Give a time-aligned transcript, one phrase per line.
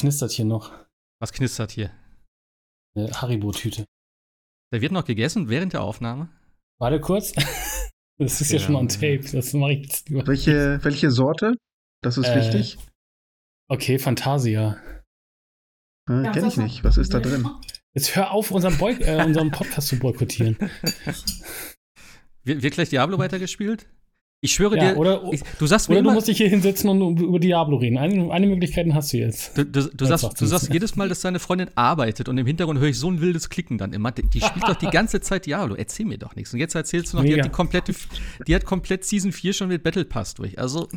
[0.00, 0.72] knistert hier noch.
[1.20, 1.90] Was knistert hier?
[2.96, 3.84] Eine Haribo-Tüte.
[4.72, 6.28] Der wird noch gegessen während der Aufnahme?
[6.78, 7.32] Warte kurz.
[8.22, 9.22] Das ist ja, ja schon on tape.
[9.32, 10.10] Das mache ich jetzt.
[10.10, 11.54] Welche, welche Sorte?
[12.02, 12.76] Das ist äh, wichtig.
[13.66, 14.78] Okay, Fantasia.
[16.06, 16.84] Äh, ja, Kenn ich nicht.
[16.84, 17.48] Was ist da drin?
[17.94, 20.58] Jetzt hör auf, unseren, Boy äh, unseren Podcast zu boykottieren.
[22.44, 23.88] Wird, wird gleich Diablo weitergespielt?
[24.42, 26.48] Ich schwöre ja, dir, oder, ich, du sagst mir oder immer, du musst dich hier
[26.48, 27.98] hinsetzen und über Diablo reden.
[27.98, 29.56] Eine, eine Möglichkeit hast du jetzt.
[29.56, 32.80] Du, du, du sagst, du sagst jedes Mal, dass deine Freundin arbeitet und im Hintergrund
[32.80, 34.12] höre ich so ein wildes Klicken dann immer.
[34.12, 35.74] Die, spielt doch die ganze Zeit Diablo.
[35.74, 36.54] Erzähl mir doch nichts.
[36.54, 37.34] Und jetzt erzählst du noch, Mega.
[37.34, 37.94] die hat die komplette,
[38.46, 40.58] die hat komplett Season 4 schon mit Battle Pass durch.
[40.58, 40.88] Also,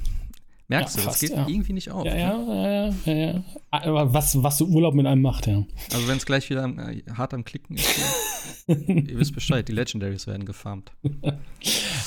[0.73, 1.47] merkst ja, du, fast, das geht ja.
[1.47, 2.05] irgendwie nicht auf.
[2.05, 5.63] Ja, ja, ja, ja, Aber was, was so Urlaub mit einem macht, ja.
[5.93, 7.99] Also, wenn es gleich wieder äh, hart am Klicken ist,
[8.67, 10.91] ihr wisst Bescheid, die Legendaries werden gefarmt.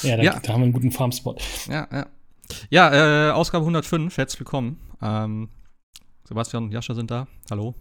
[0.02, 0.40] Ja, da, ja.
[0.40, 1.42] da haben wir einen guten Farmspot.
[1.68, 2.06] Ja, ja.
[2.70, 4.78] Ja, äh, Ausgabe 105, herzlich willkommen.
[5.02, 5.48] Ähm,
[6.24, 7.26] Sebastian und Jascha sind da.
[7.50, 7.74] Hallo.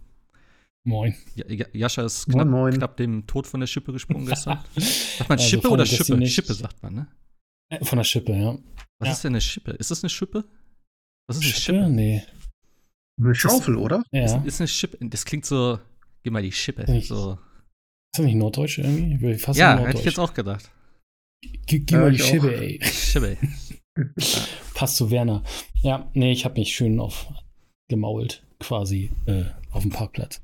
[0.84, 1.14] Moin.
[1.34, 2.74] Ja, Jascha ist knapp, moin, moin.
[2.74, 4.58] knapp, dem Tod von der Schippe gesprungen gestern.
[4.76, 6.26] sagt man also Schippe oder Schippe?
[6.26, 7.08] Schippe sagt man, ne?
[7.70, 8.56] Äh, von der Schippe, ja.
[8.98, 9.12] Was ja.
[9.12, 9.72] ist denn eine Schippe?
[9.72, 10.44] Ist das eine Schippe?
[11.26, 11.78] Was ist eine Schippe?
[11.78, 11.90] Schippe?
[11.90, 12.22] Nee.
[13.20, 14.04] Eine Schaufel, oder?
[14.12, 14.24] Ja.
[14.24, 14.98] Ist, ist, eine Schippe.
[15.00, 15.78] Das klingt so,
[16.22, 16.90] gib mal die Schippe.
[16.90, 17.32] Nicht, so.
[17.32, 19.34] Ist das nicht Norddeutsch irgendwie?
[19.38, 20.70] Fast ja, hätte ich jetzt auch gedacht.
[21.66, 22.80] Gib mal die Schibbe, ey.
[22.84, 23.36] Schibbe.
[24.74, 25.42] Passt zu Werner.
[25.82, 27.28] Ja, nee, ich habe mich schön auf
[27.88, 30.40] gemault, quasi, äh, auf dem Parkplatz.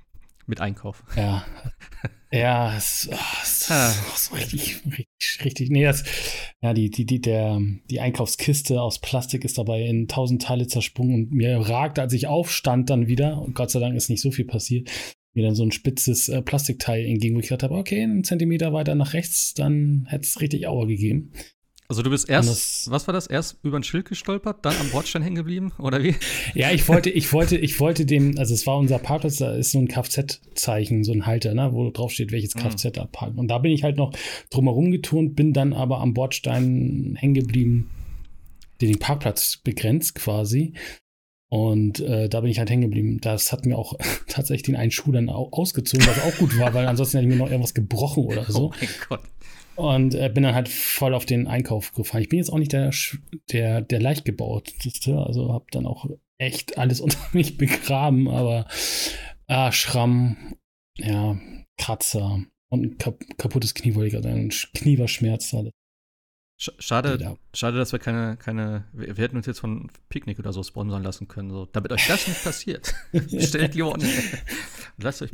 [0.46, 1.02] Mit Einkauf.
[1.16, 1.44] Ja.
[2.32, 3.92] Ja, es, oh, es ah.
[4.16, 5.70] so richtig, richtig, richtig.
[5.70, 6.02] Nee, das,
[6.62, 11.14] ja, die, die, die, der, die Einkaufskiste aus Plastik ist dabei in tausend Teile zersprungen
[11.14, 14.30] und mir ragte, als ich aufstand, dann wieder, und Gott sei Dank ist nicht so
[14.30, 14.90] viel passiert,
[15.34, 18.72] mir dann so ein spitzes äh, Plastikteil entgegen, wo ich gedacht habe, okay, einen Zentimeter
[18.72, 21.32] weiter nach rechts, dann hätte es richtig Aua gegeben.
[21.88, 25.22] Also du bist erst, was war das, erst über ein Schild gestolpert, dann am Bordstein
[25.22, 26.14] hängen geblieben, oder wie?
[26.54, 29.72] Ja, ich wollte, ich wollte, ich wollte dem, also es war unser Parkplatz, da ist
[29.72, 33.02] so ein Kfz-Zeichen, so ein Halter, ne, wo drauf steht, welches Kfz mhm.
[33.02, 33.38] abparken.
[33.38, 34.12] Und da bin ich halt noch
[34.50, 37.90] drumherum geturnt, bin dann aber am Bordstein hängen geblieben,
[38.80, 40.74] der den Parkplatz begrenzt quasi.
[41.50, 43.20] Und äh, da bin ich halt hängen geblieben.
[43.20, 43.92] Das hat mir auch
[44.26, 47.38] tatsächlich den einen Schuh dann ausgezogen, was auch gut war, weil ansonsten hätte ich mir
[47.38, 48.68] noch irgendwas gebrochen oder so.
[48.68, 49.20] Oh mein Gott.
[49.74, 52.22] Und äh, bin dann halt voll auf den Einkauf gefahren.
[52.22, 52.92] Ich bin jetzt auch nicht der,
[53.50, 56.06] der, der leicht gebauteste, also habe dann auch
[56.38, 58.66] echt alles unter mich begraben, aber
[59.46, 60.54] äh, Schramm,
[60.98, 61.38] ja,
[61.78, 64.50] Kratzer und ein kap kaputtes Knie, wollte ich gerade sagen.
[64.74, 65.54] Knie war Schmerz.
[66.58, 71.02] Schade, schade, dass wir keine, keine, wir hätten uns jetzt von Picknick oder so sponsern
[71.02, 72.94] lassen können, so, damit euch das nicht passiert.
[73.38, 74.10] Stellt die online.
[74.98, 75.30] Lasst euch.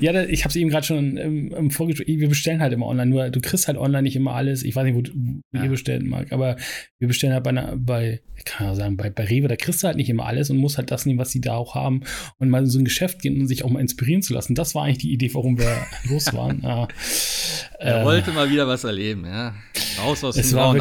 [0.00, 3.10] Ja, ich habe es eben gerade schon im, im Vorgespräch, wir bestellen halt immer online,
[3.10, 4.62] nur du kriegst halt online nicht immer alles.
[4.62, 5.12] Ich weiß nicht, wo, du,
[5.52, 5.64] ja.
[5.64, 6.56] ihr bestellen mag, aber
[6.98, 9.82] wir bestellen halt bei, einer, bei ich kann ja sagen, bei, bei Rewe, da kriegst
[9.82, 12.02] du halt nicht immer alles und musst halt das nehmen, was sie da auch haben
[12.38, 14.54] und mal in so ein Geschäft gehen und sich auch mal inspirieren zu lassen.
[14.54, 15.76] Das war eigentlich die Idee, warum wir
[16.08, 16.60] los waren.
[16.62, 16.88] Ja.
[17.78, 19.54] Er äh, wollte mal wieder was erleben, ja.
[19.98, 20.80] Raus aus dem grauen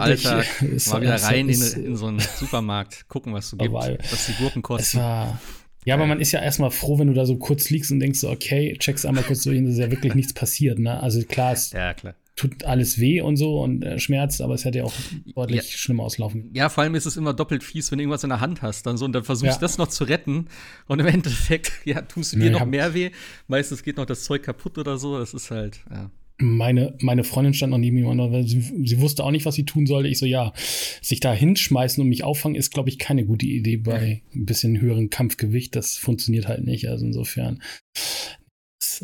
[0.62, 4.26] Alltag, mal wieder rein in, in, so einen Supermarkt, gucken, was es so gibt, was
[4.28, 5.00] die Gurken kosten.
[5.00, 5.40] War,
[5.86, 8.20] ja, aber man ist ja erstmal froh, wenn du da so kurz liegst und denkst
[8.20, 11.02] so, okay, checkst einmal kurz durch und es ist ja wirklich nichts passiert, ne?
[11.02, 12.16] Also klar, es ja, klar.
[12.36, 14.94] tut alles weh und so und äh, schmerzt, aber es hätte ja auch
[15.34, 15.78] deutlich ja.
[15.78, 16.52] schlimmer auslaufen.
[16.54, 18.86] Ja, vor allem ist es immer doppelt fies, wenn du irgendwas in der Hand hast,
[18.86, 19.62] dann so und dann versuchst du ja.
[19.62, 20.48] das noch zu retten
[20.88, 23.12] und im Endeffekt, ja, tust du dir nee, noch mehr weh.
[23.48, 27.54] Meistens geht noch das Zeug kaputt oder so, das ist halt, ja meine, meine Freundin
[27.54, 30.10] stand noch neben mir und sie, sie wusste auch nicht, was sie tun sollte.
[30.10, 30.54] Ich so, ja,
[31.02, 34.80] sich da hinschmeißen und mich auffangen ist, glaube ich, keine gute Idee bei ein bisschen
[34.80, 35.76] höherem Kampfgewicht.
[35.76, 36.88] Das funktioniert halt nicht.
[36.90, 37.62] Also insofern.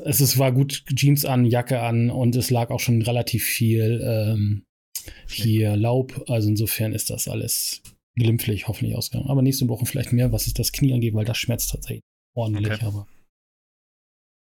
[0.04, 4.02] Es, es war gut Jeans an, Jacke an und es lag auch schon relativ viel
[4.04, 4.64] ähm,
[5.28, 6.26] hier Laub.
[6.28, 7.82] Also insofern ist das alles
[8.16, 9.30] glimpflich hoffentlich ausgegangen.
[9.30, 12.04] Aber nächste Woche vielleicht mehr, was es das Knie angeht, weil das schmerzt tatsächlich
[12.34, 12.74] ordentlich.
[12.74, 12.86] Okay.
[12.86, 13.08] Aber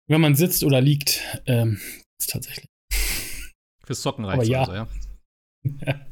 [0.07, 1.79] wenn man sitzt oder liegt, ähm,
[2.19, 2.67] ist tatsächlich.
[3.85, 4.61] Fürs Zocken reicht ja.
[4.61, 4.87] also, ja.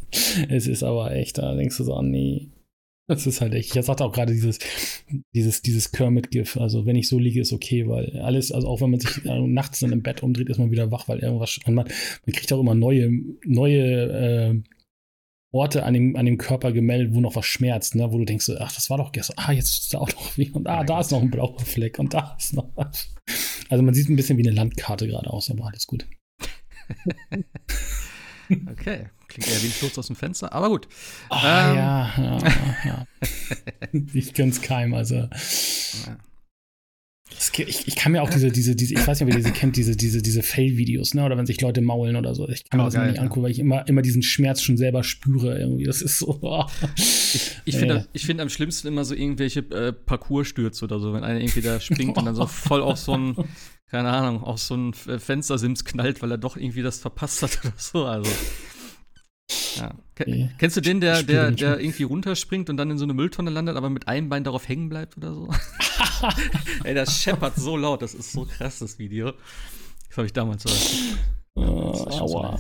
[0.50, 2.50] es ist aber echt, da denkst du so, oh, nee.
[3.08, 3.76] Das ist halt echt.
[3.76, 4.60] Ich sagte auch gerade dieses,
[5.34, 6.56] dieses, dieses Kermit-GIF.
[6.58, 9.40] Also, wenn ich so liege, ist okay, weil alles, also auch wenn man sich äh,
[9.40, 11.60] nachts dann im Bett umdreht, ist man wieder wach, weil irgendwas.
[11.66, 11.86] Man, man
[12.28, 13.12] kriegt auch immer neue,
[13.44, 14.62] neue äh,
[15.54, 18.10] Orte an dem, an dem Körper gemeldet, wo noch was schmerzt, ne?
[18.12, 20.50] wo du denkst, ach, das war doch gestern, ah, jetzt ist da auch noch wie,
[20.50, 23.14] und ah, da ist noch ein blauer Fleck und da ist noch was.
[23.68, 26.08] Also man sieht ein bisschen wie eine Landkarte gerade aus, aber alles gut.
[28.72, 30.88] Okay, klingt eher wie ein Sturz aus dem Fenster, aber gut.
[31.30, 31.76] Oh, ähm.
[31.76, 32.38] Ja, ja,
[32.86, 33.08] ja.
[34.14, 35.16] ich gönn's keim, also.
[35.16, 35.30] Ja.
[37.58, 39.78] ich, ich kann mir auch diese, diese, diese, ich weiß nicht, ob ihr diese kennt,
[39.78, 41.24] diese, diese, diese Fail-Videos, ne?
[41.24, 42.48] Oder wenn sich Leute maulen oder so.
[42.50, 43.22] Ich kann mir oh, das geil, nicht ja.
[43.24, 45.58] angucken, weil ich immer, immer diesen Schmerz schon selber spüre.
[45.58, 45.86] Irgendwie.
[45.86, 46.40] Das ist so.
[46.42, 46.66] Oh.
[46.96, 51.24] Ich, ich finde ich find am schlimmsten immer so irgendwelche äh, Parcours-Stürze oder so, wenn
[51.24, 53.36] einer irgendwie da springt und dann so voll auf so ein,
[53.92, 57.74] keine Ahnung, auf so ein Fenstersims knallt, weil er doch irgendwie das verpasst hat oder
[57.76, 58.06] so.
[58.06, 58.32] Also.
[59.76, 59.94] Ja.
[60.26, 60.50] Nee.
[60.58, 63.76] Kennst du den, der, der, der irgendwie runterspringt und dann in so eine Mülltonne landet,
[63.76, 65.50] aber mit einem Bein darauf hängen bleibt oder so?
[66.86, 69.34] Ey, das scheppert so laut, das ist so krass, das Video.
[70.08, 70.70] Das habe ich damals so.
[71.56, 72.58] Oh, das, ist so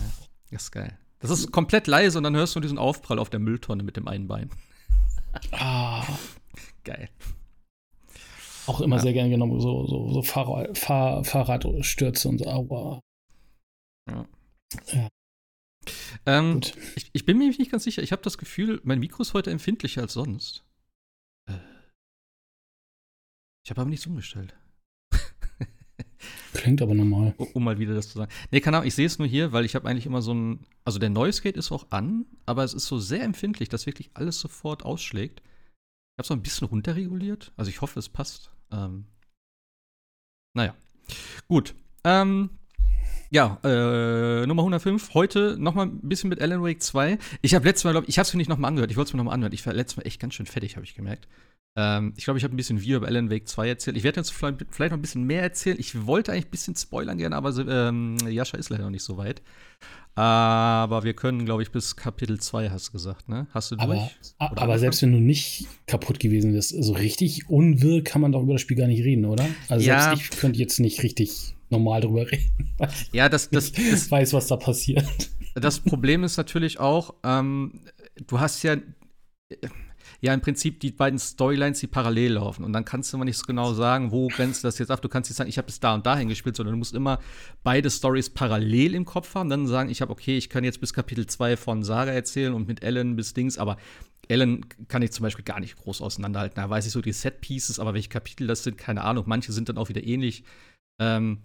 [0.52, 0.98] das ist geil.
[1.20, 4.10] Das ist komplett leise und dann hörst du diesen Aufprall auf der Mülltonne mit dem
[4.10, 4.50] einen Bein.
[5.52, 6.04] Ah.
[6.84, 7.10] Geil.
[8.68, 9.02] Auch immer ja.
[9.02, 12.46] sehr gerne genommen, so, so, so Fahrrad, Fahr Fahrradstürze und so.
[12.46, 13.02] Aua.
[14.10, 14.28] Ja.
[14.94, 15.08] ja.
[16.26, 16.62] Ähm,
[16.96, 18.04] ich, ich, bin mir nicht ganz sicher.
[18.04, 20.64] Ich habe das Gefühl, mein Mikro ist heute empfindlicher als sonst.
[21.50, 21.58] Äh.
[23.66, 24.56] Ich habe aber nichts umgestellt.
[26.54, 27.34] Klingt aber normal.
[27.38, 28.32] Um, um, mal wieder das zu sagen.
[28.52, 30.66] Nee, keine Ahnung, ich sehe es nur hier, weil ich habe eigentlich immer so ein.
[30.84, 34.12] Also der Noise Gate ist auch an, aber es ist so sehr empfindlich, dass wirklich
[34.14, 35.42] alles sofort ausschlägt.
[36.12, 37.52] Ich habe es auch ein bisschen runterreguliert.
[37.56, 38.52] Also ich hoffe, es passt.
[38.72, 39.06] Ähm,
[40.54, 40.76] naja.
[41.48, 41.76] Gut.
[42.04, 42.50] Ähm,
[43.30, 45.14] ja, äh, Nummer 105.
[45.14, 47.18] Heute noch mal ein bisschen mit Alan Wake 2.
[47.42, 48.92] Ich habe letztes Mal, glaube ich, habe es mir nicht noch mal angehört.
[48.92, 49.54] Ich wollte es mir noch mal anhören.
[49.54, 51.30] Ich war letztes Mal echt ganz schön fertig, habe ich gemerkt.
[51.78, 53.96] Ähm, ich glaube, ich habe ein bisschen wie über Alan Wake 2 erzählt.
[53.96, 55.78] Ich werde jetzt vielleicht, vielleicht, noch ein bisschen mehr erzählen.
[55.80, 59.18] Ich wollte eigentlich ein bisschen spoilern gerne, aber ähm, Jascha ist leider noch nicht so
[59.18, 59.42] weit.
[60.16, 63.48] Aber wir können, glaube ich, bis Kapitel 2, hast du gesagt, ne?
[63.52, 64.52] Hast du aber, durch?
[64.52, 68.44] Oder aber selbst wenn du nicht kaputt gewesen bist, so richtig unwirr kann man doch
[68.44, 69.48] über das Spiel gar nicht reden, oder?
[69.70, 70.10] Also ja.
[70.10, 72.70] selbst ich könnte jetzt nicht richtig normal drüber reden.
[73.14, 75.06] Ja, das, das, das weiß, was da passiert.
[75.54, 77.82] Das Problem ist natürlich auch, ähm,
[78.28, 78.78] du hast ja
[80.22, 82.64] ja im Prinzip die beiden Storylines, die parallel laufen.
[82.64, 85.02] Und dann kannst du immer nicht so genau sagen, wo grenzt das jetzt ab.
[85.02, 87.20] Du kannst nicht sagen, ich habe bis da und dahin gespielt, sondern du musst immer
[87.64, 89.50] beide Stories parallel im Kopf haben.
[89.50, 92.68] Dann sagen, ich habe, okay, ich kann jetzt bis Kapitel 2 von Sarah erzählen und
[92.68, 93.78] mit Ellen bis Dings, aber
[94.28, 96.56] Ellen kann ich zum Beispiel gar nicht groß auseinanderhalten.
[96.56, 99.24] Da weiß ich so die Set-Pieces, aber welche Kapitel das sind, keine Ahnung.
[99.28, 100.44] Manche sind dann auch wieder ähnlich.
[101.02, 101.40] Ähm,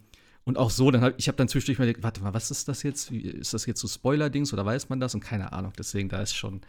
[0.45, 2.69] und auch so, dann hab, ich habe dann zwischendurch mal gedacht, warte mal, was ist
[2.69, 3.11] das jetzt?
[3.11, 5.15] Wie, ist das jetzt so Spoiler-Dings oder weiß man das?
[5.15, 5.73] Und keine Ahnung.
[5.79, 6.61] Deswegen, da ist schon ein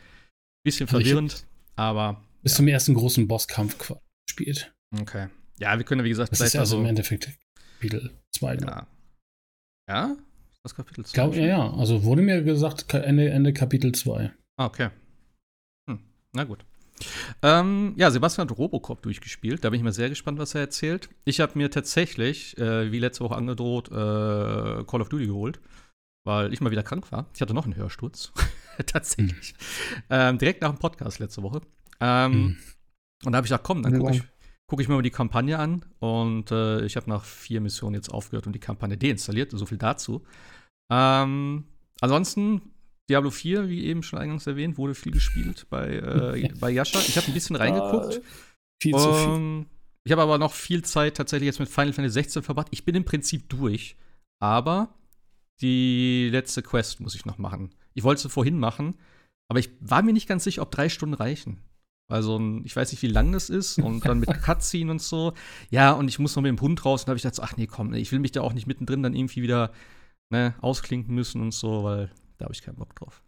[0.64, 1.46] bisschen also verwirrend.
[1.78, 2.22] Aber.
[2.44, 2.58] Bis ja.
[2.58, 3.78] zum ersten großen Bosskampf
[4.28, 4.74] gespielt.
[5.00, 5.28] Okay.
[5.60, 7.30] Ja, wir können, wie gesagt, das ist also im Endeffekt
[7.80, 8.56] Kapitel 2.
[8.56, 8.88] Ja.
[9.90, 10.16] Ja?
[10.64, 11.14] Das Kapitel 2?
[11.14, 11.74] Glaub, ja, ja.
[11.74, 14.32] Also wurde mir gesagt, Ende, Ende Kapitel 2.
[14.58, 14.90] Ah, okay.
[15.90, 16.00] Hm.
[16.34, 16.66] Na gut.
[17.44, 19.64] Ähm, ja, Sebastian hat Robocop durchgespielt.
[19.64, 21.10] Da bin ich mal sehr gespannt, was er erzählt.
[21.26, 25.60] Ich habe mir tatsächlich, äh, wie letzte Woche angedroht, äh, Call of Duty geholt,
[26.28, 27.26] weil ich mal wieder krank war.
[27.34, 28.34] Ich hatte noch einen Hörsturz.
[28.86, 29.54] tatsächlich.
[29.54, 30.04] Mhm.
[30.10, 31.62] Ähm, direkt nach dem Podcast letzte Woche.
[32.02, 32.58] Ähm, mhm.
[33.24, 34.24] Und da habe ich gesagt, komm, dann gucke ich,
[34.68, 35.86] guck ich mir mal die Kampagne an.
[36.00, 39.52] Und äh, ich habe nach vier Missionen jetzt aufgehört und die Kampagne deinstalliert.
[39.52, 40.26] So viel dazu.
[40.92, 41.64] Ähm,
[42.02, 42.74] ansonsten,
[43.10, 47.00] Diablo 4, wie eben schon eingangs erwähnt, wurde viel gespielt bei, äh, bei Yasha.
[47.00, 48.22] Ich habe ein bisschen reingeguckt.
[48.84, 49.66] viel zu viel.
[50.04, 52.68] Ich habe aber noch viel Zeit tatsächlich jetzt mit Final Fantasy 16 verbracht.
[52.72, 53.96] Ich bin im Prinzip durch.
[54.40, 54.97] Aber
[55.62, 57.72] die letzte Quest muss ich noch machen.
[57.94, 58.96] Ich wollte sie vorhin machen,
[59.50, 61.62] aber ich war mir nicht ganz sicher, ob drei Stunden reichen.
[62.10, 65.34] Also, ich weiß nicht, wie lang das ist und dann mit Cutscene und so.
[65.70, 67.58] Ja, und ich muss noch mit dem Hund raus und da habe ich gedacht, ach
[67.58, 69.74] nee, komm, ich will mich da auch nicht mittendrin dann irgendwie wieder
[70.30, 73.22] ne, ausklinken müssen und so, weil da habe ich keinen Bock drauf.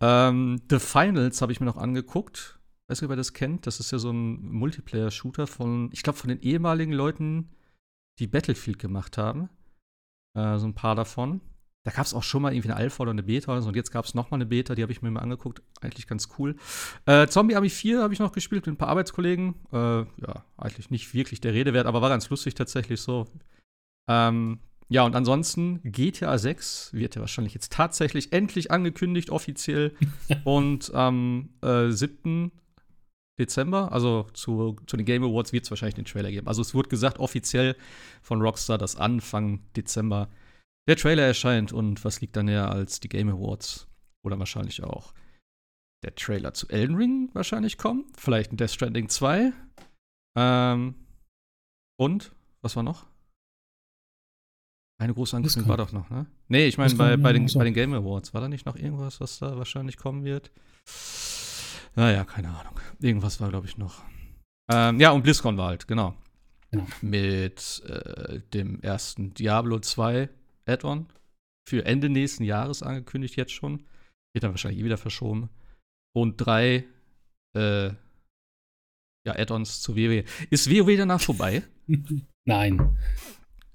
[0.00, 2.58] Ähm, The Finals habe ich mir noch angeguckt.
[2.88, 3.66] Weiß nicht, ob ihr das kennt.
[3.66, 7.50] Das ist ja so ein Multiplayer-Shooter von, ich glaube, von den ehemaligen Leuten,
[8.18, 9.48] die Battlefield gemacht haben.
[10.36, 11.40] Äh, so ein paar davon.
[11.82, 13.68] Da gab es auch schon mal irgendwie eine Alpha oder eine Beta oder so.
[13.68, 15.62] Und jetzt gab es noch mal eine Beta, die habe ich mir mal angeguckt.
[15.80, 16.56] Eigentlich ganz cool.
[17.06, 19.54] Äh, Zombie Army 4 habe ich noch gespielt mit ein paar Arbeitskollegen.
[19.72, 23.26] Äh, ja, eigentlich nicht wirklich der Rede wert, aber war ganz lustig tatsächlich so.
[24.08, 24.58] Ähm,
[24.90, 29.94] ja, und ansonsten GTA 6 wird ja wahrscheinlich jetzt tatsächlich endlich angekündigt, offiziell.
[30.44, 32.52] und am äh, 7.
[33.38, 36.46] Dezember, also zu, zu den Game Awards, wird es wahrscheinlich den Trailer geben.
[36.46, 37.74] Also es wurde gesagt offiziell
[38.20, 40.28] von Rockstar, dass Anfang Dezember
[40.90, 43.86] der Trailer erscheint und was liegt da näher als die Game Awards?
[44.24, 45.14] Oder wahrscheinlich auch
[46.02, 48.06] der Trailer zu Elden Ring wahrscheinlich kommen.
[48.16, 49.52] Vielleicht ein Death Stranding 2.
[50.36, 50.94] Ähm,
[51.96, 53.06] und, was war noch?
[54.98, 56.26] Eine große Ankündigung war doch noch, ne?
[56.48, 59.20] Nee, ich meine, bei, bei, den, bei den Game Awards war da nicht noch irgendwas,
[59.20, 60.50] was da wahrscheinlich kommen wird?
[61.94, 62.80] Naja, keine Ahnung.
[62.98, 64.02] Irgendwas war, glaube ich, noch.
[64.72, 66.16] Ähm, ja, und BlizzCon war halt, genau.
[66.72, 66.84] Ja.
[67.00, 70.28] Mit äh, dem ersten Diablo 2
[70.66, 71.06] Add-on
[71.68, 73.84] für Ende nächsten Jahres angekündigt, jetzt schon.
[74.32, 75.50] Wird dann wahrscheinlich eh wieder verschoben.
[76.14, 76.84] Und drei
[77.56, 77.90] äh,
[79.26, 80.24] ja, Add-ons zu WoW.
[80.50, 81.62] Ist WoW danach vorbei?
[82.46, 82.96] nein.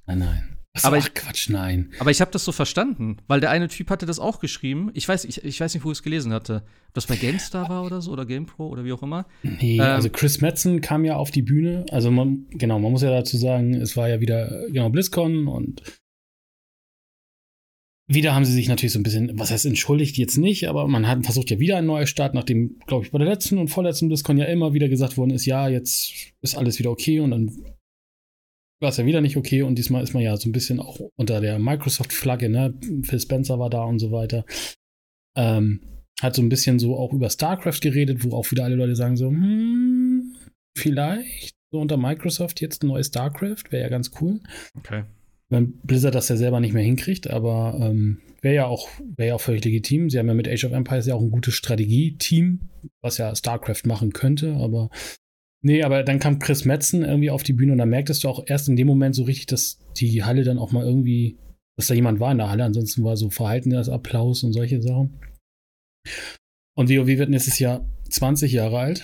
[0.08, 0.58] Nein, nein.
[0.74, 1.92] Was, aber ach, ich, Quatsch, nein.
[2.00, 4.92] Aber ich habe das so verstanden, weil der eine Typ hatte das auch geschrieben.
[4.94, 6.64] Ich weiß, ich, ich weiß nicht, wo ich es gelesen hatte.
[6.90, 9.26] Ob das bei GameStar war oder so oder GamePro oder wie auch immer.
[9.44, 11.86] Nee, ähm, also Chris Metzen kam ja auf die Bühne.
[11.92, 15.82] Also man, genau, man muss ja dazu sagen, es war ja wieder genau BlizzCon und
[18.08, 21.08] wieder haben sie sich natürlich so ein bisschen, was heißt entschuldigt jetzt nicht, aber man
[21.08, 24.10] hat versucht ja wieder einen neuen Start, nachdem, glaube ich, bei der letzten und vorletzten
[24.10, 27.52] BlizzCon ja immer wieder gesagt worden ist, ja, jetzt ist alles wieder okay und dann
[28.80, 31.00] war es ja wieder nicht okay und diesmal ist man ja so ein bisschen auch
[31.16, 32.78] unter der Microsoft-Flagge, ne?
[33.04, 34.46] Phil Spencer war da und so weiter.
[35.36, 35.82] Ähm,
[36.22, 39.18] hat so ein bisschen so auch über StarCraft geredet, wo auch wieder alle Leute sagen
[39.18, 40.36] so, hm,
[40.78, 44.42] vielleicht so unter Microsoft jetzt ein neues StarCraft, wäre ja ganz cool.
[44.78, 45.04] Okay.
[45.50, 49.42] Wenn Blizzard das ja selber nicht mehr hinkriegt, aber ähm, wäre ja auch ja auch
[49.42, 50.10] völlig legitim.
[50.10, 52.62] Sie haben ja mit Age of Empires ja auch ein gutes Strategie-Team,
[53.02, 54.90] was ja StarCraft machen könnte, aber
[55.66, 58.44] Nee, aber dann kam Chris Metzen irgendwie auf die Bühne und da merktest du auch
[58.46, 61.40] erst in dem Moment so richtig, dass die Halle dann auch mal irgendwie,
[61.76, 62.66] dass da jemand war in der Halle.
[62.66, 65.20] Ansonsten war so verhaltener Applaus und solche Sachen.
[66.78, 69.04] Und WoW wird nächstes Jahr 20 Jahre alt.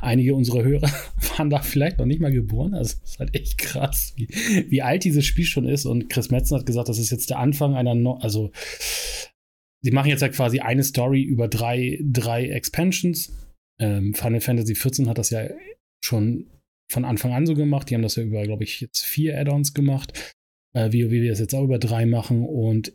[0.00, 0.90] Einige unserer Hörer
[1.36, 2.74] waren da vielleicht noch nicht mal geboren.
[2.74, 4.28] Also es ist halt echt krass, wie,
[4.68, 5.86] wie alt dieses Spiel schon ist.
[5.86, 8.50] Und Chris Metzen hat gesagt, das ist jetzt der Anfang einer, no also
[9.82, 13.32] sie machen jetzt halt quasi eine Story über drei, drei Expansions
[13.78, 15.48] ähm, Final Fantasy XIV hat das ja
[16.04, 16.50] schon
[16.90, 17.88] von Anfang an so gemacht.
[17.88, 20.34] Die haben das ja über, glaube ich, jetzt vier Add-ons gemacht.
[20.74, 22.44] Äh, wie, wie wir das jetzt auch über drei machen.
[22.44, 22.92] Und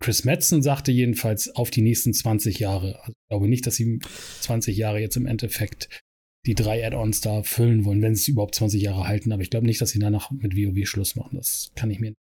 [0.00, 3.00] Chris Metzen sagte jedenfalls auf die nächsten 20 Jahre.
[3.00, 4.00] Also ich glaube nicht, dass sie
[4.40, 6.02] 20 Jahre jetzt im Endeffekt
[6.46, 9.32] die drei Add-ons da füllen wollen, wenn sie es überhaupt 20 Jahre halten.
[9.32, 11.36] Aber ich glaube nicht, dass sie danach mit WoW Schluss machen.
[11.36, 12.14] Das kann ich mir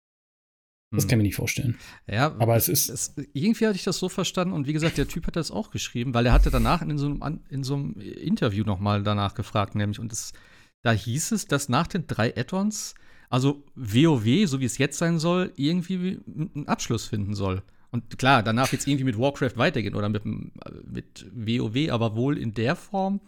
[0.91, 1.77] das kann ich mir nicht vorstellen.
[2.07, 2.89] Ja, aber es ist.
[2.89, 5.69] Es, irgendwie hatte ich das so verstanden und wie gesagt, der Typ hat das auch
[5.69, 9.75] geschrieben, weil er hatte danach in so einem, in so einem Interview nochmal danach gefragt,
[9.75, 10.33] nämlich, und es,
[10.81, 12.95] da hieß es, dass nach den drei Add-ons,
[13.29, 17.61] also WoW, so wie es jetzt sein soll, irgendwie einen Abschluss finden soll.
[17.91, 22.37] Und klar, danach wird es irgendwie mit Warcraft weitergehen oder mit, mit WoW, aber wohl
[22.37, 23.21] in der Form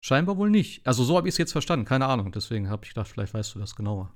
[0.00, 0.86] scheinbar wohl nicht.
[0.86, 2.32] Also so habe ich es jetzt verstanden, keine Ahnung.
[2.32, 4.12] Deswegen habe ich gedacht, vielleicht weißt du das genauer.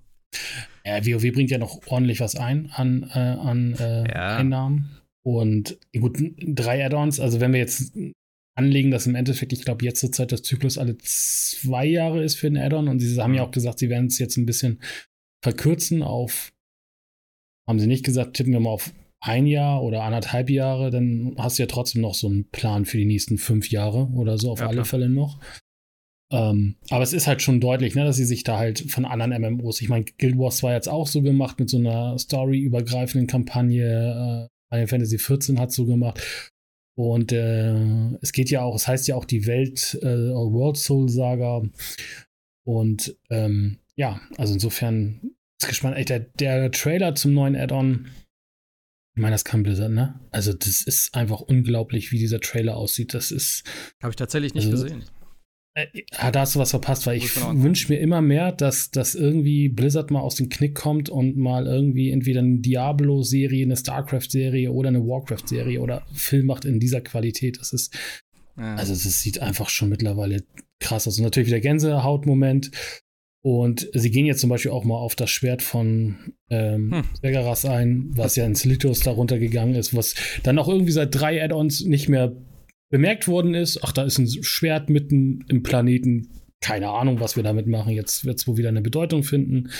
[0.84, 4.36] Ja, WoW bringt ja noch ordentlich was ein an, äh, an äh, ja.
[4.36, 5.00] Einnahmen.
[5.24, 7.94] Und gut, drei Add-ons, also wenn wir jetzt
[8.56, 12.36] anlegen, dass im Endeffekt, ich glaube, jetzt zur Zeit das Zyklus alle zwei Jahre ist
[12.36, 14.80] für ein Add-on und sie haben ja auch gesagt, sie werden es jetzt ein bisschen
[15.42, 16.52] verkürzen auf,
[17.68, 21.58] haben sie nicht gesagt, tippen wir mal auf ein Jahr oder anderthalb Jahre, dann hast
[21.58, 24.60] du ja trotzdem noch so einen Plan für die nächsten fünf Jahre oder so auf
[24.60, 24.84] ja, alle klar.
[24.84, 25.40] Fälle noch.
[26.34, 29.40] Ähm, aber es ist halt schon deutlich, ne, dass sie sich da halt von anderen
[29.40, 34.48] MMOs, ich meine, Guild Wars war jetzt auch so gemacht mit so einer storyübergreifenden Kampagne.
[34.50, 36.50] Äh, Final Fantasy XIV hat so gemacht.
[36.96, 41.08] Und äh, es geht ja auch, es heißt ja auch die Welt äh, World Soul
[41.08, 41.62] Saga.
[42.64, 45.20] Und ähm, ja, also insofern
[45.60, 45.96] ist gespannt.
[45.96, 48.06] Ey, der, der Trailer zum neuen Add-on,
[49.16, 50.18] ich meine, das kann Blizzard, ne?
[50.32, 53.14] Also, das ist einfach unglaublich, wie dieser Trailer aussieht.
[53.14, 53.62] Das ist.
[54.02, 55.04] Habe ich tatsächlich nicht also, gesehen.
[55.74, 55.86] Äh,
[56.32, 60.10] da hast du was verpasst, weil ich wünsche mir immer mehr, dass, dass irgendwie Blizzard
[60.10, 65.04] mal aus dem Knick kommt und mal irgendwie entweder eine Diablo-Serie, eine StarCraft-Serie oder eine
[65.04, 67.58] Warcraft-Serie oder Film macht in dieser Qualität.
[67.58, 67.92] Das ist,
[68.56, 68.76] ja.
[68.76, 70.44] also das sieht einfach schon mittlerweile
[70.78, 71.18] krass aus.
[71.18, 72.70] Und natürlich wieder Gänsehaut-Moment.
[73.42, 77.68] Und sie gehen jetzt zum Beispiel auch mal auf das Schwert von ähm, hm.
[77.68, 80.14] ein, was ja ins Lithos darunter gegangen ist, was
[80.44, 82.34] dann auch irgendwie seit drei Add-ons nicht mehr
[82.90, 86.30] bemerkt worden ist, ach, da ist ein Schwert mitten im Planeten.
[86.60, 87.92] Keine Ahnung, was wir damit machen.
[87.92, 89.70] Jetzt wird es wohl wieder eine Bedeutung finden.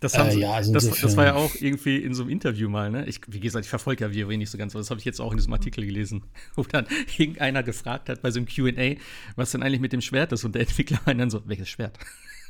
[0.00, 2.30] Das, haben äh, sie, ja, also das, das, war ja auch irgendwie in so einem
[2.30, 3.06] Interview mal, ne?
[3.06, 5.20] Ich, wie gesagt, ich verfolge ja WoW nicht so ganz, aber das habe ich jetzt
[5.20, 6.86] auch in diesem Artikel gelesen, wo dann
[7.18, 8.98] irgendeiner gefragt hat bei so einem QA,
[9.36, 11.98] was denn eigentlich mit dem Schwert ist und der Entwickler meint dann so, welches Schwert?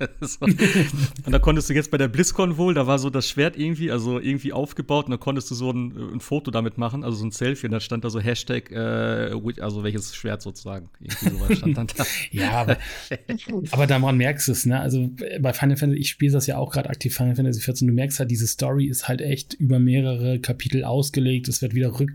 [0.21, 0.39] so.
[0.41, 3.91] Und da konntest du jetzt bei der BlizzCon wohl, da war so das Schwert irgendwie,
[3.91, 7.27] also irgendwie aufgebaut und da konntest du so ein, ein Foto damit machen, also so
[7.27, 9.31] ein Selfie und da stand da so Hashtag, äh,
[9.61, 10.89] also welches Schwert sozusagen.
[11.01, 12.05] Irgendwie sowas stand dann da.
[12.31, 12.79] ja, aber,
[13.73, 14.81] aber daran merkst du es, ne?
[14.81, 17.95] Also bei Final Fantasy, ich spiele das ja auch gerade aktiv, Final Fantasy 14, du
[17.95, 22.13] merkst halt, diese Story ist halt echt über mehrere Kapitel ausgelegt, es wird wieder rück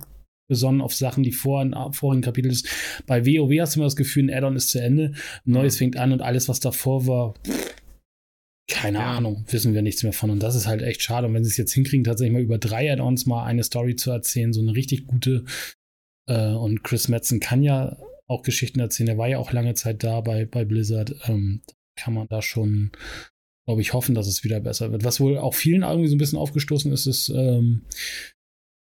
[0.48, 2.68] besonnen auf Sachen, die vor in vorigen Kapiteln ist.
[3.08, 5.14] Bei WoW hast du immer das Gefühl, ein Addon ist zu Ende,
[5.44, 7.34] neues fängt an und alles, was davor war,
[8.68, 9.18] keine ja.
[9.18, 10.30] Ahnung, wissen wir nichts mehr von.
[10.30, 11.28] Und das ist halt echt schade.
[11.28, 14.12] Und wenn sie es jetzt hinkriegen, tatsächlich mal über drei Add-ons mal eine Story zu
[14.12, 15.46] erzählen, so eine richtig gute.
[16.28, 19.10] Äh, und Chris Metzen kann ja auch Geschichten erzählen.
[19.10, 21.16] Er war ja auch lange Zeit da bei, bei Blizzard.
[21.28, 21.62] Ähm,
[21.96, 22.92] kann man da schon,
[23.66, 25.04] glaube ich, hoffen, dass es wieder besser wird.
[25.04, 27.84] Was wohl auch vielen irgendwie so ein bisschen aufgestoßen ist, ist, ähm,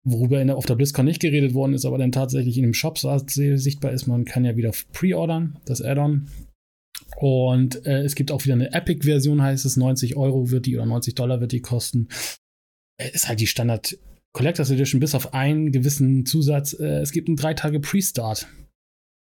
[0.03, 2.73] worüber in der, auf der BlizzCon nicht geredet worden ist, aber dann tatsächlich in dem
[2.73, 4.07] Shop sichtbar ist.
[4.07, 6.29] Man kann ja wieder pre-ordern, das Add-on.
[7.17, 9.77] Und äh, es gibt auch wieder eine Epic-Version, heißt es.
[9.77, 12.07] 90 Euro wird die oder 90 Dollar wird die kosten.
[12.97, 13.97] Äh, ist halt die Standard
[14.33, 16.73] Collectors Edition, bis auf einen gewissen Zusatz.
[16.73, 18.47] Äh, es gibt einen drei Tage Pre-Start.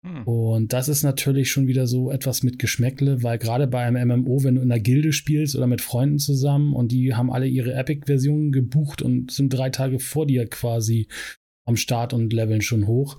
[0.07, 0.23] Hm.
[0.25, 4.43] Und das ist natürlich schon wieder so etwas mit Geschmäckle, weil gerade bei einem MMO,
[4.43, 7.75] wenn du in einer Gilde spielst oder mit Freunden zusammen und die haben alle ihre
[7.75, 11.09] Epic-Versionen gebucht und sind drei Tage vor dir quasi
[11.67, 13.19] am Start und leveln schon hoch,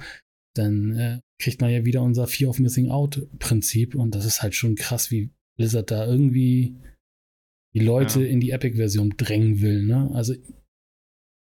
[0.56, 4.56] dann äh, kriegt man ja wieder unser Fear of Missing Out-Prinzip und das ist halt
[4.56, 6.76] schon krass, wie Blizzard da irgendwie
[7.74, 8.28] die Leute ja.
[8.28, 9.84] in die Epic-Version drängen will.
[9.84, 10.10] Ne?
[10.14, 10.34] Also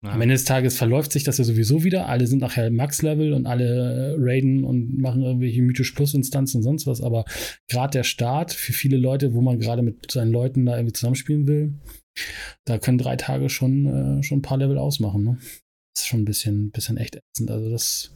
[0.04, 0.10] ja.
[0.10, 2.08] Am Ende des Tages verläuft sich das ja sowieso wieder.
[2.08, 6.86] Alle sind nachher Max-Level und alle äh, raiden und machen irgendwelche mythisch Plus-Instanzen und sonst
[6.86, 7.00] was.
[7.00, 7.24] Aber
[7.68, 11.46] gerade der Start für viele Leute, wo man gerade mit seinen Leuten da irgendwie zusammenspielen
[11.48, 11.78] will,
[12.66, 15.24] da können drei Tage schon, äh, schon ein paar Level ausmachen.
[15.24, 15.38] Ne?
[15.94, 17.50] Das ist schon ein bisschen, bisschen echt ätzend.
[17.50, 18.13] Also das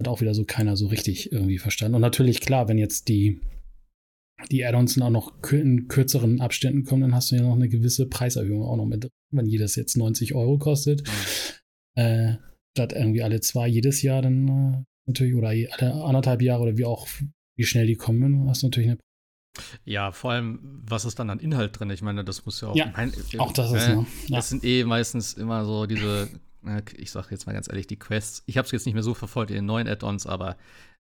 [0.00, 1.94] hat auch wieder so keiner so richtig irgendwie verstanden.
[1.94, 3.40] Und natürlich, klar, wenn jetzt die
[4.50, 8.06] die Add-ons auch noch in kürzeren Abständen kommen, dann hast du ja noch eine gewisse
[8.06, 9.10] Preiserhöhung auch noch mit drin.
[9.32, 12.02] Wenn jedes jetzt 90 Euro kostet, mhm.
[12.02, 12.36] äh,
[12.74, 16.86] statt irgendwie alle zwei jedes Jahr, dann äh, natürlich, oder alle anderthalb Jahre oder wie
[16.86, 17.06] auch,
[17.56, 18.98] wie schnell die kommen, hast du natürlich eine
[19.84, 21.90] ja, vor allem, was ist dann an Inhalt drin?
[21.90, 22.76] Ich meine, das muss ja auch.
[22.76, 24.06] Ja, mein, auch das ist, äh, ne?
[24.28, 24.36] ja.
[24.36, 26.28] Das sind eh meistens immer so diese,
[26.96, 28.42] ich sag jetzt mal ganz ehrlich, die Quests.
[28.46, 30.56] Ich habe es jetzt nicht mehr so verfolgt in den neuen Add-ons, aber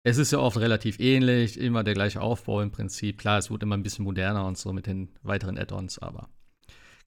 [0.04, 3.18] es ist ja oft relativ ähnlich, immer der gleiche Aufbau im Prinzip.
[3.18, 6.28] Klar, es wird immer ein bisschen moderner und so mit den weiteren Add-ons, aber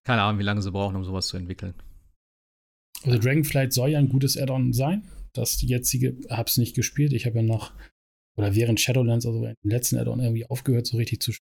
[0.04, 1.76] keine Ahnung, wie lange sie brauchen, um sowas zu entwickeln.
[3.04, 5.08] Also Dragonflight soll ja ein gutes Add-on sein.
[5.34, 7.14] Das jetzige habe es nicht gespielt.
[7.14, 7.74] Ich habe ja nach,
[8.38, 11.46] oder während Shadowlands, also im letzten Add-on irgendwie aufgehört, so richtig zu spielen.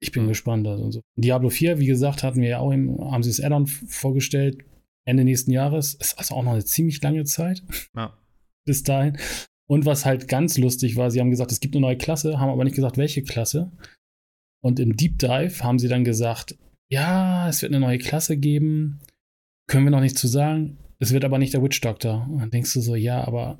[0.00, 0.28] Ich bin mhm.
[0.28, 0.66] gespannt.
[0.66, 4.64] Also Diablo 4, wie gesagt, hatten wir ja auch im, haben sie das Add-on vorgestellt.
[5.08, 5.94] Ende nächsten Jahres.
[5.94, 7.62] Ist also auch noch eine ziemlich lange Zeit.
[7.96, 8.16] Ja.
[8.64, 9.18] Bis dahin.
[9.66, 12.50] Und was halt ganz lustig war, sie haben gesagt, es gibt eine neue Klasse, haben
[12.50, 13.72] aber nicht gesagt, welche Klasse.
[14.62, 16.56] Und im Deep Dive haben sie dann gesagt,
[16.90, 19.00] ja, es wird eine neue Klasse geben.
[19.66, 20.78] Können wir noch nicht zu sagen.
[20.98, 22.26] Es wird aber nicht der Witch Doctor.
[22.30, 23.58] Und dann denkst du so, ja, aber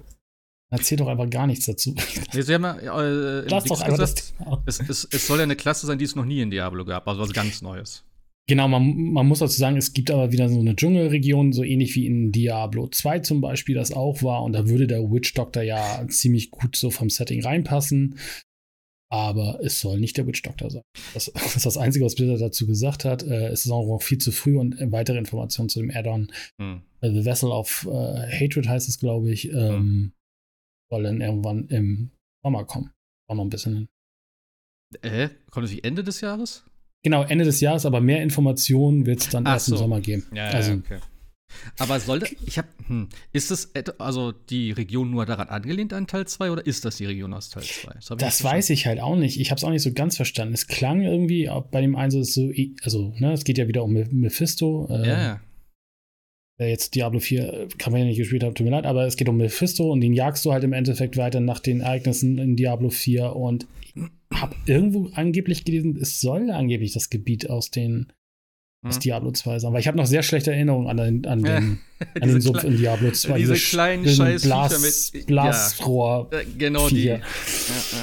[0.70, 1.94] erzähl doch einfach gar nichts dazu.
[2.32, 4.34] Nee, sie haben ja, äh, Lass doch einfach gesagt,
[4.66, 6.84] das es, es, es soll ja eine Klasse sein, die es noch nie in Diablo
[6.84, 8.04] gab, also was ganz Neues.
[8.48, 11.94] Genau, man, man muss dazu sagen, es gibt aber wieder so eine Dschungelregion, so ähnlich
[11.94, 14.42] wie in Diablo 2 zum Beispiel das auch war.
[14.42, 18.18] Und da würde der Witch Doctor ja ziemlich gut so vom Setting reinpassen.
[19.10, 20.82] Aber es soll nicht der Witch Doctor sein.
[21.12, 23.22] Das, das ist das Einzige, was Blizzard dazu gesagt hat.
[23.22, 26.32] Äh, es ist auch noch viel zu früh und weitere Informationen zu dem Add-on.
[26.58, 26.80] Hm.
[27.02, 30.12] Äh, The Vessel of äh, Hatred heißt es, glaube ich, ähm, hm.
[30.90, 32.92] soll dann irgendwann im Sommer kommen.
[33.28, 33.88] Auch noch ein bisschen hin.
[35.02, 36.64] Äh, kommt es nicht Ende des Jahres?
[37.02, 39.74] Genau, Ende des Jahres, aber mehr Informationen wird es dann Ach erst so.
[39.74, 40.26] im Sommer geben.
[40.34, 40.98] Ja, also, ja, okay.
[41.78, 46.26] Aber sollte, ich habe, hm, ist das also die Region nur daran angelehnt an Teil
[46.26, 47.94] 2 oder ist das die Region aus Teil 2?
[47.94, 49.40] Das, das weiß ich halt auch nicht.
[49.40, 50.54] Ich habe es auch nicht so ganz verstanden.
[50.54, 54.88] Es klang irgendwie bei dem einen so, also, ne, es geht ja wieder um Mephisto.
[54.90, 55.40] Äh, ja, ja.
[56.60, 59.16] Jetzt Diablo 4 äh, kann man ja nicht gespielt haben, tut mir leid, aber es
[59.16, 62.56] geht um Mephisto und den jagst du halt im Endeffekt weiter nach den Ereignissen in
[62.56, 63.66] Diablo 4 und
[64.40, 68.12] habe irgendwo angeblich gelesen, es soll angeblich das Gebiet aus den
[68.86, 69.00] aus hm.
[69.00, 69.72] Diablo 2 sein.
[69.72, 71.78] Weil ich habe noch sehr schlechte Erinnerungen an den, an den,
[72.20, 73.38] an den Sumpf in Diablo 2.
[73.38, 76.30] Diese, diese kleinen scheiß Blas, mit Blasrohr.
[76.32, 77.04] Ja, genau die.
[77.04, 77.20] Ja,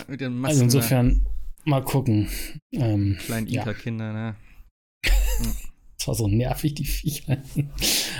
[0.07, 1.25] mit den Massen, also insofern,
[1.63, 2.27] mal gucken.
[2.73, 4.35] Ähm, Kleinen Inka-Kinder, ne?
[5.97, 7.37] das war so nervig, die Viecher.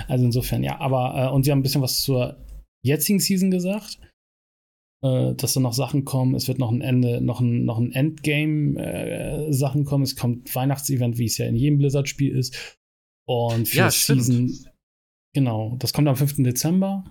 [0.08, 0.78] Also insofern, ja.
[0.78, 2.36] Aber, äh, und sie haben ein bisschen was zur
[2.84, 3.98] jetzigen Season gesagt
[5.02, 6.34] äh, dass da noch Sachen kommen.
[6.34, 10.04] Es wird noch ein Ende, noch ein, noch ein Endgame-Sachen äh, kommen.
[10.04, 12.78] Es kommt Weihnachtsevent, wie es ja in jedem Blizzard-Spiel ist.
[13.28, 14.74] Und für ja, Season, stimmt.
[15.34, 16.36] genau, das kommt am 5.
[16.36, 17.04] Dezember.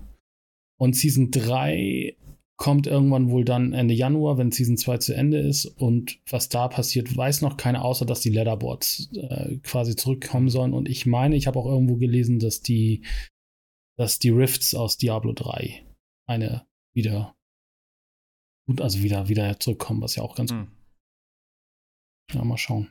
[0.78, 2.18] Und Season 3
[2.58, 5.66] kommt irgendwann wohl dann Ende Januar, wenn Season 2 zu Ende ist.
[5.66, 10.74] Und was da passiert, weiß noch keiner, außer dass die Leatherboards äh, quasi zurückkommen sollen.
[10.74, 13.04] Und ich meine, ich habe auch irgendwo gelesen, dass die,
[13.98, 15.86] dass die Rifts aus Diablo 3
[16.28, 17.35] eine wieder
[18.68, 20.66] gut, also wieder, wieder zurückkommen, was ja auch ganz hm.
[20.66, 20.70] gut.
[22.34, 22.90] Ja, mal schauen.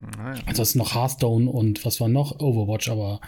[0.00, 0.42] Naja.
[0.46, 2.40] Also es ist noch Hearthstone und was war noch?
[2.40, 3.20] Overwatch, aber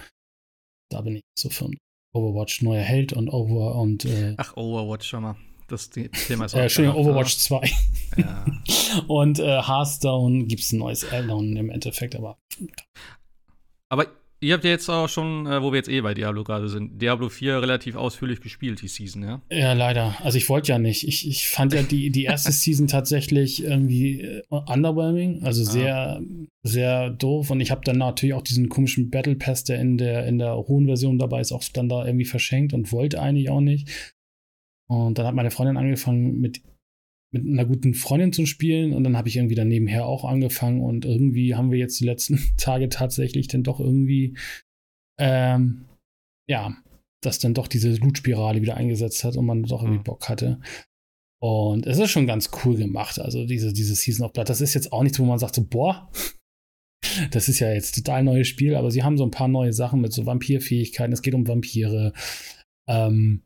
[0.90, 1.77] da bin ich so firm.
[2.12, 5.37] Overwatch neuer Held und Over und äh, Ach, Overwatch schon mal.
[5.68, 7.70] Das Thema ist äh, Entschuldigung, Overwatch 2.
[8.16, 8.44] Ja.
[9.09, 12.38] und äh, Hearthstone gibt es ein neues Add-on im Endeffekt, aber.
[13.88, 14.07] Aber
[14.40, 17.01] ihr habt ja jetzt auch schon, äh, wo wir jetzt eh bei Diablo gerade sind,
[17.01, 19.42] Diablo 4 relativ ausführlich gespielt, die Season, ja?
[19.51, 20.16] Ja, leider.
[20.23, 21.07] Also ich wollte ja nicht.
[21.07, 25.73] Ich, ich fand ja die, die erste Season tatsächlich irgendwie äh, underwhelming, also ah.
[25.73, 26.23] sehr,
[26.62, 27.51] sehr doof.
[27.51, 30.57] Und ich habe dann natürlich auch diesen komischen Battle Pass, der in der, in der
[30.57, 34.14] hohen Version dabei ist, auch dann da irgendwie verschenkt und wollte eigentlich auch nicht.
[34.87, 36.61] Und dann hat meine Freundin angefangen mit
[37.35, 40.81] mit einer guten Freundin zu spielen und dann habe ich irgendwie dann nebenher auch angefangen
[40.81, 44.37] und irgendwie haben wir jetzt die letzten Tage tatsächlich dann doch irgendwie
[45.20, 45.85] ähm,
[46.49, 46.77] ja,
[47.23, 50.05] dass dann doch diese Loot-Spirale wieder eingesetzt hat und man doch irgendwie mhm.
[50.05, 50.61] Bock hatte.
[51.42, 53.18] Und es ist schon ganz cool gemacht.
[53.18, 55.64] Also diese, diese Season of Blood, das ist jetzt auch nichts, wo man sagt so,
[55.64, 56.11] boah,
[57.31, 60.01] das ist ja jetzt total neues Spiel, aber sie haben so ein paar neue Sachen
[60.01, 61.12] mit so Vampirfähigkeiten.
[61.12, 62.12] Es geht um Vampire.
[62.88, 63.42] Ähm,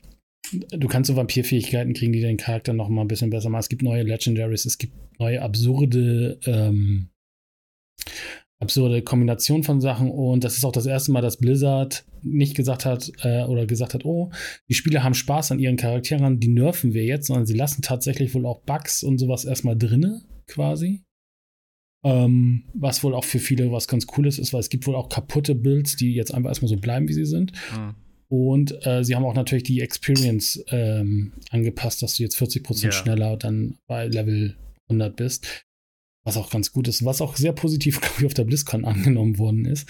[0.52, 3.60] du kannst so Vampirfähigkeiten kriegen, die den Charakter noch mal ein bisschen besser machen.
[3.60, 7.10] Es gibt neue Legendaries, es gibt neue absurde, ähm,
[8.60, 12.84] absurde Kombinationen von Sachen und das ist auch das erste Mal, dass Blizzard nicht gesagt
[12.84, 14.30] hat äh, oder gesagt hat, oh,
[14.68, 18.34] die Spieler haben Spaß an ihren Charakteren, die nerven wir jetzt, sondern sie lassen tatsächlich
[18.34, 21.02] wohl auch Bugs und sowas erstmal drinne, quasi.
[22.04, 25.08] Ähm, was wohl auch für viele was ganz Cooles ist, weil es gibt wohl auch
[25.08, 27.52] kaputte Builds, die jetzt einfach erstmal so bleiben, wie sie sind.
[27.76, 27.94] Mhm.
[28.30, 32.92] Und äh, sie haben auch natürlich die Experience ähm, angepasst, dass du jetzt 40% ja.
[32.92, 34.56] schneller dann bei Level
[34.88, 35.64] 100 bist.
[36.24, 37.04] Was auch ganz gut ist.
[37.04, 39.88] Was auch sehr positiv, glaube ich, auf der BlizzCon angenommen worden ist.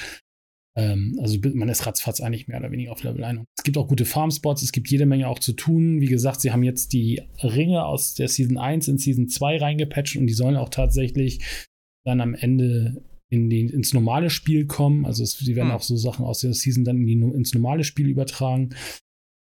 [0.77, 3.40] Ähm, also man ist ratzfatz eigentlich mehr oder weniger auf Level 1.
[3.59, 6.01] Es gibt auch gute Farmspots, es gibt jede Menge auch zu tun.
[6.01, 10.16] Wie gesagt, sie haben jetzt die Ringe aus der Season 1 in Season 2 reingepatcht
[10.16, 11.40] und die sollen auch tatsächlich
[12.05, 15.04] dann am Ende in die, ins normale Spiel kommen.
[15.04, 15.76] Also es, sie werden hm.
[15.76, 18.70] auch so Sachen aus der Season dann in die, ins normale Spiel übertragen.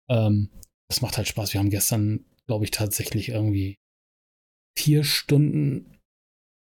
[0.09, 0.51] Ähm,
[0.89, 1.53] das macht halt Spaß.
[1.53, 3.77] Wir haben gestern, glaube ich, tatsächlich irgendwie
[4.77, 5.99] vier Stunden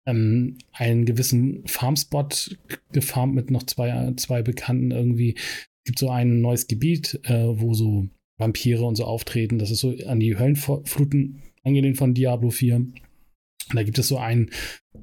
[0.07, 2.57] ähm, einen gewissen Farmspot
[2.91, 5.35] gefarmt mit noch zwei, zwei Bekannten irgendwie.
[5.37, 9.59] Es gibt so ein neues Gebiet, äh, wo so Vampire und so auftreten.
[9.59, 12.87] Das ist so an die Höllenfluten angelehnt von Diablo 4.
[13.69, 14.49] Und da gibt es so ein,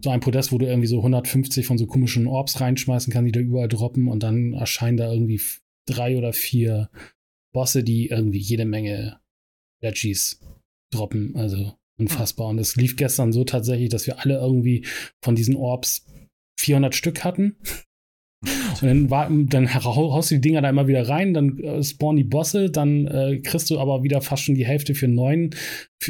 [0.03, 3.33] so ein Podest, wo du irgendwie so 150 von so komischen Orbs reinschmeißen kannst, die
[3.33, 5.41] da überall droppen und dann erscheinen da irgendwie
[5.87, 6.91] drei oder vier
[7.53, 9.21] Bosse, die irgendwie jede Menge
[9.83, 10.41] Veggies
[10.93, 11.37] droppen.
[11.37, 12.49] Also unfassbar.
[12.49, 14.87] Und es lief gestern so tatsächlich, dass wir alle irgendwie
[15.23, 16.07] von diesen Orbs
[16.59, 17.57] 400 Stück hatten.
[18.81, 22.17] Und dann, war, dann haust du die Dinger da immer wieder rein, dann äh, spawnen
[22.17, 25.51] die Bosse, dann äh, kriegst du aber wieder fast schon die Hälfte für neun,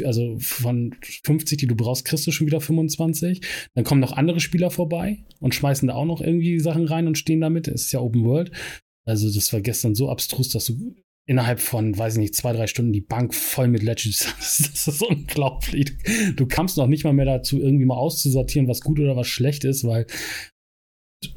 [0.03, 3.41] also von 50, die du brauchst, kriegst du schon wieder 25.
[3.75, 7.17] Dann kommen noch andere Spieler vorbei und schmeißen da auch noch irgendwie Sachen rein und
[7.17, 7.67] stehen damit.
[7.67, 8.51] Es ist ja Open World.
[9.05, 10.95] Also das war gestern so abstrus, dass du
[11.27, 14.27] innerhalb von, weiß ich nicht, zwei, drei Stunden die Bank voll mit Legends.
[14.37, 15.93] Das, das ist unglaublich.
[16.35, 19.63] Du kamst noch nicht mal mehr dazu, irgendwie mal auszusortieren, was gut oder was schlecht
[19.63, 20.05] ist, weil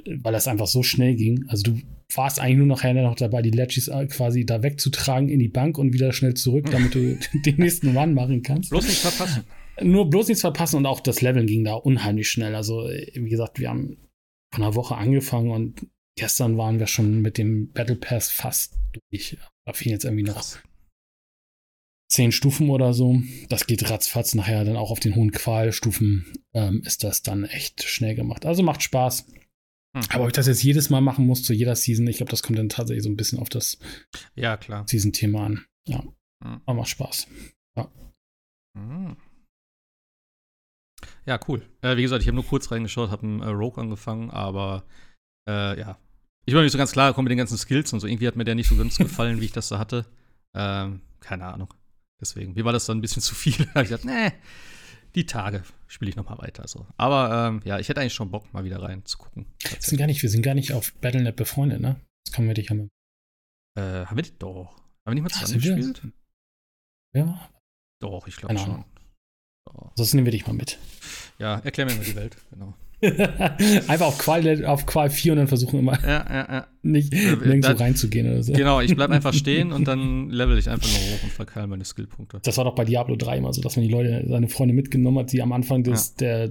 [0.07, 1.45] weil das einfach so schnell ging.
[1.49, 1.81] Also du
[2.15, 5.79] warst eigentlich nur nachher noch dabei, die Ledges äh, quasi da wegzutragen in die Bank
[5.79, 8.71] und wieder schnell zurück, damit du den nächsten Run machen kannst.
[8.71, 9.45] Bloß nichts verpassen.
[9.83, 12.55] Nur bloß nichts verpassen und auch das Leveln ging da unheimlich schnell.
[12.55, 13.97] Also, äh, wie gesagt, wir haben
[14.53, 18.75] von einer Woche angefangen und gestern waren wir schon mit dem Battle Pass fast
[19.11, 19.37] durch.
[19.67, 20.43] Da fehlen jetzt irgendwie noch
[22.11, 23.21] zehn Stufen oder so.
[23.49, 27.83] Das geht ratzfatz nachher dann auch auf den hohen Qualstufen ähm, ist das dann echt
[27.85, 28.47] schnell gemacht.
[28.47, 29.27] Also macht Spaß.
[29.97, 30.05] Hm.
[30.11, 32.43] Aber ob ich das jetzt jedes Mal machen muss zu jeder Season, ich glaube, das
[32.43, 33.79] kommt dann tatsächlich so ein bisschen auf das
[34.35, 34.87] ja, klar.
[34.87, 35.65] Season-Thema an.
[35.87, 36.03] Ja.
[36.45, 36.61] Hm.
[36.67, 37.27] Aber macht Spaß.
[37.77, 37.91] Ja.
[38.77, 39.17] Hm.
[41.27, 41.63] Ja, cool.
[41.83, 44.85] Äh, wie gesagt, ich habe nur kurz reingeschaut, habe einen äh, Rogue angefangen, aber
[45.49, 45.99] äh, ja.
[46.47, 48.07] Ich war nicht so ganz klar, komme mit den ganzen Skills und so.
[48.07, 50.07] Irgendwie hat mir der nicht so ganz gefallen, wie ich das da hatte.
[50.55, 51.73] Ähm, keine Ahnung.
[52.21, 53.55] Deswegen, mir war das dann ein bisschen zu viel.
[53.75, 54.33] ich gedacht, nee,
[55.15, 56.69] die Tage spiele ich noch mal weiter.
[56.69, 56.87] So.
[56.97, 59.47] Aber ähm, ja, ich hätte eigentlich schon Bock, mal wieder rein zu gucken.
[59.61, 62.01] Wir sind gar nicht, wir sind gar nicht auf Battle.net befreundet, ne?
[62.25, 62.89] Das können wir dich haben.
[63.77, 64.77] Äh, haben wir die doch?
[64.77, 66.03] Haben wir nicht mal zusammen gespielt?
[67.15, 67.49] Ja.
[68.01, 68.85] Doch, ich glaube schon.
[69.73, 69.91] Oh.
[69.97, 70.79] Sonst nehmen wir dich mal mit.
[71.39, 72.75] Ja, erklär mir mal die Welt, genau.
[73.89, 76.67] Einfach auf Qual, auf Qual 4 und dann versuchen immer ja, ja, ja.
[76.83, 78.53] nicht nirgendwo reinzugehen oder so.
[78.53, 81.85] Genau, ich bleib einfach stehen und dann level ich einfach nur hoch und verkeile meine
[81.85, 82.41] Skillpunkte.
[82.43, 85.19] Das war doch bei Diablo 3 immer so, dass man die Leute, seine Freunde mitgenommen
[85.19, 86.51] hat, die am Anfang des, der,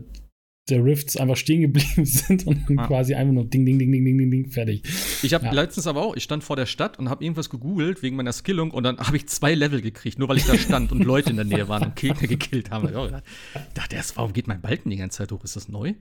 [0.69, 4.05] der Rifts einfach stehen geblieben sind und dann quasi einfach nur ding, ding, ding, ding,
[4.05, 4.83] ding, ding, ding, fertig.
[5.23, 8.15] Ich habe letztens aber auch, ich stand vor der Stadt und habe irgendwas gegoogelt wegen
[8.15, 11.03] meiner Skillung und dann habe ich zwei Level gekriegt, nur weil ich da stand und
[11.03, 12.87] Leute in der Nähe waren und Gegner gekillt haben.
[12.87, 15.43] Ich dachte erst, warum geht mein Balken die ganze Zeit hoch?
[15.43, 15.93] Ist das neu?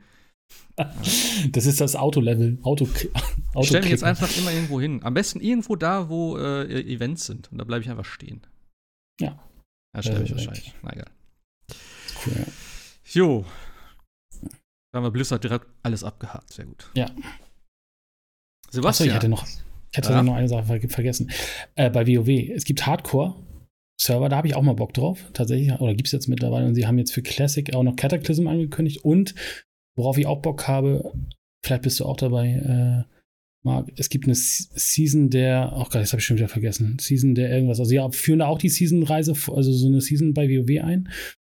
[1.53, 2.59] Das ist das Autolevel.
[2.63, 5.03] Auto, Auto ich stelle mich jetzt einfach immer irgendwo hin.
[5.03, 7.51] Am besten irgendwo da, wo äh, Events sind.
[7.51, 8.47] Und da bleibe ich einfach stehen.
[9.21, 9.43] Ja.
[9.95, 10.75] Da stelle ich wahrscheinlich.
[10.83, 11.11] Na egal.
[12.27, 12.47] Cool, ja.
[13.13, 13.45] Jo.
[14.93, 16.53] Da haben wir Blizzard direkt alles abgehakt.
[16.53, 16.91] Sehr gut.
[16.95, 17.11] Ja.
[18.71, 18.89] Sebastian.
[18.89, 19.47] Achso, ich hatte noch.
[19.91, 20.23] Ich hatte ja.
[20.23, 21.31] noch eine Sache vergessen.
[21.75, 25.95] Äh, bei WoW, es gibt Hardcore-Server, da habe ich auch mal Bock drauf, tatsächlich, oder
[25.95, 26.67] gibt es jetzt mittlerweile.
[26.67, 29.05] Und sie haben jetzt für Classic auch noch Cataclysm angekündigt.
[29.05, 29.35] Und
[29.97, 31.13] worauf ich auch Bock habe,
[31.65, 33.17] vielleicht bist du auch dabei, äh,
[33.67, 37.35] Marc, es gibt eine Season der, oh Gott, das habe ich schon wieder vergessen, Season
[37.35, 37.81] der irgendwas.
[37.81, 41.09] Also ja, führen da auch die Season-Reise, also so eine Season bei WoW ein.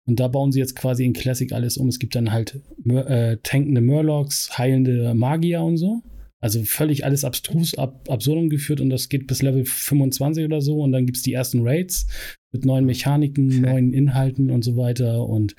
[0.07, 1.89] Und da bauen sie jetzt quasi in Classic alles um.
[1.89, 6.03] Es gibt dann halt äh, tankende Murlocs, heilende Magier und so.
[6.41, 10.79] Also völlig alles abstrus, ab, absurdum geführt und das geht bis Level 25 oder so.
[10.81, 12.07] Und dann gibt es die ersten Raids
[12.53, 13.61] mit neuen Mechaniken, okay.
[13.61, 15.27] neuen Inhalten und so weiter.
[15.27, 15.57] Und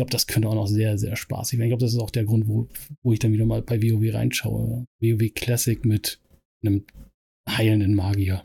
[0.00, 1.68] glaube, das könnte auch noch sehr, sehr spaßig werden.
[1.68, 2.68] Ich glaube, das ist auch der Grund, wo,
[3.02, 4.86] wo ich dann wieder mal bei WoW reinschaue.
[4.98, 6.20] WoW Classic mit
[6.64, 6.86] einem
[7.48, 8.42] heilenden Magier.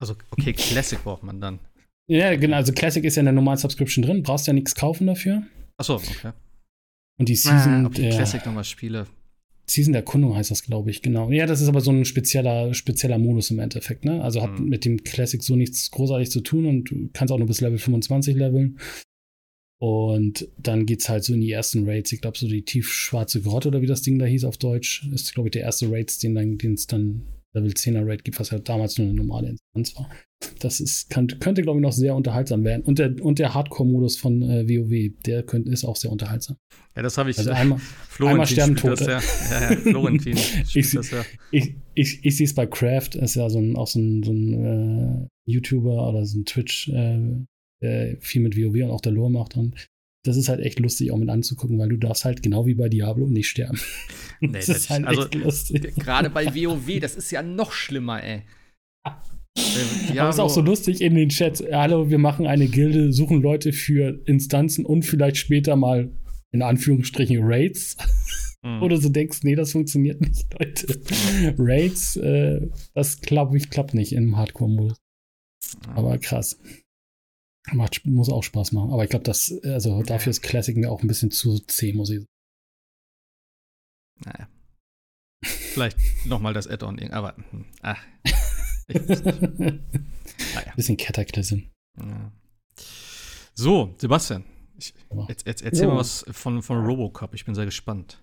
[0.00, 1.60] Also, okay, Classic braucht man dann.
[2.08, 2.56] Ja, genau.
[2.56, 4.24] Also Classic ist ja in der normalen Subscription drin.
[4.24, 5.44] Brauchst ja nichts kaufen dafür.
[5.76, 6.32] Achso, okay.
[7.20, 7.84] Und die Season.
[7.84, 9.06] Ah, ob ich Classic nochmal spiele.
[9.66, 11.30] Season der Erkundung heißt das, glaube ich, genau.
[11.30, 14.20] Ja, das ist aber so ein spezieller, spezieller Modus im Endeffekt, ne?
[14.22, 14.68] Also hat mhm.
[14.68, 17.78] mit dem Classic so nichts großartig zu tun und du kannst auch nur bis Level
[17.78, 18.80] 25 leveln.
[19.82, 22.12] Und dann geht's halt so in die ersten Raids.
[22.12, 25.34] Ich glaube, so die tiefschwarze Grotte oder wie das Ding da hieß auf Deutsch, ist,
[25.34, 26.36] glaube ich, der erste Raids, den
[26.72, 30.08] es dann Level 10er Raid gibt, was ja damals nur eine normale Instanz war.
[30.60, 32.82] Das ist, kann, könnte, glaube ich, noch sehr unterhaltsam werden.
[32.82, 36.58] Und der, und der Hardcore-Modus von äh, WoW, der könnte, ist auch sehr unterhaltsam.
[36.94, 37.38] Ja, das habe ich.
[37.38, 37.80] Also einmal,
[38.20, 39.04] einmal sterben Tote.
[39.04, 39.20] Ja.
[39.50, 40.38] Ja, ja, Florentin
[40.74, 41.24] ich, das ja.
[41.50, 44.30] Ich, ich, ich sehe es bei Craft, ist ja so ein, auch so ein, so
[44.30, 47.18] ein äh, YouTuber oder so ein Twitch, äh,
[47.82, 49.56] der viel mit WoW und auch der Lore macht.
[49.56, 49.88] Und
[50.24, 52.88] das ist halt echt lustig, auch mit anzugucken, weil du darfst halt genau wie bei
[52.88, 53.78] Diablo nicht sterben.
[54.44, 55.94] Nee, das, das ist halt also, echt lustig.
[55.94, 58.42] Gerade bei WoW, das ist ja noch schlimmer, ey.
[59.06, 61.62] Äh, Aber es ist auch so lustig in den Chats.
[61.70, 66.10] Hallo, wir machen eine Gilde, suchen Leute für Instanzen und vielleicht später mal
[66.50, 67.96] in Anführungsstrichen Raids.
[68.64, 68.82] Mhm.
[68.82, 70.86] Oder du denkst, nee, das funktioniert nicht, Leute.
[71.58, 74.98] Raids, äh, das glaube ich, klappt nicht im Hardcore-Modus.
[75.94, 76.58] Aber krass.
[77.70, 78.92] Macht, muss auch Spaß machen.
[78.92, 82.10] Aber ich glaube, das, also dafür ist Classic mir auch ein bisschen zu zäh, muss
[82.10, 82.28] ich sagen.
[84.24, 84.48] Naja.
[85.42, 88.04] Vielleicht nochmal das Add-on, aber hm, ach.
[88.88, 90.72] naja.
[90.76, 91.60] Bisschen Cataclysm.
[91.98, 92.32] Ja.
[93.54, 94.44] So, Sebastian,
[94.76, 94.94] ich,
[95.28, 95.90] jetzt, jetzt, erzähl jo.
[95.90, 97.34] mal was von, von Robocop.
[97.34, 98.22] Ich bin sehr gespannt.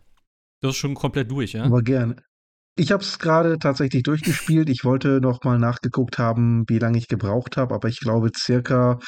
[0.62, 1.64] Du bist schon komplett durch, ja?
[1.64, 2.22] Aber gerne.
[2.80, 4.70] Ich habe es gerade tatsächlich durchgespielt.
[4.70, 9.00] Ich wollte noch mal nachgeguckt haben, wie lange ich gebraucht habe, aber ich glaube circa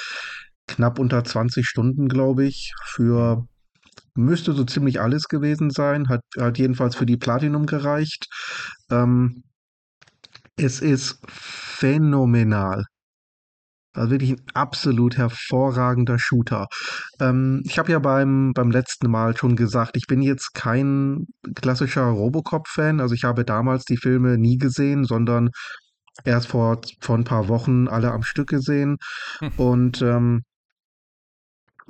[0.67, 3.47] knapp unter 20 Stunden, glaube ich, für
[4.13, 6.09] müsste so ziemlich alles gewesen sein.
[6.09, 8.27] Hat, hat jedenfalls für die Platinum gereicht.
[8.91, 9.43] Ähm,
[10.57, 12.83] es ist phänomenal.
[13.93, 16.67] Also wirklich ein absolut hervorragender Shooter.
[17.19, 22.03] Ähm, ich habe ja beim, beim letzten Mal schon gesagt, ich bin jetzt kein klassischer
[22.03, 23.01] Robocop-Fan.
[23.01, 25.49] Also ich habe damals die Filme nie gesehen, sondern
[26.23, 28.97] erst vor, vor ein paar Wochen alle am Stück gesehen.
[29.39, 29.51] Hm.
[29.57, 30.43] Und ähm,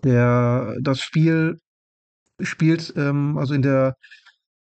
[0.03, 1.59] der, das Spiel
[2.39, 3.95] spielt ähm, also in der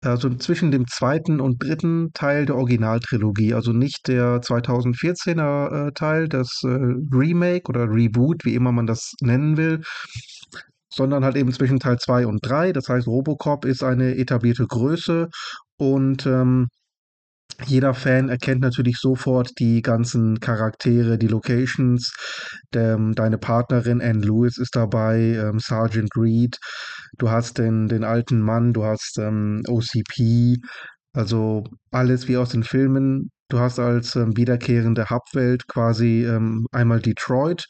[0.05, 6.29] also zwischen dem zweiten und dritten Teil der Originaltrilogie, also nicht der 2014er äh, Teil,
[6.29, 9.83] das äh, Remake oder Reboot, wie immer man das nennen will,
[10.91, 12.73] sondern halt eben zwischen Teil 2 und 3.
[12.73, 15.29] Das heißt, Robocop ist eine etablierte Größe
[15.77, 16.69] und ähm,
[17.67, 22.13] jeder Fan erkennt natürlich sofort die ganzen Charaktere, die Locations.
[22.73, 26.59] Der, deine Partnerin Anne Lewis ist dabei, ähm, Sergeant Reed.
[27.19, 30.57] Du hast den, den alten Mann, du hast ähm, OCP,
[31.13, 33.31] also alles wie aus den Filmen.
[33.49, 37.67] Du hast als ähm, wiederkehrende Hubwelt quasi ähm, einmal Detroit.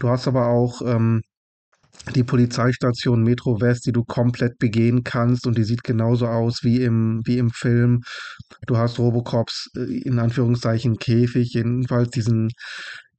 [0.00, 1.22] Du hast aber auch ähm,
[2.14, 6.82] die Polizeistation Metro West, die du komplett begehen kannst und die sieht genauso aus wie
[6.82, 8.02] im, wie im Film.
[8.66, 12.50] Du hast Robocops äh, in Anführungszeichen Käfig, jedenfalls diesen,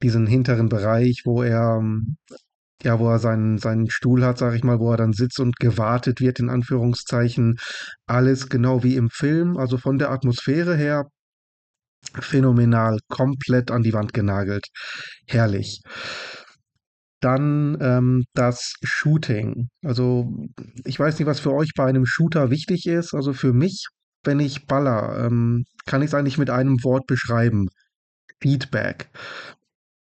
[0.02, 2.16] diesen hinteren Bereich, wo er ähm,
[2.82, 5.56] ja, wo er seinen, seinen Stuhl hat, sag ich mal, wo er dann sitzt und
[5.56, 7.56] gewartet wird, in Anführungszeichen.
[8.06, 11.06] Alles genau wie im Film, also von der Atmosphäre her
[12.20, 14.66] phänomenal, komplett an die Wand genagelt.
[15.26, 15.80] Herrlich.
[17.20, 19.68] Dann ähm, das Shooting.
[19.84, 20.32] Also
[20.84, 23.14] ich weiß nicht, was für euch bei einem Shooter wichtig ist.
[23.14, 23.86] Also für mich,
[24.24, 27.68] wenn ich baller, ähm, kann ich es eigentlich mit einem Wort beschreiben.
[28.40, 29.08] Feedback.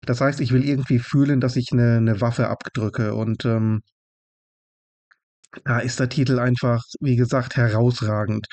[0.02, 3.14] Das heißt, ich will irgendwie fühlen, dass ich eine, eine Waffe abdrücke.
[3.14, 3.82] Und ähm,
[5.64, 8.46] da ist der Titel einfach, wie gesagt, herausragend.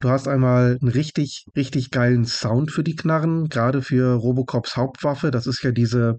[0.00, 5.30] Du hast einmal einen richtig, richtig geilen Sound für die Knarren, gerade für Robocops Hauptwaffe.
[5.30, 6.18] Das ist ja diese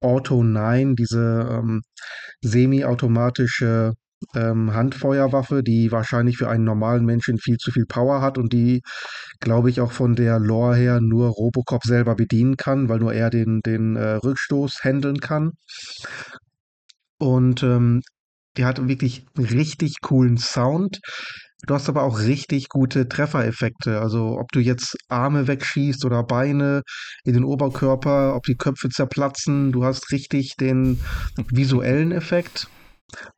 [0.00, 1.82] Auto 9, diese ähm,
[2.40, 3.94] semi-automatische
[4.34, 8.82] ähm, Handfeuerwaffe, die wahrscheinlich für einen normalen Menschen viel zu viel Power hat und die,
[9.40, 13.30] glaube ich, auch von der Lore her nur Robocop selber bedienen kann, weil nur er
[13.30, 15.52] den, den äh, Rückstoß handeln kann.
[17.18, 18.02] Und ähm,
[18.56, 21.00] die hat wirklich einen richtig coolen Sound.
[21.66, 24.00] Du hast aber auch richtig gute Treffereffekte.
[24.00, 26.82] Also ob du jetzt Arme wegschießt oder Beine
[27.24, 31.00] in den Oberkörper, ob die Köpfe zerplatzen, du hast richtig den
[31.50, 32.68] visuellen Effekt.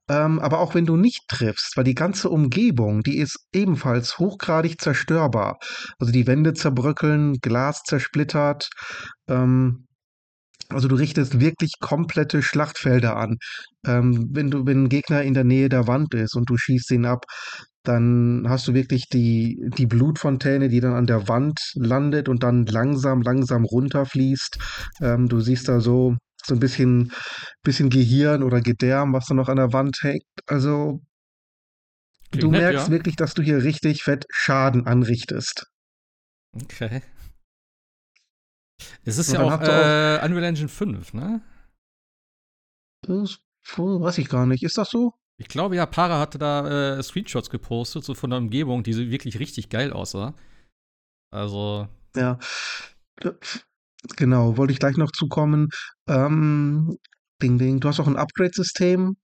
[0.09, 4.81] Ähm, aber auch wenn du nicht triffst, weil die ganze Umgebung, die ist ebenfalls hochgradig
[4.81, 5.59] zerstörbar.
[5.99, 8.69] Also die Wände zerbröckeln, Glas zersplittert.
[9.29, 9.87] Ähm,
[10.69, 13.39] also du richtest wirklich komplette Schlachtfelder an.
[13.87, 16.91] Ähm, wenn du, wenn ein Gegner in der Nähe der Wand ist und du schießt
[16.93, 17.25] ihn ab,
[17.83, 22.67] dann hast du wirklich die, die Blutfontäne, die dann an der Wand landet und dann
[22.67, 24.59] langsam, langsam runterfließt.
[25.01, 27.13] Ähm, du siehst da so, so ein bisschen,
[27.63, 30.25] bisschen Gehirn oder Gedärm, was da noch an der Wand hängt.
[30.47, 31.01] Also
[32.31, 32.93] Klingt du nett, merkst ja.
[32.93, 35.67] wirklich, dass du hier richtig fett Schaden anrichtest.
[36.53, 37.03] Okay.
[39.05, 41.41] Es ist ja auch, äh, Unreal Engine 5, ne?
[43.03, 43.39] Das
[43.77, 44.63] weiß ich gar nicht.
[44.63, 45.15] Ist das so?
[45.41, 49.41] Ich glaube ja, Para hatte da äh, Screenshots gepostet, so von der Umgebung, die wirklich
[49.41, 50.35] richtig geil aussah.
[51.31, 51.89] Also.
[52.15, 52.39] Ja.
[54.17, 55.69] Genau, wollte ich gleich noch zukommen.
[56.07, 56.99] Ähm,
[57.41, 57.81] ding, ding.
[57.81, 59.17] Du hast auch ein Upgrade-System.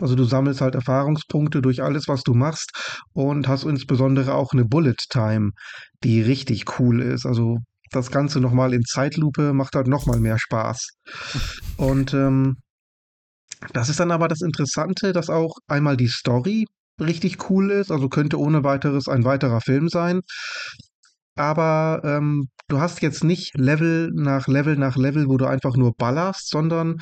[0.00, 2.70] Also du sammelst halt Erfahrungspunkte durch alles, was du machst
[3.12, 5.50] und hast insbesondere auch eine Bullet Time,
[6.04, 7.26] die richtig cool ist.
[7.26, 7.58] Also
[7.90, 10.90] das Ganze nochmal in Zeitlupe macht halt nochmal mehr Spaß.
[11.76, 12.58] Und ähm,
[13.72, 16.66] das ist dann aber das Interessante, dass auch einmal die Story
[17.00, 20.20] richtig cool ist, also könnte ohne weiteres ein weiterer Film sein.
[21.36, 25.92] Aber ähm, du hast jetzt nicht Level nach Level nach Level, wo du einfach nur
[25.96, 26.98] ballerst, sondern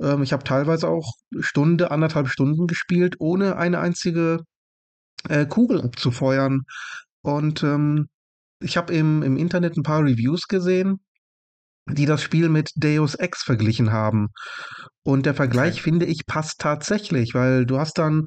[0.00, 4.40] ähm, ich habe teilweise auch Stunde, anderthalb Stunden gespielt, ohne eine einzige
[5.28, 6.62] äh, Kugel abzufeuern.
[7.22, 8.08] Und ähm,
[8.60, 11.00] ich habe im, im Internet ein paar Reviews gesehen,
[11.90, 14.28] die das Spiel mit Deus Ex verglichen haben.
[15.02, 15.82] Und der Vergleich, okay.
[15.82, 18.26] finde ich, passt tatsächlich, weil du hast dann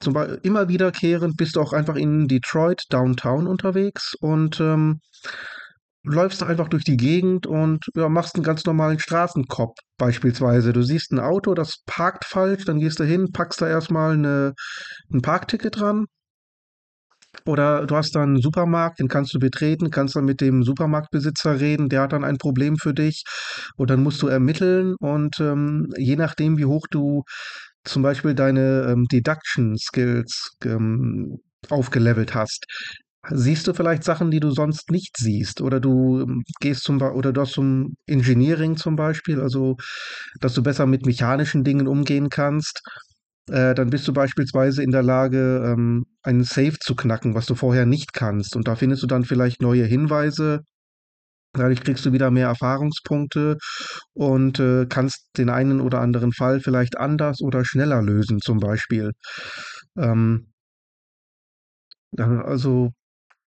[0.00, 5.00] zum Beispiel immer wiederkehrend bist du auch einfach in Detroit Downtown unterwegs und ähm,
[6.02, 10.72] läufst einfach durch die Gegend und ja, machst einen ganz normalen Straßenkopf beispielsweise.
[10.72, 14.54] Du siehst ein Auto, das parkt falsch, dann gehst du hin, packst da erstmal eine,
[15.12, 16.06] ein Parkticket dran
[17.44, 21.60] oder du hast dann einen Supermarkt, den kannst du betreten, kannst dann mit dem Supermarktbesitzer
[21.60, 23.24] reden, der hat dann ein Problem für dich.
[23.76, 27.22] Und dann musst du ermitteln und ähm, je nachdem, wie hoch du
[27.84, 32.66] zum Beispiel deine ähm, Deduction Skills ähm, aufgelevelt hast,
[33.30, 35.60] siehst du vielleicht Sachen, die du sonst nicht siehst.
[35.60, 39.76] Oder du ähm, gehst zum oder du hast zum Engineering zum Beispiel, also
[40.40, 42.82] dass du besser mit mechanischen Dingen umgehen kannst
[43.50, 47.54] äh, dann bist du beispielsweise in der Lage, ähm, einen Safe zu knacken, was du
[47.54, 48.56] vorher nicht kannst.
[48.56, 50.60] Und da findest du dann vielleicht neue Hinweise.
[51.52, 53.56] Dadurch kriegst du wieder mehr Erfahrungspunkte
[54.12, 59.12] und äh, kannst den einen oder anderen Fall vielleicht anders oder schneller lösen, zum Beispiel.
[59.96, 60.52] Ähm,
[62.18, 62.90] also,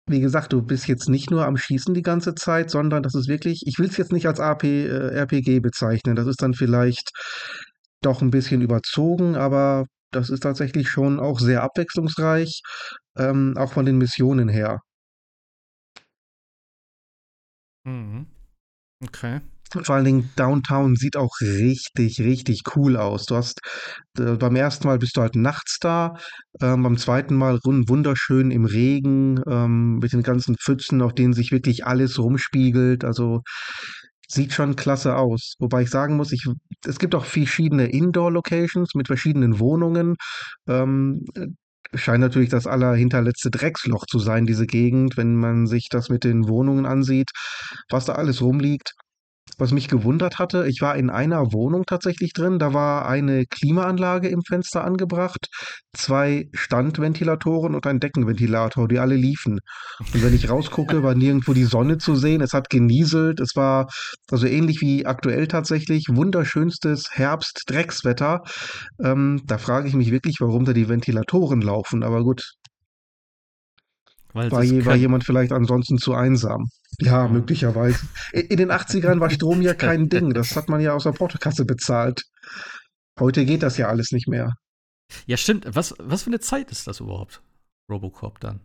[0.07, 3.27] wie gesagt, du bist jetzt nicht nur am Schießen die ganze Zeit, sondern das ist
[3.27, 6.15] wirklich, ich will es jetzt nicht als AP, äh, RPG bezeichnen.
[6.15, 7.11] Das ist dann vielleicht
[8.01, 12.61] doch ein bisschen überzogen, aber das ist tatsächlich schon auch sehr abwechslungsreich,
[13.17, 14.79] ähm, auch von den Missionen her.
[17.85, 18.27] Mhm.
[19.03, 19.41] Okay.
[19.83, 23.25] Vor allen Dingen Downtown sieht auch richtig, richtig cool aus.
[23.25, 23.59] Du hast
[24.17, 26.15] äh, beim ersten Mal bist du halt nachts da,
[26.61, 31.51] ähm, beim zweiten Mal wunderschön im Regen, ähm, mit den ganzen Pfützen, auf denen sich
[31.51, 33.03] wirklich alles rumspiegelt.
[33.03, 33.41] Also
[34.29, 35.55] Sieht schon klasse aus.
[35.59, 36.45] Wobei ich sagen muss, ich,
[36.85, 40.15] es gibt auch verschiedene Indoor-Locations mit verschiedenen Wohnungen.
[40.67, 41.25] Ähm,
[41.93, 46.47] scheint natürlich das allerhinterletzte Drecksloch zu sein, diese Gegend, wenn man sich das mit den
[46.47, 47.29] Wohnungen ansieht,
[47.89, 48.93] was da alles rumliegt.
[49.57, 54.27] Was mich gewundert hatte, ich war in einer Wohnung tatsächlich drin, da war eine Klimaanlage
[54.27, 55.47] im Fenster angebracht,
[55.93, 59.59] zwei Standventilatoren und ein Deckenventilator, die alle liefen.
[60.13, 63.87] Und wenn ich rausgucke, war nirgendwo die Sonne zu sehen, es hat genieselt, es war
[64.29, 68.43] also ähnlich wie aktuell tatsächlich, wunderschönstes Herbst-Dreckswetter.
[69.03, 72.53] Ähm, da frage ich mich wirklich, warum da die Ventilatoren laufen, aber gut,
[74.33, 76.69] war, je, war, jemand vielleicht ansonsten zu einsam?
[76.99, 78.07] Ja, möglicherweise.
[78.33, 80.33] In den 80ern war Strom ja kein Ding.
[80.33, 82.23] Das hat man ja aus der Portokasse bezahlt.
[83.19, 84.53] Heute geht das ja alles nicht mehr.
[85.25, 85.67] Ja, stimmt.
[85.69, 87.41] Was, was für eine Zeit ist das überhaupt?
[87.89, 88.61] Robocop dann?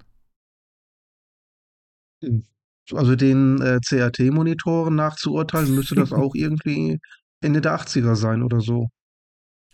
[2.92, 6.98] Also den äh, CRT-Monitoren nachzuurteilen, müsste das auch irgendwie
[7.40, 8.88] Ende der 80er sein oder so.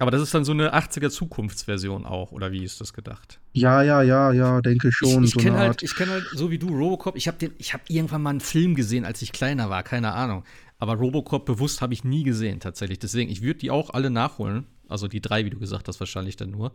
[0.00, 3.40] Aber das ist dann so eine 80er Zukunftsversion auch, oder wie ist das gedacht?
[3.52, 5.24] Ja, ja, ja, ja, denke schon.
[5.24, 7.74] Ich, ich so kenne halt, ich kenne halt, so wie du, Robocop, ich habe ich
[7.74, 10.44] habe irgendwann mal einen Film gesehen, als ich kleiner war, keine Ahnung.
[10.78, 13.00] Aber Robocop bewusst habe ich nie gesehen, tatsächlich.
[13.00, 14.66] Deswegen, ich würde die auch alle nachholen.
[14.86, 16.72] Also die drei, wie du gesagt hast, wahrscheinlich dann nur,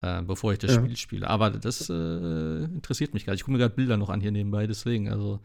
[0.00, 0.80] äh, bevor ich das ja.
[0.80, 1.28] Spiel spiele.
[1.28, 3.40] Aber das äh, interessiert mich gar nicht.
[3.40, 5.40] Ich gucke mir gerade Bilder noch an hier nebenbei, deswegen, also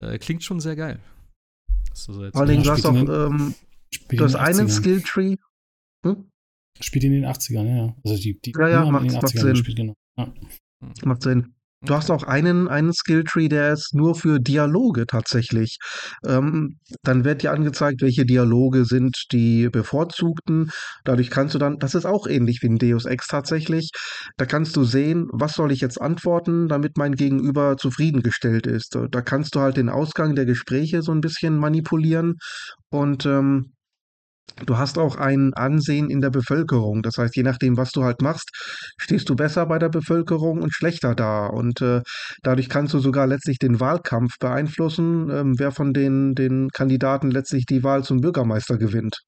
[0.00, 0.98] äh, klingt schon sehr geil.
[1.92, 3.54] So Vor allem, du hast auch ähm,
[4.08, 5.36] du hast einen Skilltree.
[6.06, 6.30] Hm?
[6.80, 7.96] Spielt in den 80ern, ja.
[8.04, 9.50] Also die, die ja, ja, macht, macht Sinn.
[9.50, 9.94] Gespielt, genau.
[10.18, 10.32] ja.
[11.04, 11.56] Macht Sinn.
[11.86, 15.76] Du hast auch einen, einen Skilltree, der ist nur für Dialoge tatsächlich.
[16.26, 20.70] Ähm, dann wird dir angezeigt, welche Dialoge sind die bevorzugten.
[21.04, 23.90] Dadurch kannst du dann, das ist auch ähnlich wie in Deus Ex tatsächlich,
[24.36, 28.96] da kannst du sehen, was soll ich jetzt antworten, damit mein Gegenüber zufriedengestellt ist.
[29.10, 32.36] Da kannst du halt den Ausgang der Gespräche so ein bisschen manipulieren
[32.90, 33.75] und ähm,
[34.64, 37.02] Du hast auch ein Ansehen in der Bevölkerung.
[37.02, 38.50] Das heißt, je nachdem, was du halt machst,
[38.98, 41.46] stehst du besser bei der Bevölkerung und schlechter da.
[41.46, 42.00] Und äh,
[42.42, 47.66] dadurch kannst du sogar letztlich den Wahlkampf beeinflussen, ähm, wer von den, den Kandidaten letztlich
[47.66, 49.18] die Wahl zum Bürgermeister gewinnt.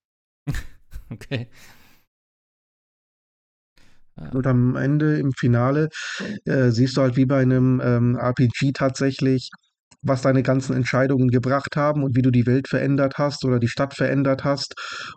[1.10, 1.50] okay.
[4.32, 5.88] Und am Ende im Finale
[6.44, 9.50] äh, siehst du halt wie bei einem ähm, RPG tatsächlich,
[10.02, 13.68] was deine ganzen Entscheidungen gebracht haben und wie du die Welt verändert hast oder die
[13.68, 14.74] Stadt verändert hast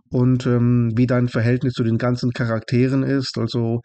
[0.09, 3.37] und ähm, wie dein Verhältnis zu den ganzen Charakteren ist.
[3.37, 3.81] Also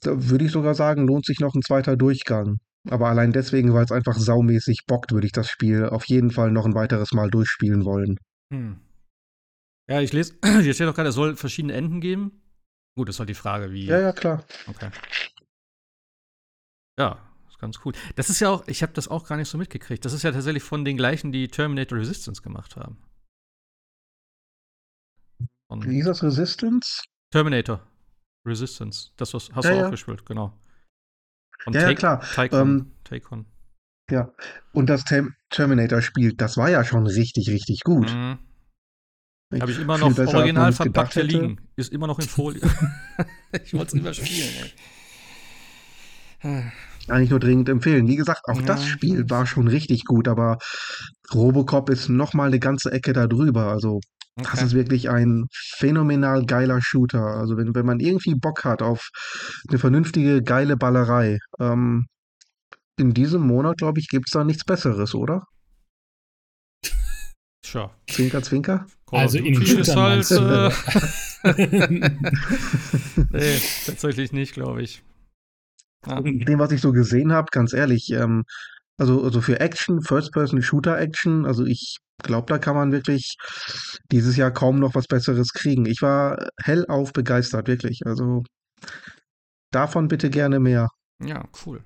[0.00, 2.56] da würde ich sogar sagen, lohnt sich noch ein zweiter Durchgang.
[2.88, 6.50] Aber allein deswegen, weil es einfach saumäßig bockt, würde ich das Spiel auf jeden Fall
[6.50, 8.16] noch ein weiteres Mal durchspielen wollen.
[8.52, 8.80] Hm.
[9.88, 12.42] Ja, ich lese, hier steht doch gerade, es soll verschiedene Enden geben.
[12.96, 13.86] Gut, das ist halt die Frage, wie.
[13.86, 14.44] Ja, ja, klar.
[14.66, 14.90] Okay.
[16.98, 17.29] Ja,
[17.60, 17.92] ganz cool.
[18.16, 20.04] Das ist ja auch, ich habe das auch gar nicht so mitgekriegt.
[20.04, 22.98] Das ist ja tatsächlich von den gleichen, die Terminator Resistance gemacht haben.
[25.68, 27.02] Von Wie hieß das Resistance?
[27.30, 27.86] Terminator
[28.44, 29.10] Resistance.
[29.16, 29.90] Das was, hast ja, du auch ja.
[29.90, 30.58] gespielt, genau.
[31.66, 32.20] Und ja, ja, klar.
[32.20, 33.46] Tycoon, ähm, Tycoon.
[34.10, 34.32] Ja,
[34.72, 38.12] und das Tem Terminator-Spiel, das war ja schon richtig, richtig gut.
[38.12, 38.38] Mhm.
[39.60, 41.60] Habe ich immer noch original verpackt hier liegen.
[41.76, 42.62] Ist immer noch in Folie.
[43.64, 44.72] ich wollte es überspielen,
[46.42, 46.72] ey.
[47.10, 48.06] Kann ich nur dringend empfehlen.
[48.06, 48.66] Wie gesagt, auch ja.
[48.66, 50.58] das Spiel war schon richtig gut, aber
[51.34, 53.66] Robocop ist noch mal eine ganze Ecke da drüber.
[53.66, 53.98] Also
[54.38, 54.48] okay.
[54.52, 57.20] das ist wirklich ein phänomenal geiler Shooter.
[57.20, 59.08] Also wenn, wenn man irgendwie Bock hat auf
[59.68, 62.06] eine vernünftige, geile Ballerei, ähm,
[62.96, 65.42] in diesem Monat, glaube ich, gibt es da nichts Besseres, oder?
[67.62, 67.90] Tja.
[68.08, 68.86] Zwinker, Zwinker?
[69.10, 70.70] Also in den Shootern halt, äh,
[73.32, 75.02] Nee, tatsächlich nicht, glaube ich.
[76.06, 76.20] Ja.
[76.20, 78.44] Dem, was ich so gesehen habe, ganz ehrlich, ähm,
[78.96, 83.36] also, also für Action, First-Person-Shooter-Action, also ich glaube, da kann man wirklich
[84.12, 85.86] dieses Jahr kaum noch was Besseres kriegen.
[85.86, 88.02] Ich war hellauf begeistert, wirklich.
[88.04, 88.42] Also
[89.70, 90.88] davon bitte gerne mehr.
[91.22, 91.82] Ja, cool.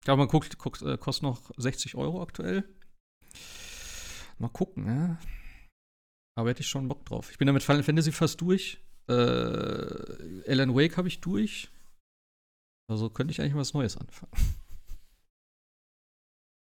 [0.00, 2.64] Ich glaube, man guckt, guckt, äh, kostet noch 60 Euro aktuell.
[4.38, 5.18] Mal gucken, ja.
[6.36, 7.30] Aber hätte ich schon Bock drauf.
[7.30, 8.82] Ich bin damit Final Fantasy fast durch.
[9.08, 11.70] Äh, Alan Wake habe ich durch.
[12.90, 14.32] Also könnte ich eigentlich was Neues anfangen.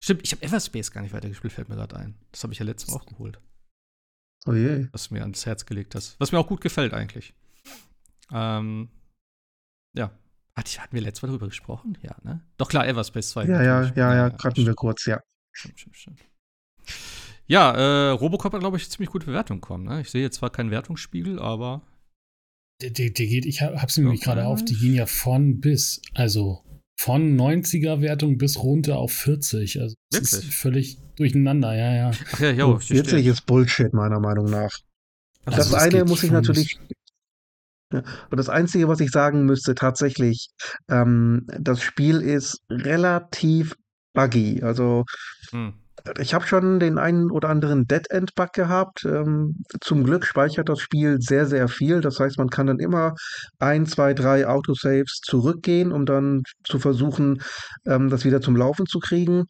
[0.03, 2.15] Stimmt, ich habe Everspace gar nicht weitergespielt, fällt mir gerade ein.
[2.33, 3.39] Das habe ich ja letztes Mal auch geholt.
[4.47, 4.89] Oh je.
[4.93, 6.19] Was du mir ans Herz gelegt hast.
[6.19, 7.35] Was mir auch gut gefällt eigentlich.
[8.33, 8.89] Ähm,
[9.95, 10.11] ja.
[10.57, 11.97] Hatten wir letztes Mal darüber gesprochen?
[12.03, 12.43] Ja, ne?
[12.59, 13.45] Doch klar, Everspace 2.
[13.47, 15.21] Ja, ja, ja, ja, hatten wir kurz, ja.
[15.53, 16.21] Stimmt, stimmt, stimmt.
[17.47, 19.85] Ja, äh, Robocop hat, glaube ich, ziemlich gute Bewertung bekommen.
[19.85, 20.03] Ne?
[20.03, 21.83] Ich sehe jetzt zwar keinen Wertungsspiegel, aber
[22.81, 26.63] der, der, der geht, ich hab's nämlich gerade auf, die gehen ja von bis, also
[26.99, 29.81] von 90er Wertung bis runter auf 40.
[29.81, 32.11] Also das ist völlig durcheinander, ja, ja.
[32.33, 34.71] Ach ja, jo, 40 ist Bullshit, meiner Meinung nach.
[35.45, 36.79] Also das eine muss ich natürlich.
[37.93, 40.51] Ja, und das Einzige, was ich sagen müsste, tatsächlich,
[40.89, 43.75] ähm, das Spiel ist relativ
[44.13, 44.63] buggy.
[44.63, 45.05] Also
[45.51, 45.80] hm.
[46.19, 49.05] Ich habe schon den einen oder anderen Dead-End-Bug gehabt.
[49.05, 52.01] Ähm, zum Glück speichert das Spiel sehr, sehr viel.
[52.01, 53.15] Das heißt, man kann dann immer
[53.59, 57.43] ein, zwei, drei Autosaves zurückgehen, um dann zu versuchen,
[57.87, 59.45] ähm, das wieder zum Laufen zu kriegen.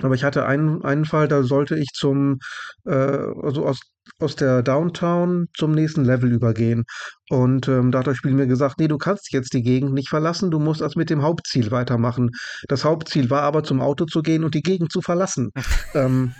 [0.00, 2.38] Aber ich hatte einen, einen Fall, da sollte ich zum,
[2.84, 3.80] äh, also aus,
[4.18, 6.84] aus der Downtown zum nächsten Level übergehen.
[7.30, 10.08] Und ähm, da hat das Spiel mir gesagt, nee, du kannst jetzt die Gegend nicht
[10.08, 12.30] verlassen, du musst erst mit dem Hauptziel weitermachen.
[12.68, 15.50] Das Hauptziel war aber zum Auto zu gehen und die Gegend zu verlassen.
[15.94, 16.34] ähm,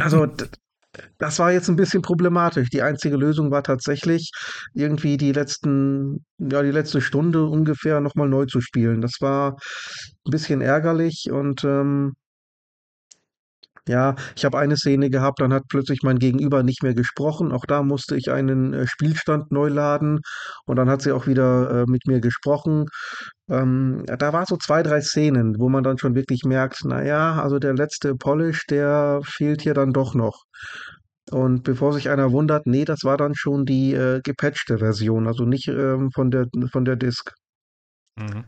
[0.00, 0.26] also
[1.18, 2.70] das war jetzt ein bisschen problematisch.
[2.70, 4.30] Die einzige Lösung war tatsächlich,
[4.74, 9.00] irgendwie die letzten, ja, die letzte Stunde ungefähr nochmal neu zu spielen.
[9.00, 12.14] Das war ein bisschen ärgerlich und ähm,
[13.88, 17.52] Ja, ich habe eine Szene gehabt, dann hat plötzlich mein Gegenüber nicht mehr gesprochen.
[17.52, 20.20] Auch da musste ich einen äh, Spielstand neu laden
[20.66, 22.86] und dann hat sie auch wieder äh, mit mir gesprochen.
[23.50, 27.58] Ähm, da war so zwei, drei Szenen, wo man dann schon wirklich merkt, naja, also
[27.58, 30.44] der letzte Polish, der fehlt hier dann doch noch.
[31.30, 35.44] Und bevor sich einer wundert, nee, das war dann schon die äh, gepatchte Version, also
[35.44, 37.32] nicht ähm, von der von der Disk.
[38.16, 38.44] Mhm.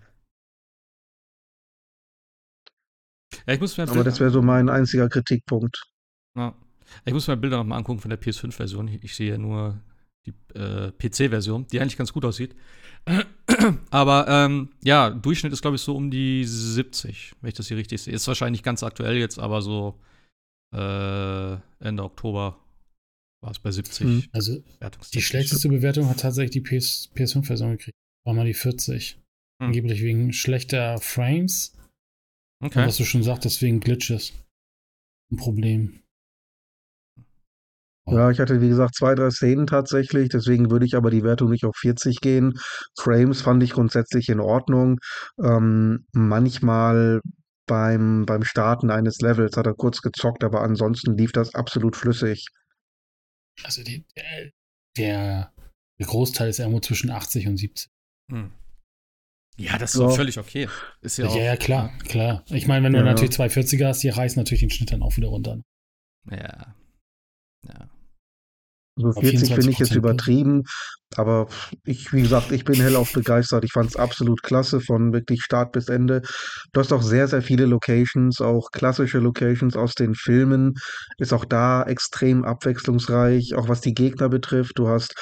[3.47, 5.83] Ja, ich muss mir Aber das wäre so mein einziger Kritikpunkt.
[6.37, 6.55] Ja.
[7.05, 8.89] Ich muss mir Bilder nochmal angucken von der PS5-Version.
[9.03, 9.81] Ich sehe ja nur
[10.27, 12.55] die äh, PC-Version, die eigentlich ganz gut aussieht.
[13.91, 17.77] Aber ähm, ja, Durchschnitt ist, glaube ich, so um die 70, wenn ich das hier
[17.77, 18.15] richtig sehe.
[18.15, 19.99] Ist wahrscheinlich ganz aktuell jetzt, aber so
[20.75, 22.59] äh, Ende Oktober
[23.43, 24.07] war es bei 70.
[24.07, 24.25] Hm.
[24.33, 24.63] Also
[25.15, 27.97] die schlechteste Bewertung hat tatsächlich die PS, PS5-Version gekriegt.
[28.25, 29.15] War mal die 40.
[29.15, 29.69] Hm.
[29.69, 31.73] Angeblich wegen schlechter Frames
[32.63, 32.81] Okay.
[32.81, 34.33] Und was du schon sagtest, wegen Glitches.
[35.33, 36.03] Ein Problem.
[38.07, 41.51] Ja, ich hatte wie gesagt zwei, drei Szenen tatsächlich, deswegen würde ich aber die Wertung
[41.51, 42.55] nicht auf 40 gehen.
[42.99, 44.99] Frames fand ich grundsätzlich in Ordnung.
[45.43, 47.21] Ähm, manchmal
[47.67, 52.47] beim, beim Starten eines Levels hat er kurz gezockt, aber ansonsten lief das absolut flüssig.
[53.63, 54.05] Also die,
[54.97, 55.53] der,
[56.01, 57.91] der Großteil ist irgendwo zwischen 80 und 70.
[58.31, 58.51] Hm.
[59.61, 60.09] Ja, das ist so.
[60.09, 60.69] völlig okay.
[61.03, 62.45] Ist ja, ja, ja, klar, klar.
[62.49, 65.17] Ich meine, wenn du ja, natürlich 240er hast, die reißen natürlich den Schnitt dann auch
[65.17, 65.61] wieder runter.
[66.31, 66.75] Ja.
[67.67, 67.91] Ja.
[68.97, 70.65] So 40 finde ich jetzt übertrieben,
[71.15, 71.49] aber
[71.85, 73.65] ich, wie gesagt, ich bin hellauf begeistert.
[73.65, 76.23] Ich fand es absolut klasse von wirklich Start bis Ende.
[76.73, 80.75] Du hast auch sehr, sehr viele Locations, auch klassische Locations aus den Filmen.
[81.19, 84.79] Ist auch da extrem abwechslungsreich, auch was die Gegner betrifft.
[84.79, 85.15] Du hast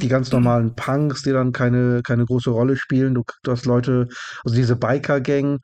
[0.00, 3.14] die ganz normalen Punks, die dann keine, keine große Rolle spielen.
[3.14, 4.08] Du, du hast Leute,
[4.44, 5.58] also diese Biker-Gang,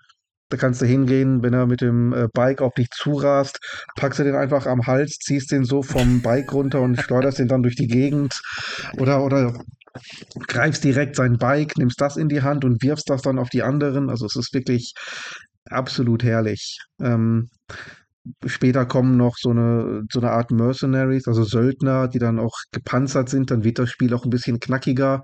[0.50, 3.60] da kannst du hingehen, wenn er mit dem äh, Bike auf dich zurast,
[3.96, 7.48] packst du den einfach am Hals, ziehst den so vom Bike runter und schleuderst den
[7.48, 8.40] dann durch die Gegend.
[8.98, 9.54] Oder, oder
[10.48, 13.62] greifst direkt sein Bike, nimmst das in die Hand und wirfst das dann auf die
[13.62, 14.10] anderen.
[14.10, 14.92] Also es ist wirklich
[15.68, 16.78] absolut herrlich.
[17.00, 17.48] Ähm,
[18.44, 23.28] Später kommen noch so eine, so eine Art Mercenaries, also Söldner, die dann auch gepanzert
[23.28, 23.50] sind.
[23.50, 25.22] Dann wird das Spiel auch ein bisschen knackiger.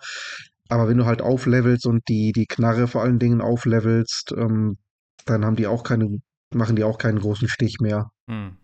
[0.69, 4.79] Aber wenn du halt auflevelst und die, die Knarre vor allen Dingen auflevelst, ähm,
[5.27, 6.21] dann haben die auch keine,
[6.55, 8.11] machen die auch keinen großen Stich mehr.
[8.29, 8.57] Hm.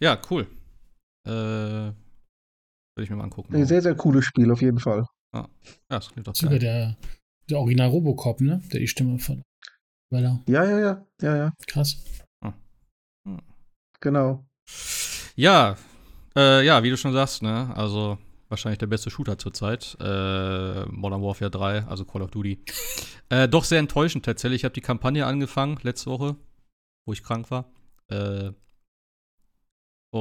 [0.00, 0.46] Ja, cool.
[1.26, 1.94] Äh, Würde
[2.98, 3.54] ich mir mal angucken.
[3.54, 5.04] Ein sehr, sehr cooles Spiel auf jeden Fall.
[5.32, 5.48] Ah.
[5.90, 6.96] Ja, das klingt doch Sogar der,
[7.50, 8.62] der Original Robocop, ne?
[8.72, 9.42] Der die Stimme von.
[10.10, 11.52] Ja, ja, ja, ja, ja.
[11.66, 11.96] Krass.
[14.00, 14.46] Genau.
[15.36, 15.76] Ja,
[16.36, 17.72] äh, ja, wie du schon sagst, ne?
[17.74, 18.18] Also
[18.48, 19.96] wahrscheinlich der beste Shooter zurzeit.
[20.00, 22.62] Äh, Modern Warfare 3, also Call of Duty.
[23.28, 24.60] Äh, doch sehr enttäuschend tatsächlich.
[24.60, 26.36] Ich habe die Kampagne angefangen letzte Woche,
[27.04, 27.72] wo ich krank war.
[28.08, 28.52] Äh,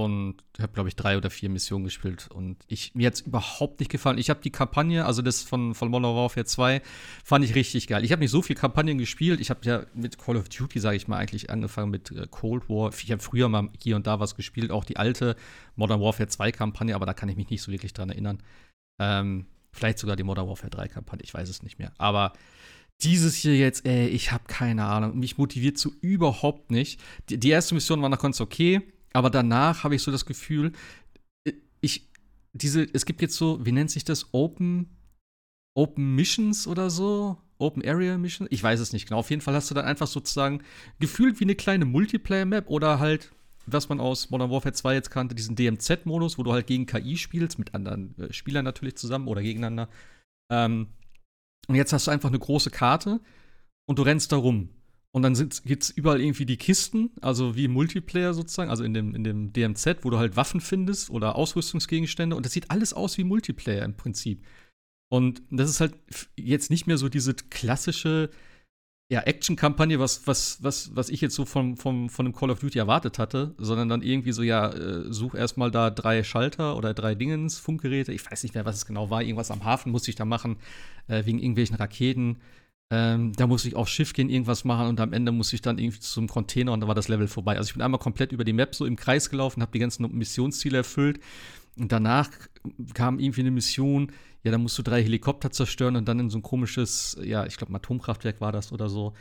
[0.03, 2.27] und habe, glaube ich, drei oder vier Missionen gespielt.
[2.31, 4.17] Und ich, mir hat es überhaupt nicht gefallen.
[4.17, 6.81] Ich habe die Kampagne, also das von, von Modern Warfare 2,
[7.23, 8.03] fand ich richtig geil.
[8.03, 9.39] Ich habe nicht so viel Kampagnen gespielt.
[9.39, 12.69] Ich habe ja mit Call of Duty, sage ich mal, eigentlich angefangen mit äh, Cold
[12.69, 12.91] War.
[12.93, 15.35] Ich habe früher mal hier und da was gespielt, auch die alte
[15.75, 18.43] Modern Warfare 2-Kampagne, aber da kann ich mich nicht so wirklich dran erinnern.
[18.99, 21.93] Ähm, vielleicht sogar die Modern Warfare 3-Kampagne, ich weiß es nicht mehr.
[21.97, 22.33] Aber
[23.01, 25.19] dieses hier jetzt, ey, ich habe keine Ahnung.
[25.19, 26.99] Mich motiviert so überhaupt nicht.
[27.29, 28.81] Die, die erste Mission war noch ganz okay
[29.15, 30.73] aber danach habe ich so das Gefühl,
[31.47, 32.09] äh, ich,
[32.51, 34.33] diese, es gibt jetzt so, wie nennt sich das?
[34.33, 34.89] Open,
[35.73, 37.37] Open Missions oder so?
[37.57, 38.49] Open Area Missions?
[38.51, 39.19] Ich weiß es nicht genau.
[39.19, 40.61] Auf jeden Fall hast du dann einfach sozusagen
[40.99, 43.31] gefühlt wie eine kleine Multiplayer-Map oder halt,
[43.65, 47.15] was man aus Modern Warfare 2 jetzt kannte, diesen DMZ-Modus, wo du halt gegen KI
[47.15, 49.87] spielst, mit anderen äh, Spielern natürlich zusammen oder gegeneinander.
[50.51, 50.87] Ähm,
[51.69, 53.21] und jetzt hast du einfach eine große Karte
[53.85, 54.74] und du rennst da rum.
[55.15, 59.15] Und dann gibt es überall irgendwie die Kisten, also wie Multiplayer sozusagen, also in dem,
[59.15, 62.35] in dem DMZ, wo du halt Waffen findest oder Ausrüstungsgegenstände.
[62.35, 64.45] Und das sieht alles aus wie Multiplayer im Prinzip.
[65.07, 65.93] Und das ist halt
[66.35, 68.29] jetzt nicht mehr so diese klassische
[69.09, 72.59] ja, Action-Kampagne, was, was, was, was ich jetzt so von, von, von einem Call of
[72.59, 76.93] Duty erwartet hatte, sondern dann irgendwie so, ja, äh, such erstmal da drei Schalter oder
[76.93, 80.11] drei Dingens, Funkgeräte, ich weiß nicht mehr, was es genau war, irgendwas am Hafen musste
[80.11, 80.57] ich da machen,
[81.07, 82.41] äh, wegen irgendwelchen Raketen.
[82.91, 85.79] Ähm, da musste ich aufs Schiff gehen, irgendwas machen und am Ende musste ich dann
[85.79, 87.57] irgendwie zum Container und da war das Level vorbei.
[87.57, 90.07] Also ich bin einmal komplett über die Map so im Kreis gelaufen, habe die ganzen
[90.15, 91.19] Missionsziele erfüllt
[91.77, 92.29] und danach
[92.93, 94.11] kam irgendwie eine Mission,
[94.43, 97.57] ja, da musst du drei Helikopter zerstören und dann in so ein komisches, ja, ich
[97.57, 99.13] glaube, Atomkraftwerk war das oder so.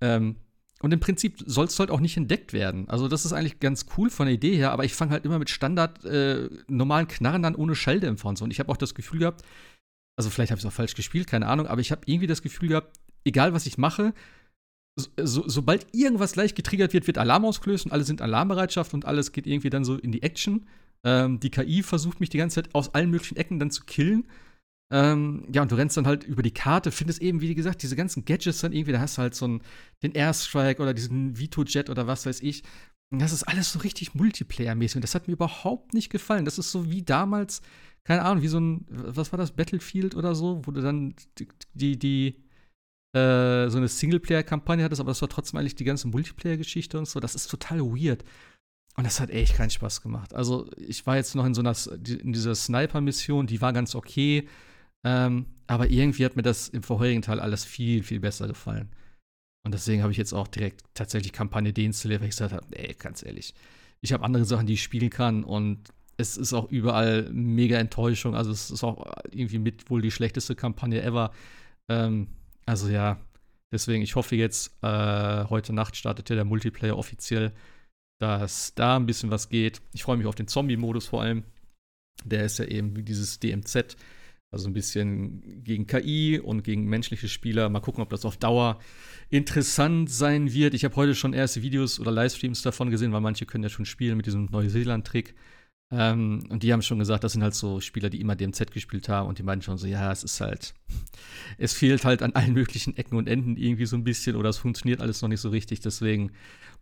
[0.00, 0.36] Ähm,
[0.80, 2.88] und im Prinzip sollst du halt auch nicht entdeckt werden.
[2.88, 5.38] Also, das ist eigentlich ganz cool von der Idee her, aber ich fange halt immer
[5.38, 8.44] mit Standard äh, normalen Knarren an ohne Schalldämpfer und so.
[8.44, 9.42] Und ich habe auch das Gefühl gehabt,
[10.16, 12.42] also vielleicht habe ich es auch falsch gespielt, keine Ahnung, aber ich habe irgendwie das
[12.42, 14.14] Gefühl gehabt, egal was ich mache,
[14.96, 19.32] so, sobald irgendwas leicht getriggert wird, wird Alarm ausgelöst und alle sind Alarmbereitschaft und alles
[19.32, 20.66] geht irgendwie dann so in die Action.
[21.04, 24.26] Ähm, die KI versucht mich die ganze Zeit aus allen möglichen Ecken dann zu killen.
[24.92, 27.96] Ähm, ja, und du rennst dann halt über die Karte, findest eben, wie gesagt, diese
[27.96, 29.62] ganzen Gadgets dann irgendwie, da hast du halt so einen,
[30.02, 32.62] den Airstrike oder diesen Vito-Jet oder was weiß ich.
[33.10, 36.44] Und das ist alles so richtig Multiplayer-mäßig und das hat mir überhaupt nicht gefallen.
[36.44, 37.62] Das ist so wie damals,
[38.04, 41.48] keine Ahnung, wie so ein, was war das, Battlefield oder so, wo du dann die,
[41.74, 42.36] die, die
[43.14, 47.20] äh, so eine Singleplayer-Kampagne hattest, aber das war trotzdem eigentlich die ganze Multiplayer-Geschichte und so.
[47.20, 48.24] Das ist total weird.
[48.96, 50.34] Und das hat echt keinen Spaß gemacht.
[50.34, 51.74] Also, ich war jetzt noch in so einer,
[52.06, 54.48] in dieser Sniper-Mission, die war ganz okay.
[55.04, 58.90] Ähm, aber irgendwie hat mir das im vorherigen Teil alles viel, viel besser gefallen.
[59.64, 62.94] Und deswegen habe ich jetzt auch direkt tatsächlich Kampagne deinstalliert, weil ich gesagt habe, ey,
[62.94, 63.54] ganz ehrlich,
[64.00, 68.34] ich habe andere Sachen, die ich spielen kann und es ist auch überall mega Enttäuschung.
[68.34, 71.32] Also es ist auch irgendwie mit wohl die schlechteste Kampagne ever.
[71.88, 72.28] Ähm,
[72.66, 73.20] also ja,
[73.70, 77.52] deswegen, ich hoffe jetzt, äh, heute Nacht startet ja der Multiplayer offiziell,
[78.20, 79.80] dass da ein bisschen was geht.
[79.92, 81.44] Ich freue mich auf den Zombie-Modus vor allem.
[82.24, 83.96] Der ist ja eben wie dieses DMZ,
[84.52, 87.68] also ein bisschen gegen KI und gegen menschliche Spieler.
[87.68, 88.78] Mal gucken, ob das auf Dauer
[89.30, 90.74] interessant sein wird.
[90.74, 93.86] Ich habe heute schon erste Videos oder Livestreams davon gesehen, weil manche können ja schon
[93.86, 95.34] spielen mit diesem Neuseeland-Trick.
[95.94, 99.10] Ähm, und die haben schon gesagt, das sind halt so Spieler, die immer DMZ gespielt
[99.10, 100.72] haben und die meinen schon so, ja, es ist halt,
[101.58, 104.56] es fehlt halt an allen möglichen Ecken und Enden irgendwie so ein bisschen oder es
[104.56, 105.80] funktioniert alles noch nicht so richtig.
[105.80, 106.32] Deswegen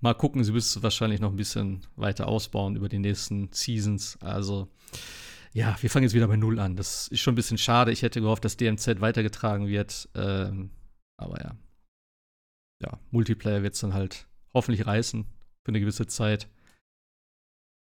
[0.01, 4.17] mal gucken, sie müssen wahrscheinlich noch ein bisschen weiter ausbauen über die nächsten Seasons.
[4.21, 4.69] Also,
[5.53, 6.77] ja, wir fangen jetzt wieder bei Null an.
[6.77, 7.91] Das ist schon ein bisschen schade.
[7.91, 10.09] Ich hätte gehofft, dass DMZ weitergetragen wird.
[10.15, 10.71] Ähm,
[11.17, 11.57] aber ja.
[12.81, 15.25] Ja, Multiplayer wird es dann halt hoffentlich reißen
[15.65, 16.49] für eine gewisse Zeit.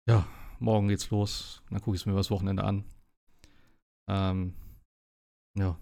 [0.07, 0.25] Ja,
[0.61, 1.61] morgen geht's los.
[1.69, 2.83] Dann gucke ich es mir übers Wochenende an.
[4.09, 4.53] Ähm,
[5.57, 5.77] ja.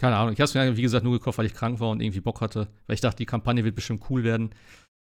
[0.00, 0.32] Keine Ahnung.
[0.32, 2.40] Ich habe es mir, wie gesagt, nur gekauft, weil ich krank war und irgendwie Bock
[2.40, 2.68] hatte.
[2.86, 4.54] Weil ich dachte, die Kampagne wird bestimmt cool werden.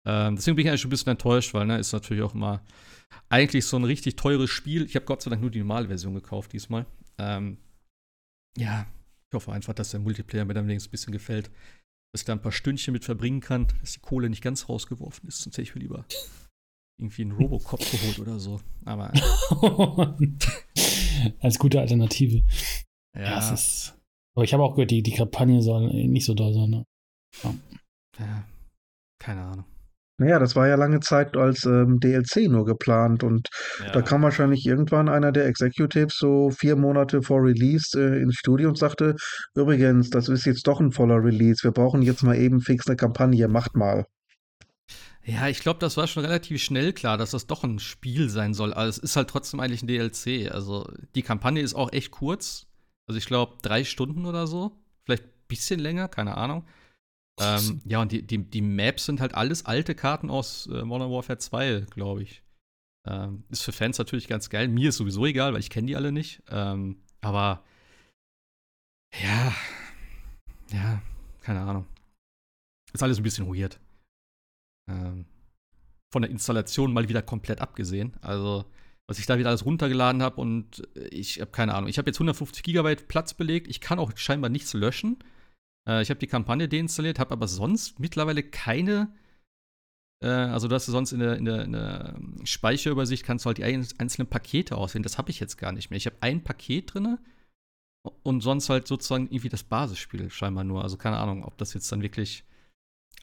[0.08, 2.64] Ähm, deswegen bin ich eigentlich schon ein bisschen enttäuscht, weil, ne, ist natürlich auch immer
[3.30, 4.86] eigentlich so ein richtig teures Spiel.
[4.86, 6.86] Ich habe Gott sei Dank nur die normale Version gekauft diesmal.
[7.18, 7.58] Ähm,
[8.58, 8.88] ja,
[9.30, 11.52] ich hoffe einfach, dass der Multiplayer mir dann wenigstens ein bisschen gefällt.
[12.14, 15.28] Dass ich da ein paar Stündchen mit verbringen kann, dass die Kohle nicht ganz rausgeworfen
[15.28, 15.42] ist.
[15.42, 16.06] Sonst hätte ich mir lieber
[16.98, 18.60] irgendwie einen Robocop geholt oder so.
[18.86, 19.12] Aber.
[21.40, 22.44] Als gute Alternative.
[23.16, 23.22] Ja.
[23.22, 23.98] ja ist,
[24.36, 26.70] aber ich habe auch gehört, die, die Kampagne soll nicht so doll sein.
[26.70, 26.86] Ne?
[27.44, 27.56] Ja.
[28.20, 28.44] ja.
[29.20, 29.66] Keine Ahnung.
[30.20, 33.92] Naja, das war ja lange Zeit als ähm, DLC nur geplant und ja.
[33.92, 38.70] da kam wahrscheinlich irgendwann einer der Executives so vier Monate vor Release äh, ins Studio
[38.70, 39.16] und sagte,
[39.56, 42.96] übrigens, das ist jetzt doch ein voller Release, wir brauchen jetzt mal eben fix eine
[42.96, 44.06] Kampagne, macht mal.
[45.28, 48.54] Ja, ich glaube, das war schon relativ schnell klar, dass das doch ein Spiel sein
[48.54, 48.74] soll.
[48.74, 50.50] Aber es ist halt trotzdem eigentlich ein DLC.
[50.50, 52.66] Also die Kampagne ist auch echt kurz.
[53.08, 54.80] Also ich glaube, drei Stunden oder so.
[55.04, 56.66] Vielleicht ein bisschen länger, keine Ahnung.
[57.42, 61.12] Ähm, ja, und die, die, die Maps sind halt alles alte Karten aus äh, Modern
[61.12, 62.42] Warfare 2, glaube ich.
[63.06, 64.70] Ähm, ist für Fans natürlich ganz geil.
[64.70, 66.42] Mir ist sowieso egal, weil ich kenne die alle nicht.
[66.50, 67.66] Ähm, aber
[69.14, 69.54] ja,
[70.72, 71.02] ja,
[71.42, 71.86] keine Ahnung.
[72.94, 73.78] Ist alles ein bisschen weird.
[74.88, 75.26] Ähm,
[76.12, 78.14] von der Installation mal wieder komplett abgesehen.
[78.22, 78.66] Also,
[79.08, 81.90] was ich da wieder alles runtergeladen habe und ich habe keine Ahnung.
[81.90, 83.68] Ich habe jetzt 150 Gigabyte Platz belegt.
[83.68, 85.18] Ich kann auch scheinbar nichts löschen.
[85.88, 89.14] Äh, ich habe die Kampagne deinstalliert, habe aber sonst mittlerweile keine.
[90.24, 93.58] Äh, also, du hast sonst in der, in, der, in der, Speicherübersicht kannst du halt
[93.58, 95.04] die einzelnen Pakete auswählen.
[95.04, 95.98] Das habe ich jetzt gar nicht mehr.
[95.98, 97.18] Ich habe ein Paket drin
[98.24, 100.84] und sonst halt sozusagen irgendwie das Basisspiel scheinbar nur.
[100.84, 102.46] Also, keine Ahnung, ob das jetzt dann wirklich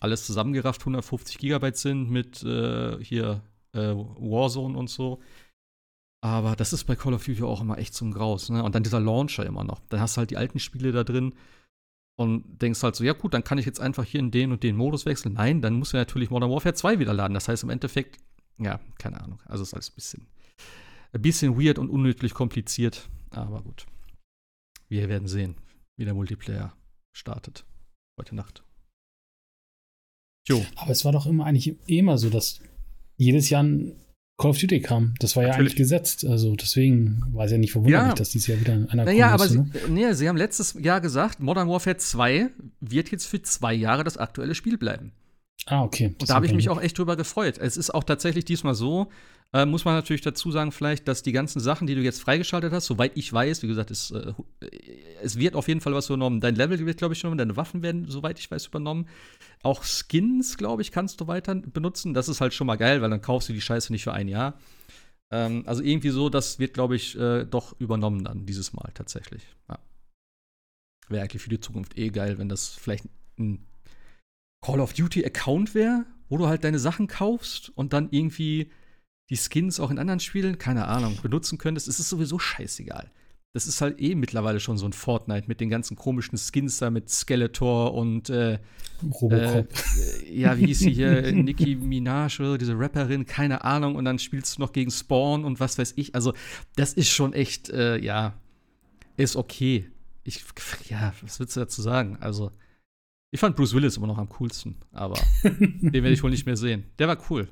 [0.01, 3.43] alles zusammengerafft 150 Gigabyte sind mit äh, hier
[3.73, 5.21] äh, Warzone und so.
[6.21, 8.49] Aber das ist bei Call of Duty auch immer echt zum Graus.
[8.49, 8.63] Ne?
[8.63, 9.81] Und dann dieser Launcher immer noch.
[9.91, 11.35] Dann hast du halt die alten Spiele da drin
[12.17, 14.63] und denkst halt so, ja gut, dann kann ich jetzt einfach hier in den und
[14.63, 15.35] den Modus wechseln.
[15.35, 17.35] Nein, dann muss er natürlich Modern Warfare 2 wieder laden.
[17.35, 18.19] Das heißt im Endeffekt,
[18.59, 19.41] ja, keine Ahnung.
[19.47, 20.27] Also ist alles ein bisschen,
[21.13, 23.09] ein bisschen weird und unnötig kompliziert.
[23.31, 23.87] Aber gut.
[24.89, 25.57] Wir werden sehen,
[25.99, 26.75] wie der Multiplayer
[27.13, 27.67] startet.
[28.19, 28.63] Heute Nacht.
[30.47, 30.65] Jo.
[30.77, 32.61] Aber es war doch immer eigentlich immer so, dass
[33.17, 33.93] jedes Jahr ein
[34.37, 35.15] Call of Duty kam.
[35.21, 35.73] Das war ja Natürlich.
[35.73, 36.25] eigentlich gesetzt.
[36.27, 38.15] Also deswegen war es ja nicht verwunderlich, ja.
[38.15, 39.71] dass dieses Jahr wieder einer naja, aber sie, ne?
[39.89, 44.17] nee, sie haben letztes Jahr gesagt, Modern Warfare 2 wird jetzt für zwei Jahre das
[44.17, 45.13] aktuelle Spiel bleiben.
[45.67, 46.15] Ah, okay.
[46.21, 47.59] Und da habe ich mich auch echt drüber gefreut.
[47.59, 49.09] Es ist auch tatsächlich diesmal so,
[49.55, 52.73] äh, muss man natürlich dazu sagen, vielleicht, dass die ganzen Sachen, die du jetzt freigeschaltet
[52.73, 54.33] hast, soweit ich weiß, wie gesagt, es, äh,
[55.23, 56.41] es wird auf jeden Fall was übernommen.
[56.41, 59.07] Dein Level wird, glaube ich, schon, deine Waffen werden, soweit ich weiß, übernommen.
[59.63, 62.15] Auch Skins, glaube ich, kannst du weiter benutzen.
[62.15, 64.27] Das ist halt schon mal geil, weil dann kaufst du die Scheiße nicht für ein
[64.27, 64.59] Jahr.
[65.31, 69.45] Ähm, also irgendwie so, das wird, glaube ich, äh, doch übernommen dann dieses Mal tatsächlich.
[69.69, 69.79] Ja.
[71.09, 73.05] Wäre eigentlich für die Zukunft eh geil, wenn das vielleicht
[73.39, 73.65] ein
[74.65, 78.73] Call of Duty Account wäre, wo du halt deine Sachen kaufst und dann irgendwie
[79.31, 81.89] die Skins auch in anderen Spielen, keine Ahnung, benutzen könntest.
[81.89, 83.11] Es ist sowieso scheißegal.
[83.55, 86.91] Das ist halt eh mittlerweile schon so ein Fortnite mit den ganzen komischen Skins da
[86.91, 88.59] mit Skeletor und äh,
[89.03, 89.69] Robocop.
[89.97, 91.23] Äh, ja, wie hieß sie hier?
[91.33, 93.95] Nicki Minaj oder diese Rapperin, keine Ahnung.
[93.95, 96.17] Und dann spielst du noch gegen Spawn und was weiß ich.
[96.17, 96.35] Also,
[96.75, 98.35] das ist schon echt, äh, ja,
[99.17, 99.89] ist okay.
[100.25, 100.45] Ich,
[100.89, 102.17] ja, was willst du dazu sagen?
[102.19, 102.51] Also,
[103.31, 106.57] ich fand Bruce Willis immer noch am coolsten, aber den werde ich wohl nicht mehr
[106.57, 106.85] sehen.
[106.99, 107.49] Der war cool.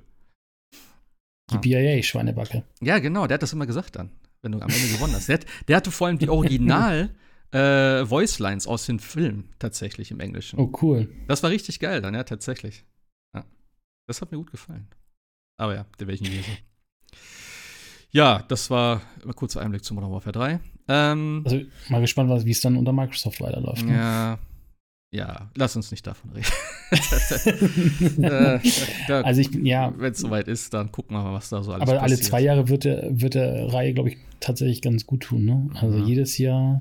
[1.50, 2.64] Die BIA, Schweinebacke.
[2.80, 4.10] Ja, genau, der hat das immer gesagt dann
[4.42, 5.28] wenn du am Ende gewonnen hast.
[5.28, 7.10] Der, der hatte vor allem die Original
[7.52, 10.58] äh, Voice Lines aus den Filmen tatsächlich im Englischen.
[10.58, 11.08] Oh, cool.
[11.28, 12.84] Das war richtig geil dann, ja, tatsächlich.
[13.34, 13.44] Ja.
[14.06, 14.88] Das hat mir gut gefallen.
[15.58, 16.56] Aber ja, ich nie lesen.
[18.10, 20.60] Ja, das war ein kurzer Einblick zu Modern Warfare 3.
[20.88, 23.86] Ähm, also mal gespannt, wie es dann unter Microsoft weiterläuft.
[23.86, 23.94] Ne?
[23.94, 24.38] Ja,
[25.14, 26.46] ja, lass uns nicht davon reden.
[28.22, 28.58] äh,
[29.12, 29.92] also ich ja.
[29.98, 32.18] Wenn es soweit ist, dann gucken wir mal, was da so alles Aber passiert.
[32.18, 35.44] alle zwei Jahre wird der, wird der Reihe, glaube ich, tatsächlich ganz gut tun.
[35.44, 35.68] Ne?
[35.74, 36.04] Also ja.
[36.04, 36.80] jedes Jahr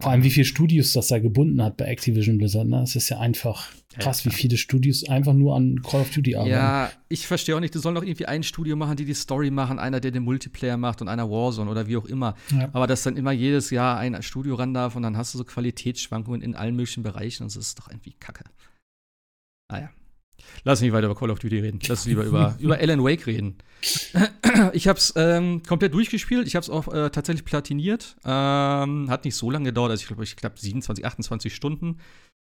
[0.00, 2.66] vor allem, wie viele Studios das da gebunden hat bei Activision Blizzard.
[2.66, 2.82] Ne?
[2.82, 6.52] Es ist ja einfach krass, wie viele Studios einfach nur an Call of Duty arbeiten.
[6.52, 9.50] Ja, ich verstehe auch nicht, du sollst doch irgendwie ein Studio machen, die die Story
[9.50, 12.36] machen, einer, der den Multiplayer macht und einer Warzone oder wie auch immer.
[12.52, 12.68] Ja.
[12.72, 15.44] Aber dass dann immer jedes Jahr ein Studio ran darf und dann hast du so
[15.44, 18.44] Qualitätsschwankungen in allen möglichen Bereichen und das ist doch irgendwie kacke.
[19.70, 19.90] Naja.
[20.64, 21.80] Lass nicht weiter über Call of Duty reden.
[21.86, 23.58] Lass lieber über, über Alan Wake reden.
[24.72, 26.46] Ich habe es ähm, komplett durchgespielt.
[26.46, 28.16] Ich habe es auch äh, tatsächlich platiniert.
[28.24, 29.92] Ähm, hat nicht so lange gedauert.
[29.92, 31.98] Also ich glaube, ich glaube 27, 28 Stunden.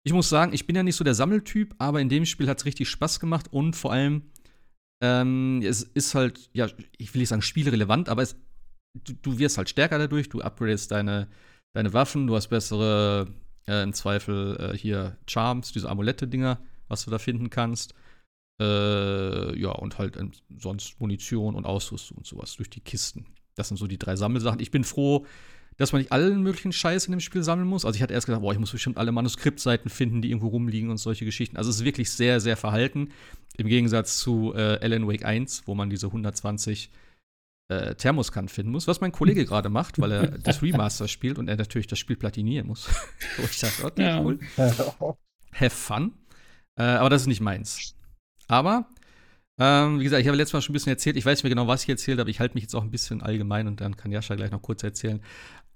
[0.06, 2.60] Ich muss sagen, ich bin ja nicht so der Sammeltyp, aber in dem Spiel hat
[2.60, 4.24] es richtig Spaß gemacht und vor allem
[5.02, 6.68] ähm, es ist halt, ja,
[6.98, 8.36] ich will nicht sagen spielrelevant, aber es,
[9.04, 10.30] du, du, wirst halt stärker dadurch.
[10.30, 11.28] Du upgradest deine,
[11.74, 13.28] deine Waffen, du hast bessere,
[13.68, 17.94] äh, im Zweifel äh, hier Charms, diese Amulette-Dinger was du da finden kannst.
[18.60, 20.18] Äh, ja, und halt
[20.58, 23.26] sonst Munition und Ausrüstung und sowas durch die Kisten.
[23.56, 24.60] Das sind so die drei Sammelsachen.
[24.60, 25.26] Ich bin froh,
[25.78, 27.86] dass man nicht allen möglichen Scheiß in dem Spiel sammeln muss.
[27.86, 30.90] Also ich hatte erst gedacht, boah, ich muss bestimmt alle Manuskriptseiten finden, die irgendwo rumliegen
[30.90, 31.58] und solche Geschichten.
[31.58, 33.12] Also es ist wirklich sehr, sehr verhalten.
[33.58, 36.90] Im Gegensatz zu äh, Alan Wake 1, wo man diese 120
[37.70, 41.48] äh, Thermoskannen finden muss, was mein Kollege gerade macht, weil er das Remaster spielt und
[41.48, 42.88] er natürlich das Spiel platinieren muss.
[43.38, 44.22] Wo ich dachte, okay, ja.
[44.22, 44.40] cool.
[44.58, 46.14] Have fun.
[46.78, 47.96] Äh, aber das ist nicht meins.
[48.48, 48.88] Aber,
[49.60, 51.18] ähm, wie gesagt, ich habe letztes Mal schon ein bisschen erzählt.
[51.18, 52.30] Ich weiß nicht mehr genau, was ich erzählt habe.
[52.30, 54.84] Ich halte mich jetzt auch ein bisschen allgemein und dann kann Jascha gleich noch kurz
[54.84, 55.22] erzählen.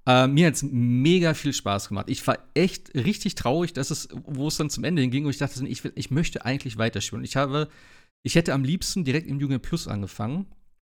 [0.05, 2.09] Äh, mir hat es mega viel Spaß gemacht.
[2.09, 5.37] Ich war echt richtig traurig, dass es, wo es dann zum Ende hinging, und ich
[5.37, 7.23] dachte, ich, ich möchte eigentlich weiterspielen.
[7.23, 7.69] Ich habe,
[8.23, 10.47] ich hätte am liebsten direkt im Jugend Plus angefangen.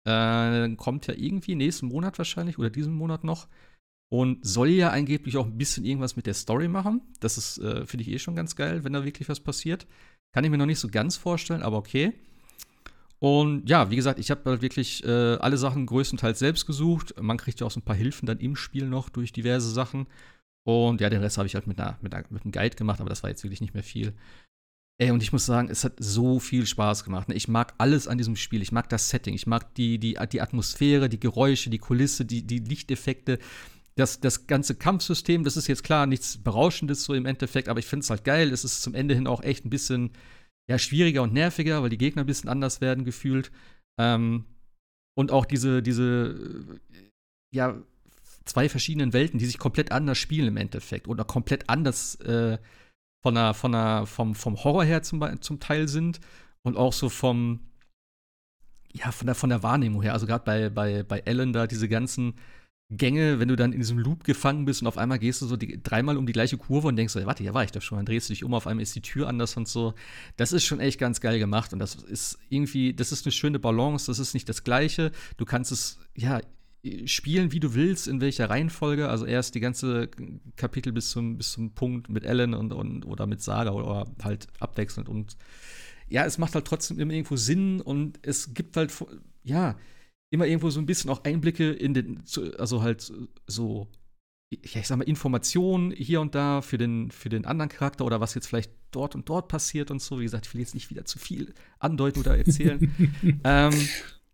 [0.04, 3.48] Äh, kommt ja irgendwie nächsten Monat wahrscheinlich oder diesen Monat noch.
[4.12, 7.02] Und soll ja angeblich auch ein bisschen irgendwas mit der Story machen.
[7.22, 9.88] Das ist, äh, finde ich eh schon ganz geil, wenn da wirklich was passiert.
[10.34, 12.14] Kann ich mir noch nicht so ganz vorstellen, aber okay.
[13.20, 17.14] Und ja, wie gesagt, ich habe halt wirklich äh, alle Sachen größtenteils selbst gesucht.
[17.22, 20.08] Man kriegt ja auch so ein paar Hilfen dann im Spiel noch durch diverse Sachen.
[20.64, 23.00] Und ja, den Rest habe ich halt mit, einer, mit, einer, mit einem Guide gemacht,
[23.00, 24.14] aber das war jetzt wirklich nicht mehr viel.
[25.00, 27.30] Ey, und ich muss sagen, es hat so viel Spaß gemacht.
[27.30, 27.36] Ne?
[27.36, 28.62] Ich mag alles an diesem Spiel.
[28.62, 32.46] Ich mag das Setting, ich mag die, die, die Atmosphäre, die Geräusche, die Kulisse, die,
[32.46, 33.40] die Lichteffekte
[33.96, 37.86] das, das ganze Kampfsystem, das ist jetzt klar nichts Berauschendes so im Endeffekt, aber ich
[37.86, 38.52] finde es halt geil.
[38.52, 40.12] Es ist zum Ende hin auch echt ein bisschen
[40.70, 43.52] ja, schwieriger und nerviger, weil die Gegner ein bisschen anders werden gefühlt.
[44.00, 44.46] Ähm,
[45.18, 46.80] und auch diese, diese,
[47.54, 47.82] ja,
[48.46, 52.58] zwei verschiedenen Welten, die sich komplett anders spielen im Endeffekt oder komplett anders äh,
[53.22, 56.22] von der, von der, vom, vom Horror her zum, zum Teil sind
[56.64, 57.60] und auch so vom,
[58.94, 60.14] ja, von der, von der Wahrnehmung her.
[60.14, 62.36] Also gerade bei, bei, bei Ellen da diese ganzen
[62.92, 65.56] Gänge, wenn du dann in diesem Loop gefangen bist und auf einmal gehst du so
[65.56, 67.98] die, dreimal um die gleiche Kurve und denkst, warte, hier war ich doch schon.
[67.98, 69.94] Dann drehst du dich um, auf einmal ist die Tür anders und so.
[70.36, 73.60] Das ist schon echt ganz geil gemacht und das ist irgendwie, das ist eine schöne
[73.60, 74.08] Balance.
[74.08, 75.12] Das ist nicht das Gleiche.
[75.38, 76.42] Du kannst es, ja,
[77.06, 79.08] spielen, wie du willst, in welcher Reihenfolge.
[79.08, 80.10] Also erst die ganze
[80.58, 84.48] Kapitel bis zum, bis zum Punkt mit Ellen und, und oder mit Saga oder halt
[84.60, 85.38] abwechselnd und
[86.10, 88.94] ja, es macht halt trotzdem immer irgendwo Sinn und es gibt halt,
[89.44, 89.78] ja,
[90.32, 92.24] immer irgendwo so ein bisschen auch Einblicke in den,
[92.58, 93.12] also halt
[93.48, 93.88] so,
[94.52, 98.20] ja, ich sag mal, Informationen hier und da für den, für den anderen Charakter oder
[98.22, 100.20] was jetzt vielleicht dort und dort passiert und so.
[100.20, 102.94] Wie gesagt, ich will jetzt nicht wieder zu viel andeuten oder erzählen.
[103.44, 103.74] ähm,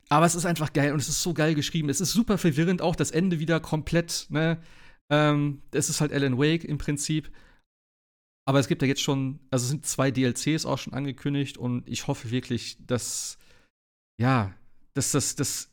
[0.09, 1.89] aber es ist einfach geil und es ist so geil geschrieben.
[1.89, 4.61] Es ist super verwirrend, auch das Ende wieder komplett, ne?
[5.09, 7.31] Ähm, es ist halt Alan Wake im Prinzip.
[8.45, 11.87] Aber es gibt ja jetzt schon, also es sind zwei DLCs auch schon angekündigt und
[11.87, 13.37] ich hoffe wirklich, dass,
[14.19, 14.53] ja,
[14.93, 15.69] dass das, das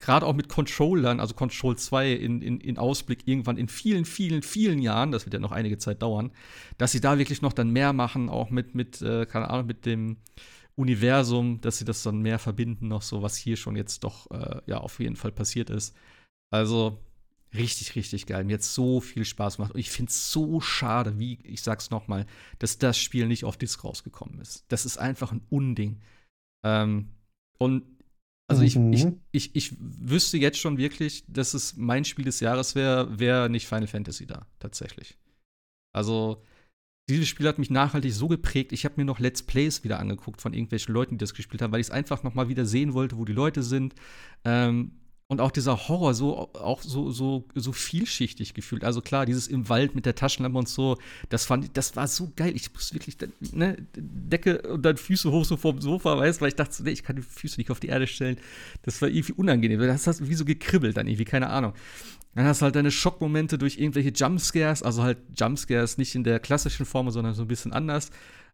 [0.00, 4.42] gerade auch mit Controllern, also Control 2 in, in, in Ausblick irgendwann in vielen, vielen,
[4.42, 6.30] vielen Jahren, das wird ja noch einige Zeit dauern,
[6.76, 9.86] dass sie da wirklich noch dann mehr machen, auch mit, mit äh, keine Ahnung, mit
[9.86, 10.18] dem
[10.76, 14.60] Universum, dass sie das dann mehr verbinden, noch so, was hier schon jetzt doch, äh,
[14.66, 15.96] ja, auf jeden Fall passiert ist.
[16.50, 16.98] Also,
[17.52, 18.44] richtig, richtig geil.
[18.44, 19.74] Mir hat so viel Spaß gemacht.
[19.74, 22.26] Und ich finde es so schade, wie, ich sag's nochmal,
[22.60, 24.64] dass das Spiel nicht auf Disc rausgekommen ist.
[24.68, 26.00] Das ist einfach ein Unding.
[26.64, 27.08] Ähm,
[27.58, 27.82] und
[28.48, 28.92] also mhm.
[28.92, 33.18] ich, ich, ich, ich wüsste jetzt schon wirklich, dass es mein Spiel des Jahres wäre,
[33.18, 35.18] wäre nicht Final Fantasy da, tatsächlich.
[35.92, 36.42] Also,
[37.10, 38.72] dieses Spiel hat mich nachhaltig so geprägt.
[38.72, 41.72] Ich habe mir noch Let's Plays wieder angeguckt von irgendwelchen Leuten, die das gespielt haben,
[41.72, 43.94] weil ich es einfach noch mal wieder sehen wollte, wo die Leute sind.
[44.44, 44.92] Ähm,
[45.30, 48.82] und auch dieser Horror so auch so so so vielschichtig gefühlt.
[48.82, 50.96] Also klar, dieses im Wald mit der Taschenlampe und so,
[51.28, 52.52] das fand ich, das war so geil.
[52.56, 53.16] Ich muss wirklich
[53.52, 57.02] ne, Decke und dann Füße hoch so vom Sofa, weißt, weil ich dachte, nee, ich
[57.02, 58.38] kann die Füße nicht auf die Erde stellen.
[58.82, 59.78] Das war irgendwie unangenehm.
[59.80, 61.74] Das hat wie so gekribbelt dann irgendwie, keine Ahnung.
[62.34, 66.40] Dann hast du halt deine Schockmomente durch irgendwelche Jumpscares, also halt Jumpscares nicht in der
[66.40, 68.10] klassischen Form, sondern so ein bisschen anders.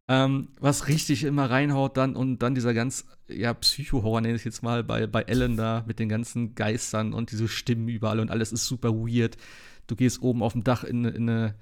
[0.06, 4.62] Ähm, was richtig immer reinhaut dann und dann dieser ganz, ja, Psycho-Horror nenne ich jetzt
[4.62, 8.52] mal, bei, bei Ellen da mit den ganzen Geistern und diese Stimmen überall und alles
[8.52, 9.38] ist super weird.
[9.86, 11.54] Du gehst oben auf dem Dach in, in, eine,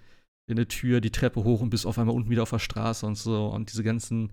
[0.48, 3.06] in eine Tür, die Treppe hoch und bist auf einmal unten wieder auf der Straße
[3.06, 4.30] und so und diese ganzen,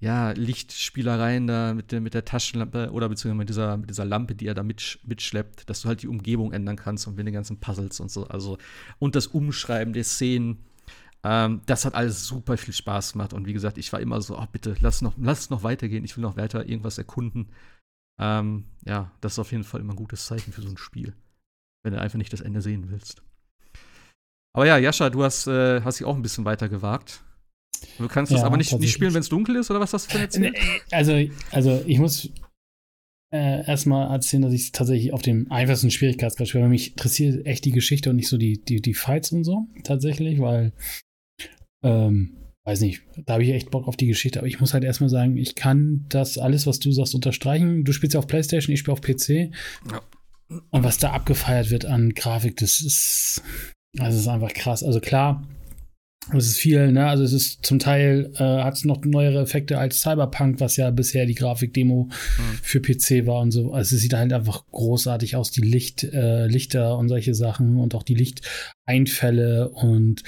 [0.00, 4.34] ja, Lichtspielereien da mit der, mit der Taschenlampe oder beziehungsweise mit dieser, mit dieser Lampe,
[4.36, 7.34] die er da mitsch mitschleppt, dass du halt die Umgebung ändern kannst und mit den
[7.34, 8.26] ganzen Puzzles und so.
[8.28, 8.58] Also,
[9.00, 10.58] und das Umschreiben der Szenen
[11.24, 13.32] ähm, das hat alles super viel Spaß gemacht.
[13.32, 16.04] Und wie gesagt, ich war immer so, oh, bitte, lass noch, lass noch weitergehen.
[16.04, 17.48] Ich will noch weiter irgendwas erkunden.
[18.20, 21.14] Ähm, ja, das ist auf jeden Fall immer ein gutes Zeichen für so ein Spiel.
[21.82, 23.22] Wenn du einfach nicht das Ende sehen willst.
[24.54, 27.22] Aber ja, Jascha, du hast, äh, hast dich auch ein bisschen weiter gewagt.
[27.98, 30.08] Du kannst ja, das aber nicht, nicht spielen, wenn es dunkel ist, oder was hast
[30.08, 30.56] du für erzählt?
[30.90, 31.16] Also,
[31.52, 32.28] also ich muss
[33.32, 37.64] äh, erstmal erzählen, dass ich tatsächlich auf dem einfachsten Schwierigkeitsgrad spiele, weil mich interessiert echt
[37.64, 40.72] die Geschichte und nicht so die, die, die Fights und so, tatsächlich, weil
[41.82, 44.84] ähm, weiß nicht, da habe ich echt Bock auf die Geschichte, aber ich muss halt
[44.84, 47.84] erstmal sagen, ich kann das alles, was du sagst, unterstreichen.
[47.84, 49.52] Du spielst ja auf PlayStation, ich spiele auf PC.
[49.90, 50.02] Ja.
[50.70, 53.42] Und was da abgefeiert wird an Grafik, das ist,
[53.94, 54.82] das ist einfach krass.
[54.82, 55.46] Also klar,
[56.36, 57.06] es ist viel, ne?
[57.06, 60.90] Also es ist zum Teil äh, hat es noch neuere Effekte als Cyberpunk, was ja
[60.90, 62.58] bisher die Grafikdemo mhm.
[62.62, 63.72] für PC war und so.
[63.72, 67.94] Also es sieht halt einfach großartig aus, die Licht, äh, Lichter und solche Sachen und
[67.94, 70.22] auch die Lichteinfälle und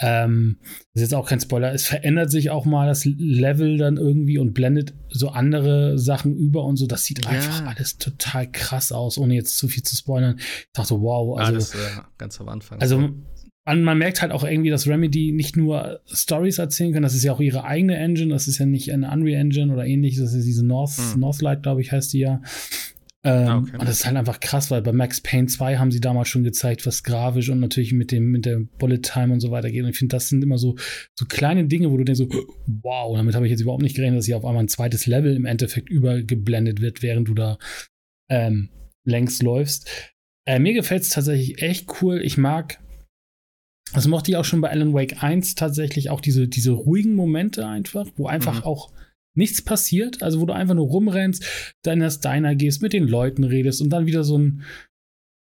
[0.00, 0.56] ähm,
[0.92, 1.72] das ist jetzt auch kein Spoiler.
[1.72, 6.64] Es verändert sich auch mal das Level dann irgendwie und blendet so andere Sachen über
[6.64, 6.86] und so.
[6.86, 7.30] Das sieht ja.
[7.30, 10.36] einfach alles total krass aus, ohne jetzt zu viel zu spoilern.
[10.38, 11.38] Ich dachte, wow.
[11.38, 12.80] Also, Alles äh, ganz am Anfang.
[12.80, 13.10] Also,
[13.66, 17.22] man, man, merkt halt auch irgendwie, dass Remedy nicht nur Stories erzählen kann, das ist
[17.22, 20.34] ja auch ihre eigene Engine, das ist ja nicht eine Unreal Engine oder ähnliches, das
[20.34, 21.20] ist diese North, hm.
[21.20, 22.42] Northlight, glaube ich, heißt die ja.
[23.26, 23.72] Ähm, ah, okay.
[23.78, 26.44] Und das ist halt einfach krass, weil bei Max Payne 2 haben sie damals schon
[26.44, 29.82] gezeigt, was grafisch und natürlich mit dem, mit der Bullet Time und so weiter geht.
[29.82, 30.76] Und ich finde, das sind immer so,
[31.18, 32.28] so kleine Dinge, wo du denkst so,
[32.82, 35.34] wow, damit habe ich jetzt überhaupt nicht gerechnet, dass hier auf einmal ein zweites Level
[35.34, 37.58] im Endeffekt übergeblendet wird, während du da
[38.30, 38.68] ähm,
[39.06, 39.90] längs läufst.
[40.46, 42.20] Äh, mir gefällt es tatsächlich echt cool.
[42.22, 42.78] Ich mag,
[43.94, 47.66] das mochte ich auch schon bei Alan Wake 1 tatsächlich, auch diese, diese ruhigen Momente
[47.66, 48.64] einfach, wo einfach mhm.
[48.64, 48.92] auch
[49.34, 52.20] nichts passiert, also wo du einfach nur rumrennst, dann in das
[52.56, 54.62] gehst, mit den Leuten redest und dann wieder so ein,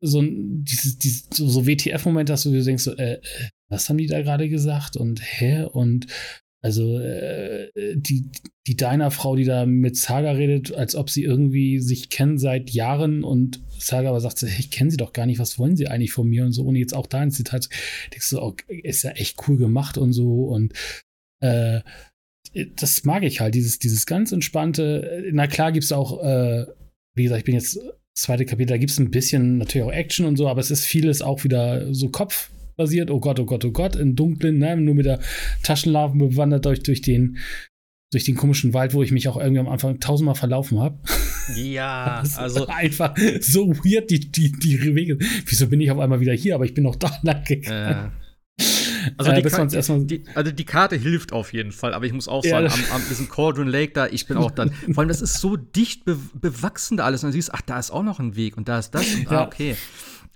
[0.01, 3.21] so ein, dieses, dieses, so WTF-Moment hast, wo du denkst so, äh, äh,
[3.69, 5.63] was haben die da gerade gesagt und hä?
[5.63, 6.07] Und
[6.61, 8.29] also äh, die,
[8.67, 13.23] die Diner-Frau, die da mit Saga redet, als ob sie irgendwie sich kennen seit Jahren
[13.23, 16.27] und Saga aber sagt, ich kenne sie doch gar nicht, was wollen sie eigentlich von
[16.27, 17.69] mir und so, ohne jetzt auch da ins Detail zu,
[18.11, 20.73] denkst du, oh, ist ja echt cool gemacht und so und
[21.41, 21.79] äh,
[22.75, 25.29] das mag ich halt, dieses, dieses ganz entspannte.
[25.31, 26.65] Na klar gibt es auch, äh,
[27.15, 27.79] wie gesagt, ich bin jetzt
[28.15, 30.85] zweite Kapitel, da gibt es ein bisschen natürlich auch Action und so, aber es ist
[30.85, 33.11] vieles auch wieder so kopfbasiert.
[33.11, 34.75] Oh Gott, oh Gott, oh Gott, im Dunklen, ne?
[34.77, 35.19] nur mit der
[35.63, 37.37] Taschenlampe bewandert durch, durch den
[38.11, 40.97] durch den komischen Wald, wo ich mich auch irgendwie am Anfang tausendmal verlaufen habe.
[41.55, 45.19] Ja, also einfach so weird die, die, die Wege.
[45.45, 46.55] Wieso bin ich auf einmal wieder hier?
[46.55, 48.11] Aber ich bin noch da lang gegangen.
[48.11, 48.28] Äh.
[49.17, 52.27] Also, äh, die Karte, die, also die Karte hilft auf jeden Fall, aber ich muss
[52.27, 55.09] auch sagen, ja, am, am diesem Cauldron Lake da, ich bin auch dann, vor allem
[55.09, 58.03] das ist so dicht be bewachsen da alles und dann siehst, ach, da ist auch
[58.03, 59.75] noch ein Weg und da ist das und ah, okay.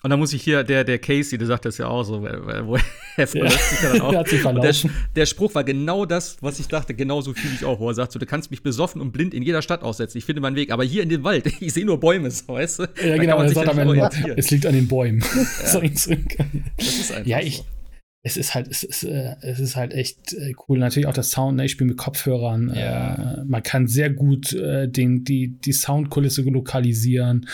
[0.06, 2.78] Und dann muss ich hier, der, der Casey, der sagt das ja auch so, wo
[3.18, 4.12] er verlässt sich dann auch.
[4.12, 4.76] der,
[5.16, 8.12] der, Spruch war genau das, was ich dachte, genauso fühle ich auch, wo er sagt,
[8.12, 10.72] so, du kannst mich besoffen und blind in jeder Stadt aussetzen, ich finde meinen Weg,
[10.72, 12.84] aber hier in dem Wald, ich sehe nur Bäume, so, weißt du?
[13.02, 15.22] Ja, genau, er sagt am Ende, es liegt an den Bäumen.
[15.22, 15.28] Ja.
[15.62, 17.64] das ist einfach ja, ich, so
[18.26, 20.80] es ist halt, es ist, äh, es ist halt echt äh, cool.
[20.80, 21.66] Natürlich auch das Sound, ne?
[21.66, 22.74] ich spiele mit Kopfhörern.
[22.74, 23.42] Ja.
[23.42, 27.48] Äh, man kann sehr gut äh, den, die, die Soundkulisse lokalisieren.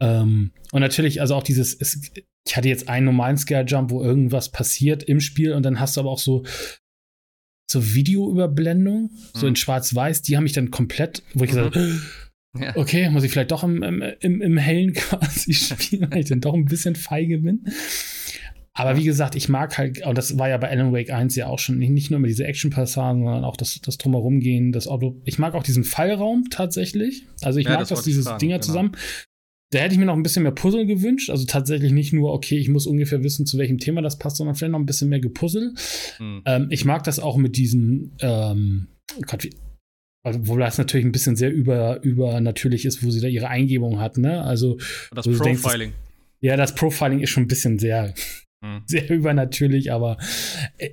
[0.00, 2.12] Ähm, und natürlich, also auch dieses, es,
[2.46, 5.96] ich hatte jetzt einen normalen Scare Jump, wo irgendwas passiert im Spiel und dann hast
[5.96, 6.44] du aber auch so
[7.68, 9.10] so Videoüberblendung, mhm.
[9.34, 11.70] so in Schwarz-Weiß, die haben mich dann komplett, wo ich mhm.
[11.70, 11.76] gesagt
[12.58, 12.76] ja.
[12.76, 16.54] okay, muss ich vielleicht doch im, im, im Hellen quasi spielen, weil ich dann doch
[16.54, 17.64] ein bisschen feige bin.
[18.76, 21.46] Aber wie gesagt, ich mag halt, und das war ja bei Alan Wake 1 ja
[21.46, 25.20] auch schon, nicht nur immer diese Action-Passagen, sondern auch das, das Drumherumgehen, das Auto.
[25.24, 27.24] Ich mag auch diesen Fallraum tatsächlich.
[27.40, 28.66] Also ich ja, mag das, das diese Dinger genau.
[28.66, 28.92] zusammen.
[29.72, 31.30] Da hätte ich mir noch ein bisschen mehr Puzzle gewünscht.
[31.30, 34.54] Also tatsächlich nicht nur, okay, ich muss ungefähr wissen, zu welchem Thema das passt, sondern
[34.54, 35.72] vielleicht noch ein bisschen mehr gepuzzle.
[36.18, 36.42] Mhm.
[36.44, 38.88] Ähm, ich mag das auch mit diesen, ähm,
[39.26, 39.54] Gott, wie,
[40.22, 44.00] also, wo das natürlich ein bisschen sehr über, übernatürlich ist, wo sie da ihre Eingebung
[44.00, 44.42] hat, ne?
[44.42, 44.76] Also.
[45.14, 45.78] Das Profiling.
[45.78, 45.94] Denkst,
[46.40, 48.12] ja, das Profiling ist schon ein bisschen sehr,
[48.66, 48.82] mhm.
[48.86, 50.18] sehr übernatürlich, aber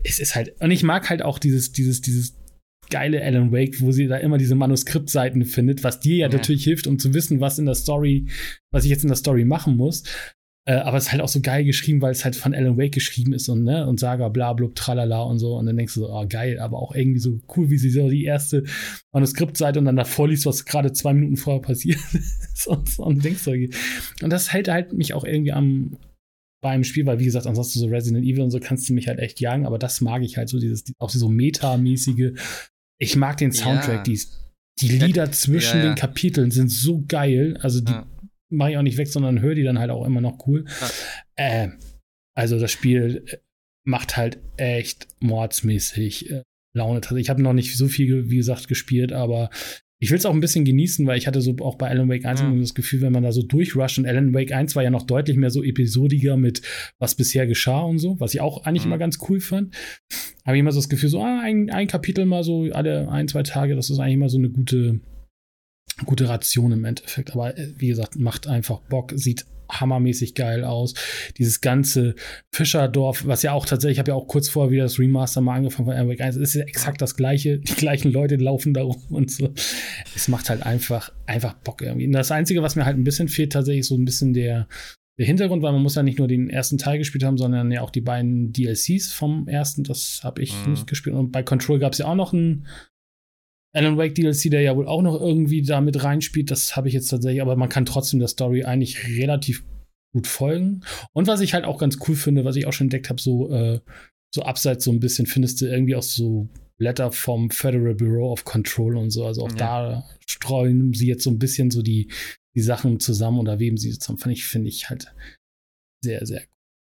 [0.04, 2.38] es ist halt, und ich mag halt auch dieses, dieses, dieses
[2.90, 6.64] geile Alan Wake, wo sie da immer diese Manuskriptseiten findet, was dir ja, ja, natürlich
[6.64, 8.28] hilft, um zu wissen, was in der Story,
[8.72, 10.04] was ich jetzt in der Story machen muss.
[10.66, 12.94] Äh, aber es ist halt auch so geil geschrieben, weil es halt von Alan Wake
[12.94, 15.56] geschrieben ist und, ne, und Saga, bla, blub, tralala und so.
[15.58, 18.10] Und dann denkst du so, oh, geil, aber auch irgendwie so cool, wie sie so
[18.10, 18.64] die erste
[19.12, 23.26] Manuskriptseite und dann davor liest, was gerade zwei Minuten vorher passiert ist und, so, und
[23.26, 23.52] denkst so.
[23.52, 25.98] Und das hält halt mich auch irgendwie am,
[26.64, 29.20] beim Spiel, weil wie gesagt, ansonsten so Resident Evil und so kannst du mich halt
[29.20, 32.32] echt jagen, aber das mag ich halt so, dieses, auch so metamäßige,
[33.00, 34.04] ich mag den Soundtrack, ja.
[34.04, 34.20] die,
[34.80, 35.92] die Lieder zwischen ja, ja.
[35.92, 37.58] den Kapiteln sind so geil.
[37.62, 37.94] Also die
[38.50, 40.66] mache ich auch nicht weg, sondern höre die dann halt auch immer noch cool.
[41.36, 41.70] Äh,
[42.36, 43.38] also das Spiel äh,
[43.86, 46.44] macht halt echt mordsmäßig äh,
[46.76, 47.02] Laune.
[47.18, 49.50] Ich habe noch nicht so viel, wie gesagt, gespielt, aber
[50.04, 52.26] ich will es auch ein bisschen genießen, weil ich hatte so auch bei Alan Wake
[52.26, 52.60] 1 mhm.
[52.60, 55.38] das Gefühl, wenn man da so durchrusht und Alan Wake 1 war ja noch deutlich
[55.38, 56.62] mehr so episodiger mit
[57.00, 58.92] was bisher geschah und so, was ich auch eigentlich mhm.
[58.92, 59.74] immer ganz cool fand.
[60.46, 63.30] Habe ich immer so das Gefühl, so ah, ein, ein Kapitel mal so alle ein,
[63.30, 65.00] zwei Tage, das ist eigentlich immer so eine gute,
[66.04, 67.32] gute Ration im Endeffekt.
[67.32, 69.46] Aber äh, wie gesagt, macht einfach Bock, sieht
[69.80, 70.94] hammermäßig geil aus.
[71.38, 72.16] Dieses ganze
[72.52, 75.56] Fischerdorf, was ja auch tatsächlich, ich habe ja auch kurz vorher wieder das Remaster mal
[75.56, 77.60] angefangen von Airwake 1, ist ja exakt das gleiche.
[77.74, 79.54] Die gleichen Leute laufen da rum und so.
[80.16, 82.08] Es macht halt einfach, einfach Bock irgendwie.
[82.08, 84.68] Und das Einzige, was mir halt ein bisschen fehlt, tatsächlich so ein bisschen der,
[85.18, 87.82] der Hintergrund, weil man muss ja nicht nur den ersten Teil gespielt haben, sondern ja
[87.82, 89.84] auch die beiden DLCs vom ersten.
[89.84, 90.72] Das habe ich mhm.
[90.72, 91.16] nicht gespielt.
[91.16, 92.66] Und bei Control gab es ja auch noch einen
[93.76, 96.94] Alan Wake DLC, der ja wohl auch noch irgendwie da mit reinspielt, das habe ich
[96.94, 99.66] jetzt tatsächlich, aber man kann trotzdem der Story eigentlich relativ
[100.14, 100.82] gut folgen.
[101.12, 103.52] Und was ich halt auch ganz cool finde, was ich auch schon entdeckt habe, so,
[103.52, 103.80] äh,
[104.34, 108.46] so abseits so ein bisschen findest du irgendwie auch so Blätter vom Federal Bureau of
[108.46, 109.26] Control und so.
[109.26, 109.58] Also auch ja.
[109.58, 112.12] da streuen sie jetzt so ein bisschen so die,
[112.56, 114.20] die Sachen zusammen oder weben sie zusammen.
[114.20, 115.14] Finde ich, finde ich halt
[116.04, 116.44] sehr, sehr.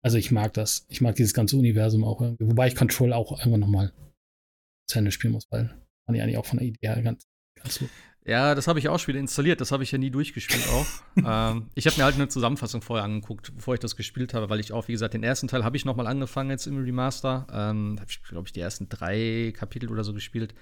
[0.03, 0.87] Also ich mag das.
[0.89, 2.47] Ich mag dieses ganze Universum auch irgendwie.
[2.47, 3.93] Wobei ich Control auch irgendwann nochmal
[4.89, 5.75] zu Ende spielen muss, weil
[6.11, 7.89] fand ich eigentlich auch von der Idee her ganz, ganz gut.
[8.27, 9.61] Ja, das habe ich auch schon wieder installiert.
[9.61, 10.87] Das habe ich ja nie durchgespielt auch.
[11.57, 14.61] ähm, ich habe mir halt eine Zusammenfassung vorher angeguckt, bevor ich das gespielt habe, weil
[14.61, 17.47] ich auch, wie gesagt, den ersten Teil habe ich noch mal angefangen jetzt im Remaster.
[17.51, 20.55] Ähm, habe ich, glaube ich, die ersten drei Kapitel oder so gespielt.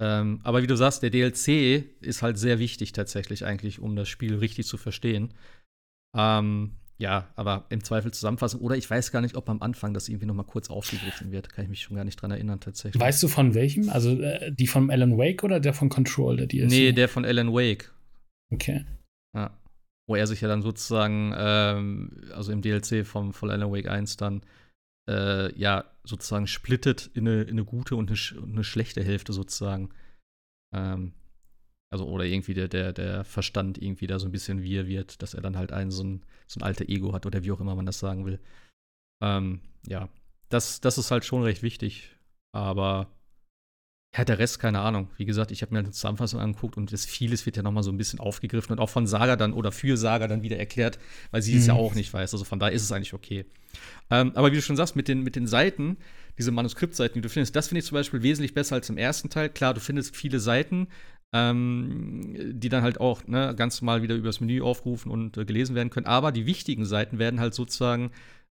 [0.00, 4.08] Ähm, aber wie du sagst, der DLC ist halt sehr wichtig tatsächlich eigentlich, um das
[4.08, 5.32] Spiel richtig zu verstehen.
[6.16, 8.60] Ähm, ja, aber im Zweifel Zusammenfassung.
[8.60, 11.48] Oder ich weiß gar nicht, ob am Anfang das irgendwie noch mal kurz aufgegriffen wird.
[11.52, 13.00] Kann ich mich schon gar nicht dran erinnern, tatsächlich.
[13.00, 13.88] Weißt du von welchem?
[13.88, 16.68] Also äh, die von Alan Wake oder der von Control, der DLC?
[16.68, 17.92] Nee, der von Alan Wake.
[18.52, 18.84] Okay.
[19.32, 19.56] Ja.
[20.08, 24.16] Wo er sich ja dann sozusagen, ähm, also im DLC vom, von Alan Wake 1
[24.16, 24.42] dann,
[25.08, 29.90] äh, ja, sozusagen splittet in eine, in eine gute und eine, eine schlechte Hälfte sozusagen.
[30.74, 31.12] Ähm,
[31.90, 35.34] also, oder irgendwie der, der, der Verstand irgendwie da so ein bisschen wir wird, dass
[35.34, 37.74] er dann halt einen so ein, so ein alter Ego hat oder wie auch immer
[37.74, 38.40] man das sagen will.
[39.22, 40.08] Ähm, ja,
[40.48, 42.16] das, das ist halt schon recht wichtig.
[42.52, 43.08] Aber
[44.16, 45.10] ja, der Rest, keine Ahnung.
[45.16, 47.82] Wie gesagt, ich habe mir eine Zusammenfassung angeguckt und das vieles wird ja noch mal
[47.82, 50.98] so ein bisschen aufgegriffen und auch von Saga dann oder für Saga dann wieder erklärt,
[51.30, 51.58] weil sie mhm.
[51.58, 52.32] es ja auch nicht weiß.
[52.32, 53.44] Also von daher ist es eigentlich okay.
[54.10, 55.98] Ähm, aber wie du schon sagst, mit den, mit den Seiten,
[56.38, 59.28] diese Manuskriptseiten, die du findest, das finde ich zum Beispiel wesentlich besser als im ersten
[59.28, 59.50] Teil.
[59.50, 60.88] Klar, du findest viele Seiten,
[61.32, 65.74] ähm, die dann halt auch ne, ganz normal wieder übers Menü aufrufen und äh, gelesen
[65.74, 66.06] werden können.
[66.06, 68.10] Aber die wichtigen Seiten werden halt sozusagen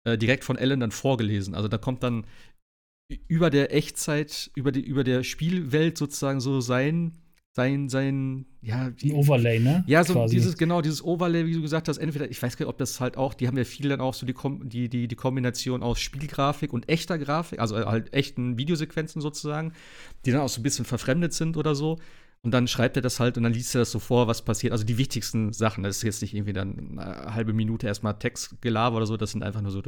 [0.04, 1.54] äh, direkt von Ellen dann vorgelesen.
[1.54, 2.24] Also da kommt dann
[3.28, 7.12] über der Echtzeit, über, die, über der Spielwelt sozusagen so sein,
[7.54, 8.88] sein, sein, ja.
[8.90, 9.84] Die, Overlay, ne?
[9.86, 10.34] Ja, so Quasi.
[10.34, 12.98] dieses, genau, dieses Overlay, wie du gesagt hast, entweder, ich weiß gar nicht, ob das
[13.00, 16.00] halt auch, die haben ja viele dann auch so die, die, die, die Kombination aus
[16.00, 19.74] Spielgrafik und echter Grafik, also halt echten Videosequenzen sozusagen,
[20.24, 21.98] die dann auch so ein bisschen verfremdet sind oder so.
[22.44, 24.72] Und dann schreibt er das halt und dann liest er das so vor, was passiert.
[24.72, 25.84] Also die wichtigsten Sachen.
[25.84, 29.16] Das ist jetzt nicht irgendwie dann eine halbe Minute erstmal Textgelaber oder so.
[29.16, 29.80] Das sind einfach nur so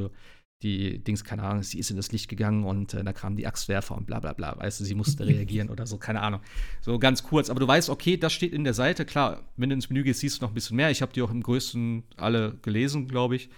[0.62, 3.46] die Dings, keine Ahnung, sie ist in das Licht gegangen und äh, da kamen die
[3.46, 6.40] Axtwerfer und bla bla bla, weißt du, sie musste reagieren oder so, keine Ahnung.
[6.80, 9.74] So ganz kurz, aber du weißt, okay, das steht in der Seite, klar, wenn du
[9.74, 10.90] ins Menü gehst, siehst du noch ein bisschen mehr.
[10.90, 13.50] Ich habe die auch im größten alle gelesen, glaube ich.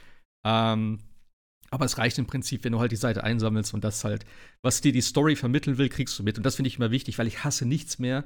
[0.45, 0.99] Ähm,
[1.71, 4.25] aber es reicht im Prinzip, wenn du halt die Seite einsammelst und das halt,
[4.63, 6.39] was dir die Story vermitteln will, kriegst du mit.
[6.39, 8.25] Und das finde ich immer wichtig, weil ich hasse nichts mehr,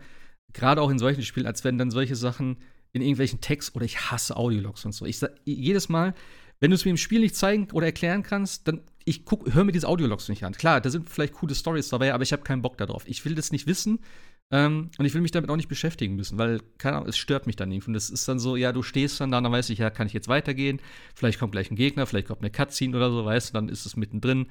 [0.52, 2.58] gerade auch in solchen Spielen, als wenn dann solche Sachen
[2.92, 5.06] in irgendwelchen Text oder ich hasse Audiologs und so.
[5.06, 6.14] Ich sag jedes Mal,
[6.60, 9.64] wenn du es mir im Spiel nicht zeigen oder erklären kannst, dann ich guck, hör
[9.64, 10.52] mir diese Audiologs nicht an.
[10.52, 13.08] Klar, da sind vielleicht coole Stories dabei, aber ich habe keinen Bock darauf.
[13.08, 14.00] Ich will das nicht wissen
[14.50, 17.46] ähm, und ich will mich damit auch nicht beschäftigen müssen, weil, keine Ahnung, es stört
[17.46, 17.88] mich dann irgendwie.
[17.88, 20.06] Und das ist dann so, ja, du stehst dann da, dann weiß ich, ja, kann
[20.06, 20.80] ich jetzt weitergehen?
[21.14, 23.86] Vielleicht kommt gleich ein Gegner, vielleicht kommt eine Cutscene oder so, weißt du, dann ist
[23.86, 24.46] es mittendrin.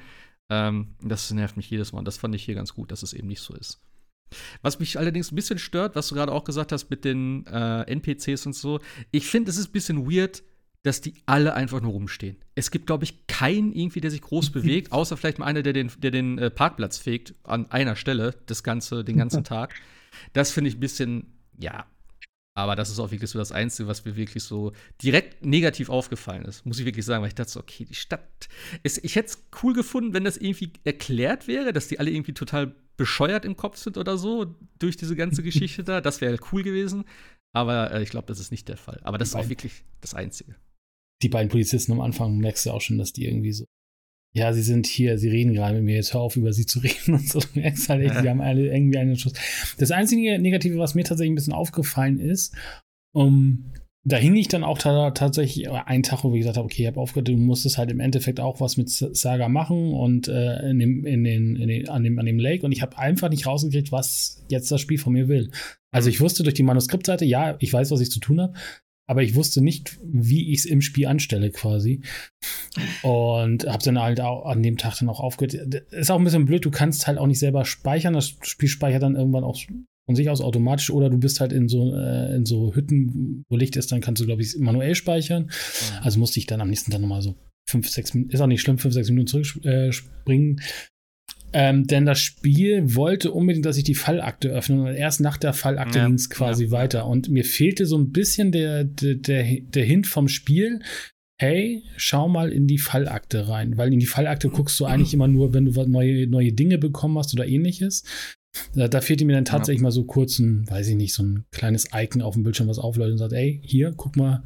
[0.50, 2.00] Ähm, das nervt mich jedes Mal.
[2.00, 3.82] Und das fand ich hier ganz gut, dass es eben nicht so ist.
[4.62, 7.82] Was mich allerdings ein bisschen stört, was du gerade auch gesagt hast mit den äh,
[7.84, 8.80] NPCs und so,
[9.12, 10.44] ich finde, es ist ein bisschen weird,
[10.84, 12.38] dass die alle einfach nur rumstehen.
[12.56, 15.74] Es gibt, glaube ich, keinen irgendwie, der sich groß bewegt, außer vielleicht mal einer, der
[15.74, 19.76] den, der den äh, Parkplatz fegt an einer Stelle das ganze, den ganzen Tag.
[20.34, 21.86] Das finde ich ein bisschen, ja.
[22.56, 26.44] Aber das ist auch wirklich so das Einzige, was mir wirklich so direkt negativ aufgefallen
[26.44, 26.66] ist.
[26.66, 28.50] Muss ich wirklich sagen, weil ich dachte so, okay, die Stadt.
[28.84, 32.34] Ist, ich hätte es cool gefunden, wenn das irgendwie erklärt wäre, dass die alle irgendwie
[32.34, 36.02] total bescheuert im Kopf sind oder so durch diese ganze Geschichte da.
[36.02, 37.06] Das wäre cool gewesen.
[37.52, 39.00] Aber äh, ich glaube, das ist nicht der Fall.
[39.02, 40.56] Aber das ist auch wirklich das Einzige
[41.22, 43.66] die beiden Polizisten am Anfang merkst du auch schon, dass die irgendwie so,
[44.34, 46.80] ja, sie sind hier, sie reden gerade mit mir, jetzt hör auf, über sie zu
[46.80, 47.39] reden und so.
[47.39, 49.34] Du merkst halt echt, die haben alle irgendwie einen Schuss.
[49.78, 52.56] Das einzige Negative, was mir tatsächlich ein bisschen aufgefallen ist,
[53.14, 53.74] um,
[54.12, 56.99] da hing ich dann auch tatsächlich einen Tag, wo ich gesagt habe, okay, ich habe
[56.99, 61.05] aufgehört, du musstest halt im Endeffekt auch was mit Saga machen und äh, in dem,
[61.05, 63.91] in den, in den, an, dem, an dem Lake und ich habe einfach nicht rausgekriegt,
[63.91, 65.51] was jetzt das Spiel von mir will.
[65.91, 68.53] Also ich wusste durch die Manuskriptseite, ja, ich weiß, was ich zu tun habe,
[69.07, 72.03] aber ich wusste nicht, wie ich es im Spiel anstelle quasi.
[73.01, 75.74] Und habe dann halt auch an dem Tag dann auch aufgehört.
[75.91, 78.14] Ist auch ein bisschen blöd, du kannst halt auch nicht selber speichern.
[78.14, 79.57] Das Spiel speichert dann irgendwann auch
[80.10, 83.55] von sich aus automatisch oder du bist halt in so, äh, in so Hütten, wo
[83.55, 85.43] Licht ist, dann kannst du, glaube ich, manuell speichern.
[85.43, 85.97] Mhm.
[86.01, 87.36] Also musste ich dann am nächsten Tag nochmal so
[87.70, 90.57] fünf, sechs Minuten, ist auch nicht schlimm, fünf, sechs Minuten zurückspringen.
[90.57, 90.64] Äh,
[91.53, 94.82] ähm, denn das Spiel wollte unbedingt, dass ich die Fallakte öffne.
[94.82, 96.72] Und erst nach der Fallakte ja, ging es quasi ja.
[96.72, 97.05] weiter.
[97.05, 100.82] Und mir fehlte so ein bisschen der, der, der, der Hint vom Spiel.
[101.39, 103.78] Hey, schau mal in die Fallakte rein.
[103.78, 107.20] Weil in die Fallakte guckst du eigentlich immer nur, wenn du neue, neue Dinge bekommen
[107.20, 108.03] hast oder ähnliches.
[108.74, 109.84] Da, da fehlte mir dann tatsächlich ja.
[109.84, 112.80] mal so kurz ein, weiß ich nicht, so ein kleines Icon auf dem Bildschirm, was
[112.80, 114.43] aufläuft und sagt, ey, hier, guck mal,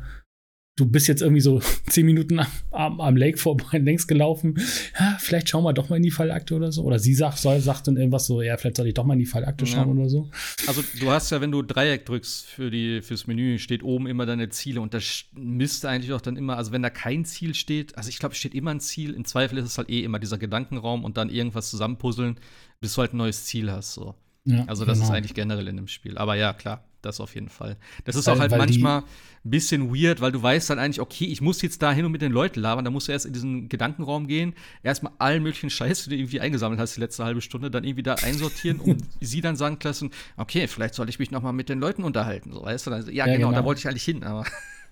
[0.75, 2.39] du bist jetzt irgendwie so zehn Minuten
[2.71, 4.55] am, am Lake vorbei längs gelaufen.
[4.99, 6.83] Ja, vielleicht schauen wir doch mal in die Fallakte oder so.
[6.83, 9.19] Oder sie sagt, soll, sagt dann irgendwas so, ja, vielleicht soll ich doch mal in
[9.19, 10.01] die Fallakte schauen ja.
[10.01, 10.29] oder so.
[10.67, 14.25] Also du hast ja, wenn du Dreieck drückst für die, fürs Menü, steht oben immer
[14.25, 17.97] deine Ziele und das müsste eigentlich auch dann immer, also wenn da kein Ziel steht,
[17.97, 19.13] also ich glaube, es steht immer ein Ziel.
[19.13, 22.37] Im Zweifel ist es halt eh immer dieser Gedankenraum und dann irgendwas zusammenpuzzeln,
[22.83, 23.93] bis du halt ein neues Ziel hast.
[23.93, 24.13] So.
[24.45, 25.09] Ja, also das genau.
[25.09, 26.17] ist eigentlich generell in dem Spiel.
[26.17, 27.77] Aber ja, klar das auf jeden Fall.
[28.05, 31.25] Das ist weil, auch halt manchmal ein bisschen weird, weil du weißt dann eigentlich, okay,
[31.25, 33.33] ich muss jetzt da hin und mit den Leuten labern, da musst du erst in
[33.33, 34.53] diesen Gedankenraum gehen,
[34.83, 38.03] erstmal allen möglichen Scheiß, den du irgendwie eingesammelt hast die letzte halbe Stunde, dann irgendwie
[38.03, 41.69] da einsortieren und sie dann sagen lassen, okay, vielleicht soll ich mich noch mal mit
[41.69, 42.91] den Leuten unterhalten, so, weißt du?
[42.91, 44.45] Dann, ja, ja genau, genau, da wollte ich eigentlich hin, aber,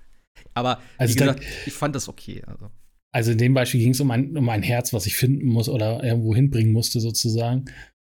[0.54, 2.70] aber also wie gesagt, ich fand das okay, also.
[3.14, 5.68] Also in dem Beispiel ging es um ein, um ein Herz, was ich finden muss
[5.68, 7.66] oder irgendwo hinbringen musste, sozusagen.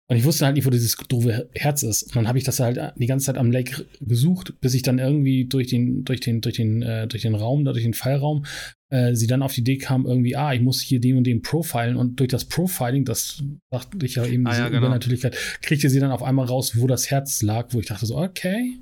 [0.10, 2.04] Und ich wusste halt nicht, wo dieses doofe Herz ist.
[2.04, 5.00] Und dann habe ich das halt die ganze Zeit am Lake gesucht, bis ich dann
[5.00, 8.46] irgendwie durch den, durch den, durch den, äh, durch den Raum, da durch den Fallraum,
[8.92, 11.42] äh, sie dann auf die Idee kam, irgendwie, ah, ich muss hier dem und dem
[11.42, 11.96] profilen.
[11.96, 14.80] Und durch das Profiling, das dachte ich ja eben, ah, ja, genau.
[14.80, 18.18] Übernatürlichkeit, kriegte sie dann auf einmal raus, wo das Herz lag, wo ich dachte so,
[18.18, 18.78] okay.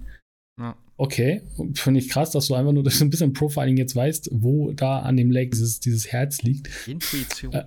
[0.60, 0.76] Ja.
[1.02, 1.42] Okay,
[1.74, 4.72] finde ich krass, dass du einfach nur durch so ein bisschen Profiling jetzt weißt, wo
[4.72, 6.70] da an dem Lake dieses, dieses Herz liegt.
[6.88, 7.52] Intuition.
[7.54, 7.66] Äh,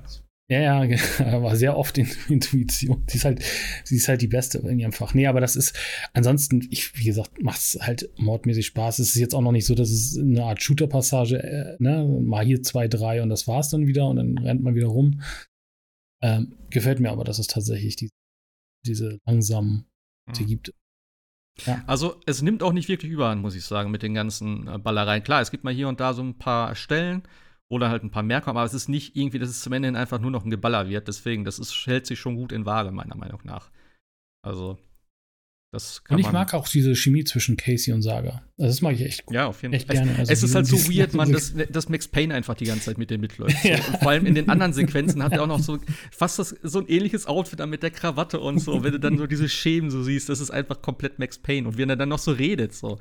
[0.48, 3.02] ja, ja, aber sehr oft in Intuition.
[3.08, 3.42] Sie ist halt,
[3.82, 5.14] sie ist halt die Beste in ihrem Fach.
[5.14, 5.76] Nee, aber das ist,
[6.12, 9.00] ansonsten, ich, wie gesagt, macht es halt mordmäßig Spaß.
[9.00, 12.44] Es ist jetzt auch noch nicht so, dass es eine Art Shooter-Passage, äh, ne, mal
[12.44, 15.22] hier zwei, drei und das war's dann wieder und dann rennt man wieder rum.
[16.22, 18.10] Ähm, gefällt mir aber, dass es tatsächlich die,
[18.86, 19.86] diese langsamen,
[20.36, 20.46] die hm.
[20.46, 20.72] gibt.
[21.86, 25.22] Also es nimmt auch nicht wirklich überhand, muss ich sagen, mit den ganzen äh, Ballereien.
[25.22, 27.22] Klar, es gibt mal hier und da so ein paar Stellen,
[27.68, 29.98] oder halt ein paar mehr kommen, aber es ist nicht irgendwie, dass es zum Ende
[29.98, 31.08] einfach nur noch ein Geballer wird.
[31.08, 33.70] Deswegen, das ist, hält sich schon gut in Waage, meiner Meinung nach.
[34.42, 34.78] Also,
[36.08, 38.42] Und ich mag auch diese Chemie zwischen Casey und Saga.
[38.56, 39.96] Also das mag ich echt Ja, auf jeden Fall.
[39.96, 40.16] Gerne.
[40.18, 42.98] Also es ist halt so weird, man, dass, dass Max Payne einfach die ganze Zeit
[42.98, 43.56] mit dem mitläuft.
[43.64, 43.76] ja.
[43.76, 45.78] Und vor allem in den anderen Sequenzen hat er auch noch so
[46.10, 48.84] fast das, so ein ähnliches Outfit dann mit der Krawatte und so.
[48.84, 51.68] Wenn du dann so diese Schemen so siehst, das ist einfach komplett Max Payne.
[51.68, 52.98] Und wie er dann noch so redet, so.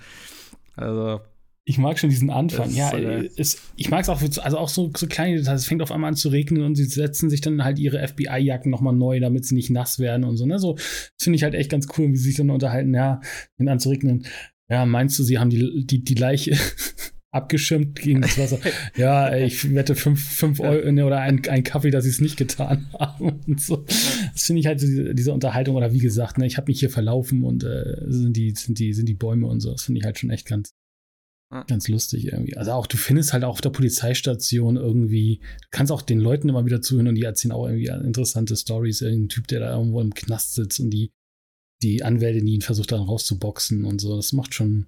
[0.76, 1.22] Also,
[1.66, 2.74] Ich mag schon diesen Anfang.
[2.74, 5.62] Ja, ist, ich mag es auch, also auch so, so kleine Details.
[5.62, 8.70] Es fängt auf einmal an zu regnen und sie setzen sich dann halt ihre FBI-Jacken
[8.70, 10.46] nochmal neu, damit sie nicht nass werden und so.
[10.46, 10.60] Ne?
[10.60, 12.94] So, das finde ich halt echt ganz cool, wie sie sich dann unterhalten.
[12.94, 13.22] Ja,
[13.56, 14.26] fängt an zu regnen.
[14.70, 16.58] Ja, meinst du, sie haben die, die, die Leiche
[17.32, 18.60] abgeschirmt gegen das Wasser?
[18.98, 22.36] ja, ich wette fünf, fünf Euro ne, oder ein, ein Kaffee, dass sie es nicht
[22.36, 23.42] getan haben.
[23.48, 23.78] Und so.
[23.78, 26.80] Das finde ich halt so diese, diese, Unterhaltung, oder wie gesagt, ne, ich habe mich
[26.80, 29.72] hier verlaufen und äh, sind, die, sind, die, sind die Bäume und so.
[29.72, 30.74] Das finde ich halt schon echt ganz,
[31.68, 32.58] Ganz lustig irgendwie.
[32.58, 36.50] Also auch, du findest halt auch auf der Polizeistation irgendwie, du kannst auch den Leuten
[36.50, 39.02] immer wieder zuhören und die erzählen auch irgendwie interessante Stories.
[39.02, 41.12] Irgendein Typ, der da irgendwo im Knast sitzt und die,
[41.82, 44.16] die Anwältin, die ihn versucht dann rauszuboxen und so.
[44.16, 44.88] Das macht schon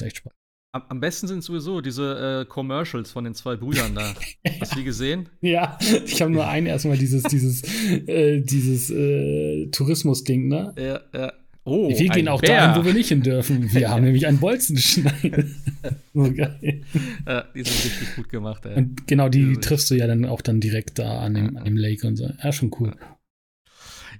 [0.00, 0.32] echt Spaß.
[0.74, 4.14] Am, am besten sind sowieso diese äh, Commercials von den zwei Brüdern da.
[4.60, 5.28] Hast du die gesehen?
[5.42, 7.62] Ja, ich habe nur einen erstmal dieses, dieses,
[8.08, 10.74] äh, dieses äh, Tourismus-Ding, ne?
[10.78, 11.32] Ja, ja.
[11.64, 12.56] Oh, wir gehen auch Bär.
[12.56, 13.72] dahin, wo wir nicht hin dürfen.
[13.72, 15.46] Wir haben nämlich einen Bolzenschneid.
[16.14, 16.82] so geil.
[17.24, 18.66] Ja, die sind richtig gut gemacht.
[18.66, 18.74] Ey.
[18.74, 21.76] Und genau, die triffst du ja dann auch dann direkt da an dem, an dem
[21.76, 22.28] Lake und so.
[22.42, 22.96] Ja, schon cool.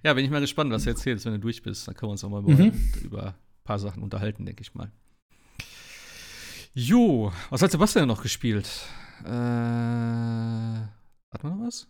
[0.04, 1.88] Ja, bin ich mal gespannt, was du erzählst, wenn du durch bist.
[1.88, 2.72] Dann können wir uns auch mal mhm.
[3.02, 4.92] über ein paar Sachen unterhalten, denke ich mal.
[6.74, 8.68] Jo, was hat Sebastian noch gespielt?
[9.24, 11.88] Äh, hat man noch was?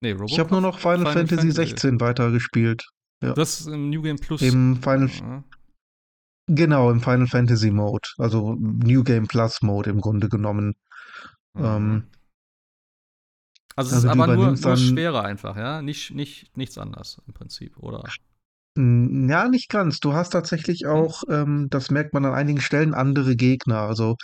[0.00, 0.30] Nee, Robocop?
[0.30, 2.88] Ich habe nur noch Final, Final Fantasy, Fantasy 16 weitergespielt.
[3.22, 3.34] Ja.
[3.34, 4.42] Das im New Game Plus.
[4.42, 5.08] Im Final.
[5.08, 5.44] Ja.
[6.46, 8.08] Genau, im Final Fantasy Mode.
[8.16, 10.74] Also New Game Plus Mode im Grunde genommen.
[11.54, 11.64] Mhm.
[11.64, 12.06] Ähm,
[13.78, 15.82] also es also ist aber nur, nur schwerer einfach, ja?
[15.82, 18.02] Nicht, nicht, nichts anders im Prinzip, oder?
[18.76, 20.00] Ja, nicht ganz.
[20.00, 20.90] Du hast tatsächlich hm.
[20.90, 23.82] auch, ähm, das merkt man an einigen Stellen, andere Gegner.
[23.82, 24.16] Also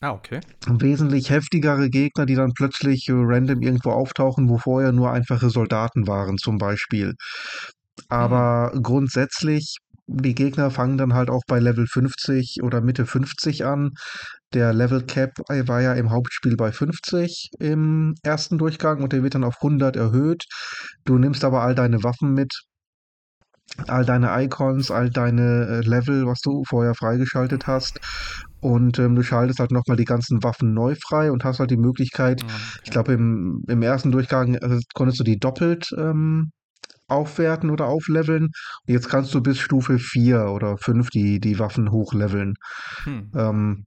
[0.00, 0.40] ah, okay.
[0.66, 6.06] wesentlich heftigere Gegner, die dann plötzlich äh, random irgendwo auftauchen, wo vorher nur einfache Soldaten
[6.06, 7.14] waren, zum Beispiel.
[8.08, 8.82] Aber mhm.
[8.82, 13.90] grundsätzlich, die Gegner fangen dann halt auch bei Level 50 oder Mitte 50 an.
[14.54, 19.34] Der Level Cap war ja im Hauptspiel bei 50 im ersten Durchgang und der wird
[19.34, 20.44] dann auf 100 erhöht.
[21.04, 22.50] Du nimmst aber all deine Waffen mit,
[23.86, 28.00] all deine Icons, all deine äh, Level, was du vorher freigeschaltet hast.
[28.60, 31.76] Und ähm, du schaltest halt nochmal die ganzen Waffen neu frei und hast halt die
[31.76, 32.52] Möglichkeit, okay.
[32.84, 36.50] ich glaube, im, im ersten Durchgang äh, konntest du die doppelt ähm,
[37.08, 38.44] aufwerten oder aufleveln.
[38.44, 42.54] Und jetzt kannst du bis Stufe 4 oder 5 die, die Waffen hochleveln.
[43.04, 43.30] Hm.
[43.34, 43.86] Ähm,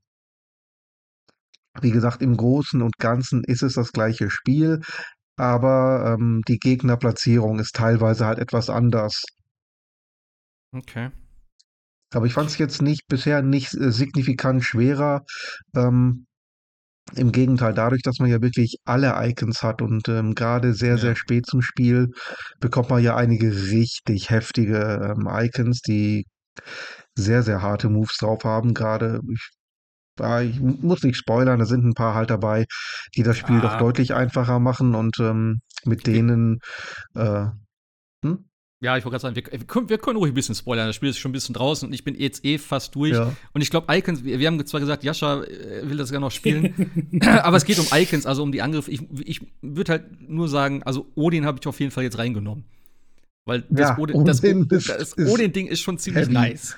[1.80, 4.82] wie gesagt, im Großen und Ganzen ist es das gleiche Spiel,
[5.38, 9.24] aber ähm, die Gegnerplatzierung ist teilweise halt etwas anders.
[10.74, 11.12] Okay.
[12.14, 15.24] Aber ich fand es jetzt nicht bisher nicht äh, signifikant schwerer.
[15.74, 16.26] Ähm,
[17.16, 20.98] im Gegenteil, dadurch, dass man ja wirklich alle Icons hat und ähm, gerade sehr, ja.
[20.98, 22.10] sehr spät zum Spiel
[22.60, 26.26] bekommt man ja einige richtig heftige ähm, Icons, die
[27.16, 28.74] sehr, sehr harte Moves drauf haben.
[28.74, 29.50] Gerade, ich,
[30.22, 32.66] äh, ich muss nicht spoilern, da sind ein paar halt dabei,
[33.16, 33.62] die das Spiel ah.
[33.62, 36.60] doch deutlich einfacher machen und ähm, mit denen
[37.16, 37.48] äh,
[38.24, 38.46] hm?
[38.82, 40.88] Ja, ich wollte gerade sagen, wir, wir, können, wir, können, ruhig ein bisschen spoilern.
[40.88, 43.12] Das Spiel ist schon ein bisschen draußen und ich bin jetzt eh fast durch.
[43.12, 43.32] Ja.
[43.54, 46.32] Und ich glaube, Icons, wir, wir, haben zwar gesagt, Jascha äh, will das gerne noch
[46.32, 48.90] spielen, aber es geht um Icons, also um die Angriffe.
[48.90, 52.66] Ich, ich würde halt nur sagen, also Odin habe ich auf jeden Fall jetzt reingenommen.
[53.46, 56.34] Weil das ja, Odin-Ding das, ist, das Odin ist schon ziemlich heavy.
[56.34, 56.76] nice.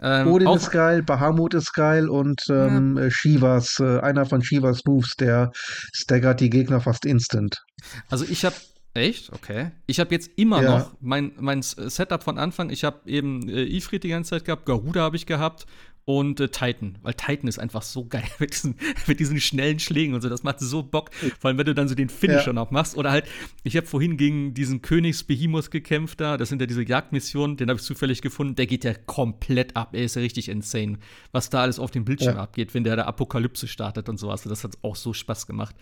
[0.00, 3.10] Ähm, Odin ist geil, Bahamut ist geil und ähm, ja.
[3.10, 5.50] Shivas, äh, einer von Shivas Moves, der
[5.92, 7.64] staggert die Gegner fast instant.
[8.08, 8.54] Also ich habe
[8.94, 9.32] Echt?
[9.32, 9.70] Okay.
[9.86, 10.78] Ich habe jetzt immer ja.
[10.78, 12.70] noch mein, mein Setup von Anfang.
[12.70, 15.66] Ich habe eben äh, Ifrit die ganze Zeit gehabt, Garuda habe ich gehabt
[16.08, 18.76] und äh, Titan, weil Titan ist einfach so geil mit diesen,
[19.06, 20.30] mit diesen schnellen Schlägen und so.
[20.30, 22.52] Das macht so Bock, vor allem wenn du dann so den Finisher ja.
[22.54, 22.96] noch machst.
[22.96, 23.26] Oder halt,
[23.62, 26.38] ich habe vorhin gegen diesen Königsbehemoth gekämpft da.
[26.38, 28.54] Das sind ja diese Jagdmissionen, den habe ich zufällig gefunden.
[28.54, 29.90] Der geht ja komplett ab.
[29.92, 30.98] Er ist ja richtig insane,
[31.32, 32.42] was da alles auf dem Bildschirm ja.
[32.42, 34.44] abgeht, wenn der da Apokalypse startet und sowas.
[34.44, 35.76] Das hat auch so Spaß gemacht.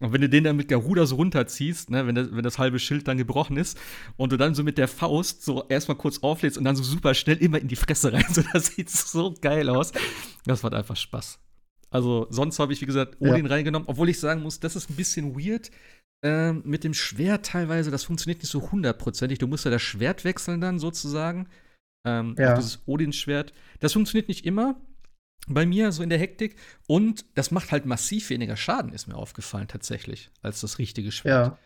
[0.00, 2.78] Und wenn du den dann mit Garuda so runterziehst, ne, wenn, der, wenn das halbe
[2.78, 3.78] Schild dann gebrochen ist
[4.16, 7.12] und du dann so mit der Faust so erstmal kurz auflädst und dann so super
[7.12, 8.24] schnell immer in die Fresse rein.
[8.36, 9.92] So, das sieht so geil geil aus.
[10.44, 11.38] Das macht einfach Spaß.
[11.90, 13.52] Also, sonst habe ich, wie gesagt, Odin ja.
[13.52, 15.70] reingenommen, obwohl ich sagen muss, das ist ein bisschen weird.
[16.22, 19.38] Ähm, mit dem Schwert teilweise, das funktioniert nicht so hundertprozentig.
[19.38, 21.48] Du musst ja das Schwert wechseln dann sozusagen.
[22.06, 22.54] Ähm, ja.
[22.54, 23.52] Dieses Odin-Schwert.
[23.80, 24.80] Das funktioniert nicht immer
[25.46, 26.56] bei mir, so in der Hektik.
[26.86, 31.52] Und das macht halt massiv weniger Schaden, ist mir aufgefallen tatsächlich, als das richtige Schwert.
[31.52, 31.58] Ja.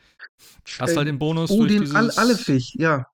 [0.78, 3.06] Hast halt den Bonus Odin, durch dieses all, alle Fisch, ja.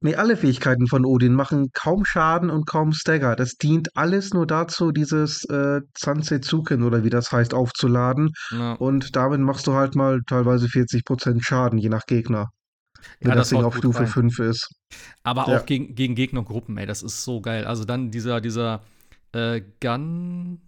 [0.00, 3.36] Nee, alle Fähigkeiten von Odin machen kaum Schaden und kaum Stagger.
[3.36, 8.32] Das dient alles nur dazu, dieses äh, Zansetsuken oder wie das heißt, aufzuladen.
[8.50, 8.74] Ja.
[8.74, 12.50] Und damit machst du halt mal teilweise 40% Schaden, je nach Gegner.
[13.20, 14.08] Wenn ja, das, Ding auf Stufe rein.
[14.08, 14.68] 5 ist.
[15.22, 15.58] Aber ja.
[15.58, 17.64] auch gegen, gegen Gegnergruppen, ey, das ist so geil.
[17.64, 18.82] Also dann dieser, dieser
[19.32, 20.60] äh, Gun.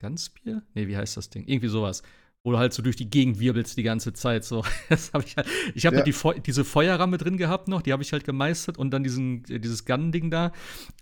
[0.00, 0.62] Ganzbier?
[0.72, 1.44] Nee, wie heißt das Ding?
[1.46, 2.02] Irgendwie sowas
[2.42, 4.44] wo du halt so durch die Gegend wirbelst die ganze Zeit.
[4.44, 5.46] So, das habe ich halt.
[5.74, 6.02] Ich habe ja.
[6.02, 9.42] die Fe diese Feuerramme drin gehabt noch, die habe ich halt gemeistert und dann diesen,
[9.42, 10.52] dieses Gun-Ding da.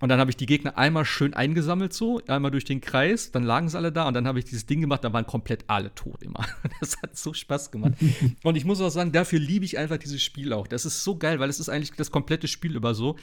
[0.00, 3.44] Und dann habe ich die Gegner einmal schön eingesammelt, so, einmal durch den Kreis, dann
[3.44, 5.94] lagen sie alle da und dann habe ich dieses Ding gemacht, da waren komplett alle
[5.94, 6.44] tot immer.
[6.80, 7.94] Das hat so Spaß gemacht.
[8.42, 10.66] und ich muss auch sagen, dafür liebe ich einfach dieses Spiel auch.
[10.66, 13.16] Das ist so geil, weil es ist eigentlich das komplette Spiel über so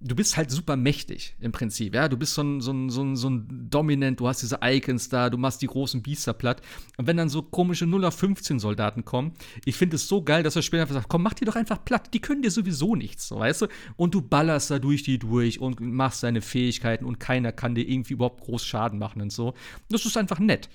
[0.00, 2.08] du bist halt super mächtig im Prinzip, ja.
[2.08, 5.10] Du bist so ein, so ein, so ein, so ein Dominant, du hast diese Icons
[5.10, 6.62] da, du machst die großen Biester platt.
[6.96, 9.32] Und wenn dann so komische 0 auf 15 Soldaten kommen,
[9.64, 11.84] ich finde es so geil, dass das Spiel einfach sagt, komm, mach die doch einfach
[11.84, 13.66] platt, die können dir sowieso nichts, so, weißt du?
[13.96, 17.86] Und du ballerst da durch die durch und machst deine Fähigkeiten und keiner kann dir
[17.86, 19.54] irgendwie überhaupt groß Schaden machen und so.
[19.90, 20.70] Das ist einfach nett.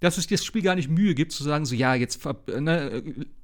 [0.00, 3.02] Dass es dir das Spiel gar nicht Mühe gibt, zu sagen, so, ja, jetzt ne,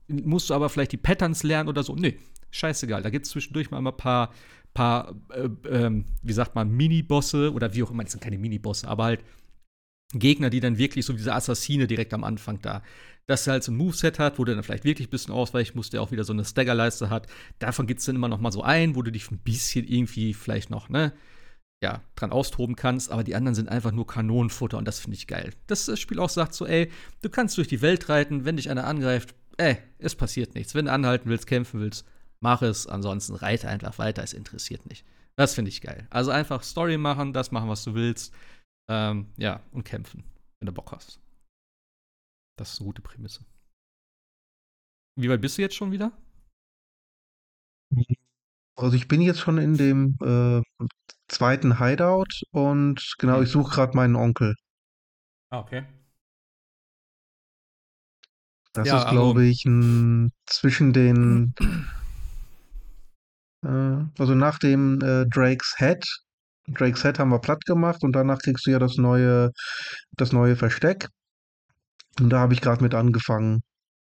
[0.08, 1.94] musst du aber vielleicht die Patterns lernen oder so.
[1.94, 2.18] Nee,
[2.50, 3.02] scheißegal.
[3.02, 4.32] Da gibt es zwischendurch mal ein paar
[4.74, 8.88] paar, äh, äh, wie sagt man, Mini-Bosse oder wie auch immer, das sind keine Mini-Bosse,
[8.88, 9.24] aber halt
[10.12, 12.82] Gegner, die dann wirklich so diese Assassine direkt am Anfang da,
[13.26, 15.76] dass er halt so ein Moveset hat, wo du dann vielleicht wirklich ein bisschen ausweichen
[15.76, 17.28] musst, der auch wieder so eine Staggerleiste hat.
[17.60, 20.34] Davon gibt es dann immer noch mal so ein, wo du dich ein bisschen irgendwie
[20.34, 21.12] vielleicht noch, ne,
[21.82, 25.26] ja, dran austoben kannst, aber die anderen sind einfach nur Kanonenfutter und das finde ich
[25.26, 25.52] geil.
[25.66, 26.90] Dass das Spiel auch sagt so, ey,
[27.22, 30.74] du kannst durch die Welt reiten, wenn dich einer angreift, ey, es passiert nichts.
[30.74, 32.04] Wenn du anhalten willst, kämpfen willst,
[32.40, 35.04] mach es, ansonsten reite einfach weiter, es interessiert nicht.
[35.36, 36.06] Das finde ich geil.
[36.10, 38.34] Also einfach Story machen, das machen, was du willst.
[38.88, 40.24] Ähm, ja, und kämpfen,
[40.58, 41.20] wenn du Bock hast.
[42.58, 43.44] Das ist eine gute Prämisse.
[45.16, 46.12] Wie weit bist du jetzt schon wieder?
[48.76, 50.62] Also ich bin jetzt schon in dem äh,
[51.28, 54.56] zweiten Hideout und genau, ich suche gerade meinen Onkel.
[55.50, 55.84] Ah, okay.
[58.72, 61.54] Das ja, ist, glaube also, ich, ein, zwischen den
[63.62, 66.04] also nach dem äh, Drake's Head.
[66.68, 69.50] Drake's Head haben wir platt gemacht und danach kriegst du ja das neue,
[70.12, 71.08] das neue Versteck.
[72.18, 73.62] Und da habe ich gerade mit angefangen.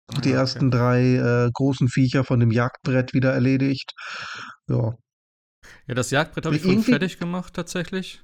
[0.08, 0.38] Ah, Die okay.
[0.38, 3.92] ersten drei äh, großen Viecher von dem Jagdbrett wieder erledigt.
[4.68, 4.94] Ja.
[5.86, 8.22] Ja, das Jagdbrett habe ich schon fertig gemacht tatsächlich.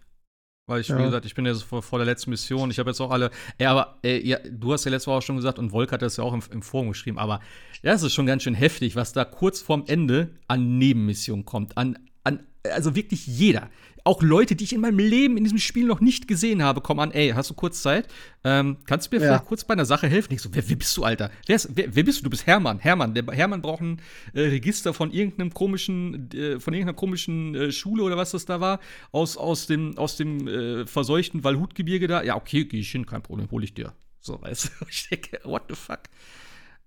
[0.73, 0.99] Weil ich, ja.
[0.99, 2.71] wie gesagt, ich bin ja vor, vor der letzten Mission.
[2.71, 3.31] Ich habe jetzt auch alle.
[3.61, 6.01] Ja, aber äh, ja, du hast ja letzte Woche auch schon gesagt und Volk hat
[6.01, 7.19] das ja auch im, im Forum geschrieben.
[7.19, 7.41] Aber
[7.83, 11.77] ja, es ist schon ganz schön heftig, was da kurz vorm Ende an Nebenmissionen kommt.
[11.77, 13.71] An, an, also wirklich jeder
[14.05, 17.01] auch Leute, die ich in meinem Leben in diesem Spiel noch nicht gesehen habe, kommen
[17.01, 18.09] an, ey, hast du kurz Zeit?
[18.45, 19.29] Ähm, kannst du mir ja.
[19.29, 20.33] vielleicht kurz bei einer Sache helfen?
[20.33, 21.31] Ich so, wer, wer bist du, Alter?
[21.47, 22.25] Wer, ist, wer, wer, bist du?
[22.25, 22.79] Du bist Hermann.
[22.81, 23.15] Hermann.
[23.15, 24.01] Der Hermann braucht ein
[24.35, 28.61] äh, Register von irgendeinem komischen, äh, von irgendeiner komischen äh, Schule oder was das da
[28.61, 28.81] war,
[29.13, 32.23] aus, aus dem, aus dem äh, verseuchten Walhutgebirge da.
[32.23, 33.93] Ja, okay, geh ich hin, kein Problem, hol ich dir.
[34.21, 36.01] So, weißt du, ich denke, what the fuck?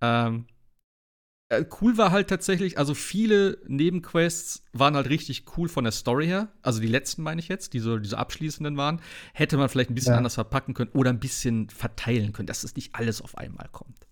[0.02, 0.55] Ähm, äh,
[1.82, 6.50] cool war halt tatsächlich, also viele Nebenquests waren halt richtig cool von der Story her.
[6.62, 9.02] Also die letzten meine ich jetzt, die so diese abschließenden waren.
[9.34, 10.18] Hätte man vielleicht ein bisschen ja.
[10.18, 14.08] anders verpacken können oder ein bisschen verteilen können, dass es nicht alles auf einmal kommt.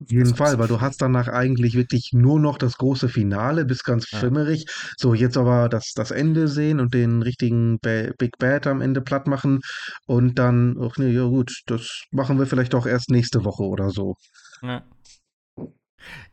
[0.00, 3.84] Auf jeden Fall, weil du hast danach eigentlich wirklich nur noch das große Finale, bist
[3.84, 4.20] ganz ja.
[4.20, 4.66] schimmerig.
[4.96, 9.00] So, jetzt aber das, das Ende sehen und den richtigen ba Big Bad am Ende
[9.00, 9.58] platt machen
[10.06, 13.90] und dann, ach nee, ja gut, das machen wir vielleicht auch erst nächste Woche oder
[13.90, 14.14] so.
[14.62, 14.84] Ja.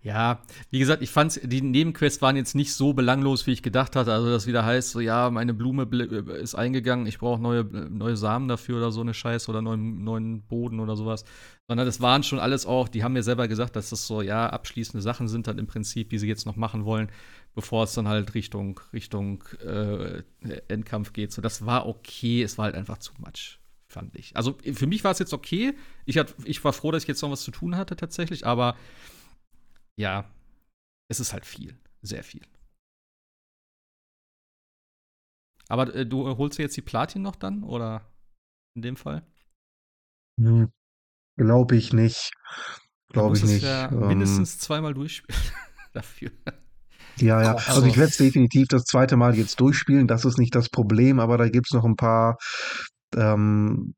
[0.02, 3.96] Ja, wie gesagt, ich fand die Nebenquests waren jetzt nicht so belanglos, wie ich gedacht
[3.96, 4.14] hatte.
[4.14, 8.16] Also, das wieder heißt, so, ja, meine Blume äh, ist eingegangen, ich brauche neue, neue
[8.16, 11.26] Samen dafür oder so eine Scheiße oder neuen, neuen Boden oder sowas.
[11.68, 14.48] Sondern das waren schon alles auch, die haben mir selber gesagt, dass das so, ja,
[14.48, 17.10] abschließende Sachen sind dann im Prinzip, die sie jetzt noch machen wollen,
[17.56, 20.22] bevor es dann halt Richtung, Richtung äh,
[20.68, 21.32] Endkampf geht.
[21.32, 24.36] So, das war okay, es war halt einfach zu much fand ich.
[24.36, 25.74] Also für mich war es jetzt okay.
[26.06, 28.76] Ich, hat, ich war froh, dass ich jetzt noch was zu tun hatte tatsächlich, aber
[30.00, 30.30] ja,
[31.10, 32.46] es ist halt viel, sehr viel.
[35.68, 38.12] Aber äh, du holst du jetzt die Platin noch dann oder
[38.76, 39.26] in dem Fall?
[40.40, 40.72] Hm,
[41.38, 42.32] Glaube ich nicht.
[43.10, 43.64] Glaube ich nicht.
[43.64, 45.42] Ja ähm, mindestens zweimal durchspielen
[45.94, 46.32] dafür.
[47.18, 47.56] Ja, ja.
[47.56, 50.08] Also ich werde es definitiv das zweite Mal jetzt durchspielen.
[50.08, 52.38] Das ist nicht das Problem, aber da gibt es noch ein paar
[53.16, 53.96] ähm,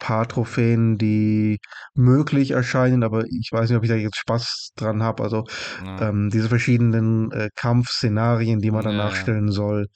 [0.00, 1.58] paar Trophäen, die
[1.94, 5.22] möglich erscheinen, aber ich weiß nicht, ob ich da jetzt Spaß dran habe.
[5.22, 5.44] Also
[5.84, 6.08] ja.
[6.08, 9.52] ähm, diese verschiedenen äh, Kampfszenarien, die man dann ja, nachstellen ja.
[9.52, 9.86] soll.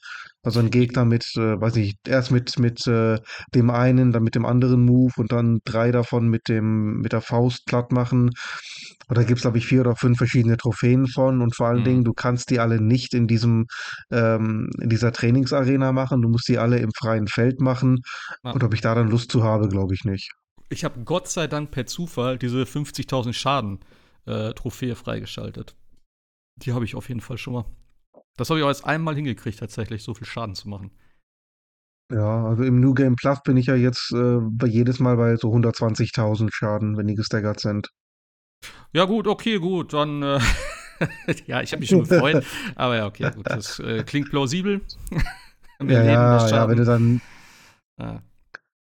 [0.45, 3.17] Also ein Gegner mit, äh, weiß ich, erst mit, mit äh,
[3.55, 7.21] dem einen, dann mit dem anderen Move und dann drei davon mit dem, mit der
[7.21, 8.29] Faust platt machen.
[9.07, 11.41] Und da gibt es, glaube ich, vier oder fünf verschiedene Trophäen von.
[11.41, 11.85] Und vor allen mhm.
[11.85, 13.65] Dingen, du kannst die alle nicht in diesem,
[14.11, 16.21] ähm, in dieser Trainingsarena machen.
[16.21, 18.01] Du musst die alle im freien Feld machen.
[18.43, 18.51] Ja.
[18.51, 20.31] Und ob ich da dann Lust zu habe, glaube ich nicht.
[20.69, 25.75] Ich habe Gott sei Dank per Zufall diese 50.000 Schaden-Trophäe äh, freigeschaltet.
[26.57, 27.65] Die habe ich auf jeden Fall schon mal.
[28.37, 30.91] Das habe ich auch erst einmal hingekriegt, tatsächlich so viel Schaden zu machen.
[32.11, 35.35] Ja, also im New Game Plus bin ich ja jetzt äh, bei jedes Mal bei
[35.37, 37.89] so 120.000 Schaden, wenn die gestaggert sind.
[38.93, 39.93] Ja, gut, okay, gut.
[39.93, 40.39] Dann, äh,
[41.47, 42.45] ja, ich habe mich schon gefreut.
[42.75, 43.47] aber ja, okay, gut.
[43.49, 44.81] Das äh, klingt plausibel.
[45.81, 47.21] ja, ja, ja, wenn du dann.
[47.97, 48.21] Ah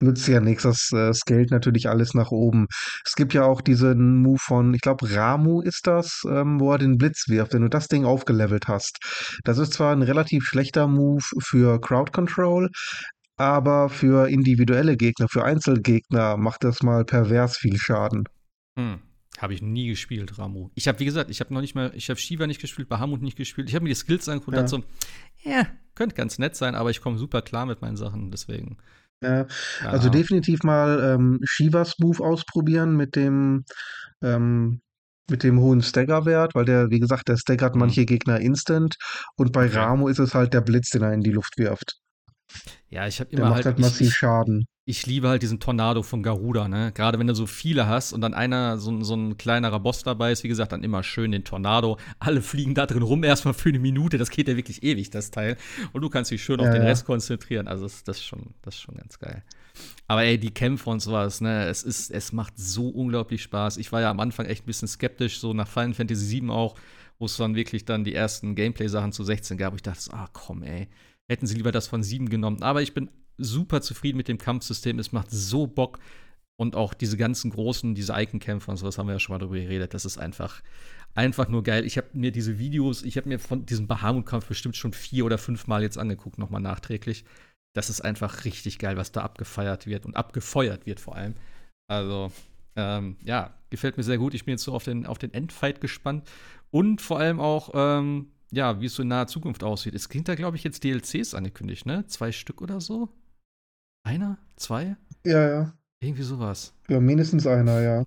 [0.04, 0.62] nützt ja nichts.
[0.62, 2.66] Das äh, scaled natürlich alles nach oben.
[3.04, 6.78] Es gibt ja auch diesen Move von, ich glaube, Ramu ist das, ähm, wo er
[6.78, 8.98] den Blitz wirft, wenn du das Ding aufgelevelt hast.
[9.44, 12.70] Das ist zwar ein relativ schlechter Move für Crowd Control,
[13.36, 18.24] aber für individuelle Gegner, für Einzelgegner macht das mal pervers viel Schaden.
[18.76, 19.00] Hm.
[19.38, 20.70] Habe ich nie gespielt, Ramu.
[20.74, 23.20] Ich habe, wie gesagt, ich habe noch nicht mal, ich habe Shiva nicht gespielt, Bahamut
[23.20, 23.68] nicht gespielt.
[23.68, 24.62] Ich habe mir die Skills angeguckt ja.
[24.62, 25.66] und dachte so, ja,
[25.96, 28.78] könnte ganz nett sein, aber ich komme super klar mit meinen Sachen, deswegen.
[29.22, 29.46] Ja,
[29.84, 33.64] also definitiv mal ähm, Shivas Move ausprobieren mit dem,
[34.22, 34.80] ähm,
[35.30, 37.80] mit dem hohen Stagger-Wert, weil der, wie gesagt, der staggert mhm.
[37.80, 38.96] manche Gegner instant
[39.36, 39.66] und bei.
[39.68, 41.98] Ramo ist es halt der Blitz, den er in die Luft wirft.
[42.94, 45.60] Ja, ich habe immer der macht halt, halt massiv ich, Schaden ich liebe halt diesen
[45.60, 46.92] Tornado von Garuda, ne?
[46.92, 50.32] Gerade wenn du so viele hast und dann einer, so, so ein kleinerer Boss dabei
[50.32, 51.98] ist, wie gesagt, dann immer schön den Tornado.
[52.18, 54.18] Alle fliegen da drin rum erstmal für eine Minute.
[54.18, 55.56] Das geht ja wirklich ewig, das Teil.
[55.92, 56.88] Und du kannst dich schön ja, auf den ja.
[56.88, 57.66] Rest konzentrieren.
[57.66, 59.42] Also, das, das, ist schon, das ist schon ganz geil.
[60.06, 63.78] Aber ey, die Kämpfe und sowas, ne, es ist, es macht so unglaublich Spaß.
[63.78, 66.74] Ich war ja am Anfang echt ein bisschen skeptisch, so nach Final Fantasy VII auch,
[67.18, 69.74] wo es dann wirklich dann die ersten Gameplay-Sachen zu 16 gab.
[69.74, 70.88] Ich dachte, ah, komm, ey,
[71.30, 72.62] hätten sie lieber das von 7 genommen.
[72.62, 74.98] Aber ich bin super zufrieden mit dem Kampfsystem.
[74.98, 75.98] Es macht so Bock.
[76.56, 79.56] Und auch diese ganzen großen, diese Icon-Kämpfe und sowas haben wir ja schon mal drüber
[79.56, 79.92] geredet.
[79.92, 80.62] Das ist einfach,
[81.14, 81.84] einfach nur geil.
[81.84, 85.36] Ich habe mir diese Videos, ich habe mir von diesem Bahamut-Kampf bestimmt schon vier oder
[85.36, 87.24] fünf Mal jetzt angeguckt, nochmal nachträglich.
[87.74, 91.34] Das ist einfach richtig geil, was da abgefeiert wird und abgefeuert wird vor allem.
[91.88, 92.30] Also,
[92.76, 94.32] ähm, ja, gefällt mir sehr gut.
[94.34, 96.30] Ich bin jetzt so auf den, auf den Endfight gespannt.
[96.70, 99.94] Und vor allem auch, ähm, ja, wie es so in naher Zukunft aussieht.
[99.94, 102.06] Es klingt da, glaube ich, jetzt DLCs angekündigt, ne?
[102.06, 103.08] Zwei Stück oder so?
[104.06, 104.38] Einer?
[104.56, 104.96] Zwei?
[105.24, 105.78] Ja, ja.
[106.00, 106.74] Irgendwie sowas.
[106.88, 108.04] Ja, mindestens einer, ja.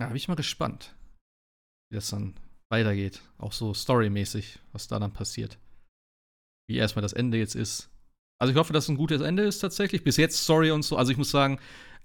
[0.00, 0.94] Ja, bin ich mal gespannt,
[1.90, 2.34] wie das dann
[2.70, 3.22] weitergeht.
[3.38, 5.58] Auch so storymäßig, was da dann passiert.
[6.68, 7.88] Wie erstmal das Ende jetzt ist.
[8.40, 10.04] Also ich hoffe, dass es ein gutes Ende ist tatsächlich.
[10.04, 10.96] Bis jetzt Story und so.
[10.96, 11.58] Also ich muss sagen,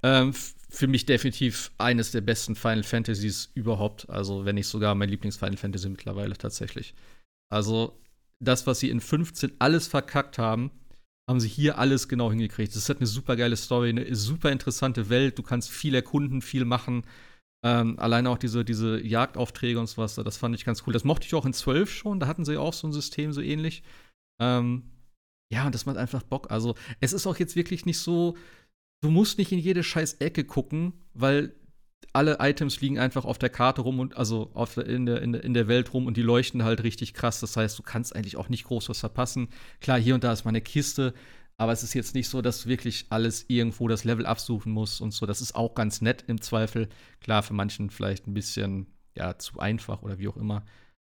[0.04, 0.34] ähm,
[0.70, 4.10] für mich definitiv eines der besten Final Fantasies überhaupt.
[4.10, 6.94] Also wenn nicht sogar mein Lieblings-Final Fantasy mittlerweile tatsächlich.
[7.49, 7.99] Also
[8.40, 10.72] das, was sie in 15 alles verkackt haben,
[11.30, 12.76] haben sie hier alles genau hingekriegt.
[12.76, 15.38] Das hat eine super geile Story, eine super interessante Welt.
[15.38, 17.03] Du kannst viel erkunden, viel machen.
[17.65, 20.94] Ähm, alleine auch diese, diese Jagdaufträge und sowas, das fand ich ganz cool.
[20.94, 23.41] Das mochte ich auch in 12 schon, da hatten sie auch so ein System so
[23.41, 23.84] ähnlich.
[24.40, 24.91] Ähm,
[25.52, 26.52] ja, und das macht einfach Bock.
[26.52, 28.38] Also, es ist auch jetzt wirklich nicht so,
[29.02, 31.56] du musst nicht in jede scheiß Ecke gucken, weil
[32.14, 35.44] alle Items liegen einfach auf der Karte rum und also auf, in, der, in, der,
[35.44, 37.40] in der Welt rum und die leuchten halt richtig krass.
[37.40, 39.49] Das heißt, du kannst eigentlich auch nicht groß was verpassen.
[39.82, 41.14] Klar, hier und da ist mal eine Kiste,
[41.57, 45.02] aber es ist jetzt nicht so, dass du wirklich alles irgendwo das Level absuchen musst
[45.02, 45.26] und so.
[45.26, 46.90] Das ist auch ganz nett im Zweifel.
[47.19, 50.64] Klar, für manchen vielleicht ein bisschen ja, zu einfach oder wie auch immer.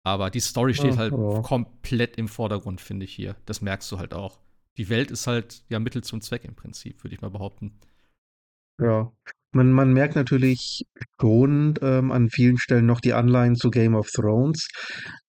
[0.05, 1.43] Aber die Story steht halt ja.
[1.43, 3.37] komplett im Vordergrund, finde ich hier.
[3.47, 4.39] Das merkst du halt auch.
[4.79, 7.79] Die Welt ist halt ja Mittel zum Zweck im Prinzip, würde ich mal behaupten.
[8.81, 9.13] Ja,
[9.53, 10.85] man, man merkt natürlich
[11.21, 14.69] schon ähm, an vielen Stellen noch die Anleihen zu Game of Thrones,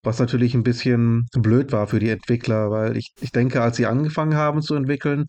[0.02, 3.86] was natürlich ein bisschen blöd war für die Entwickler, weil ich, ich denke, als sie
[3.86, 5.26] angefangen haben zu entwickeln,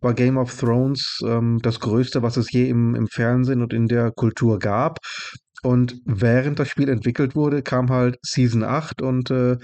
[0.00, 3.86] war Game of Thrones ähm, das Größte, was es je im, im Fernsehen und in
[3.86, 4.98] der Kultur gab.
[5.62, 9.56] Und während das Spiel entwickelt wurde, kam halt Season 8 und äh,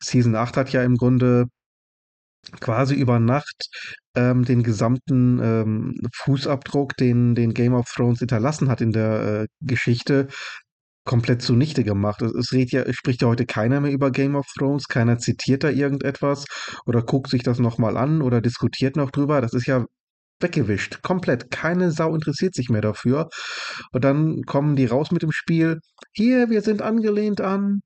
[0.00, 1.46] Season 8 hat ja im Grunde
[2.60, 3.68] quasi über Nacht
[4.14, 9.46] ähm, den gesamten ähm, Fußabdruck, den, den Game of Thrones hinterlassen hat in der äh,
[9.60, 10.28] Geschichte,
[11.04, 12.22] komplett zunichte gemacht.
[12.22, 15.18] Es, es, redet ja, es spricht ja heute keiner mehr über Game of Thrones, keiner
[15.18, 16.44] zitiert da irgendetwas
[16.86, 19.40] oder guckt sich das nochmal an oder diskutiert noch drüber.
[19.40, 19.84] Das ist ja
[20.40, 21.50] weggewischt, komplett.
[21.50, 23.28] Keine Sau interessiert sich mehr dafür.
[23.92, 25.80] Und dann kommen die raus mit dem Spiel.
[26.12, 27.80] Hier, wir sind angelehnt an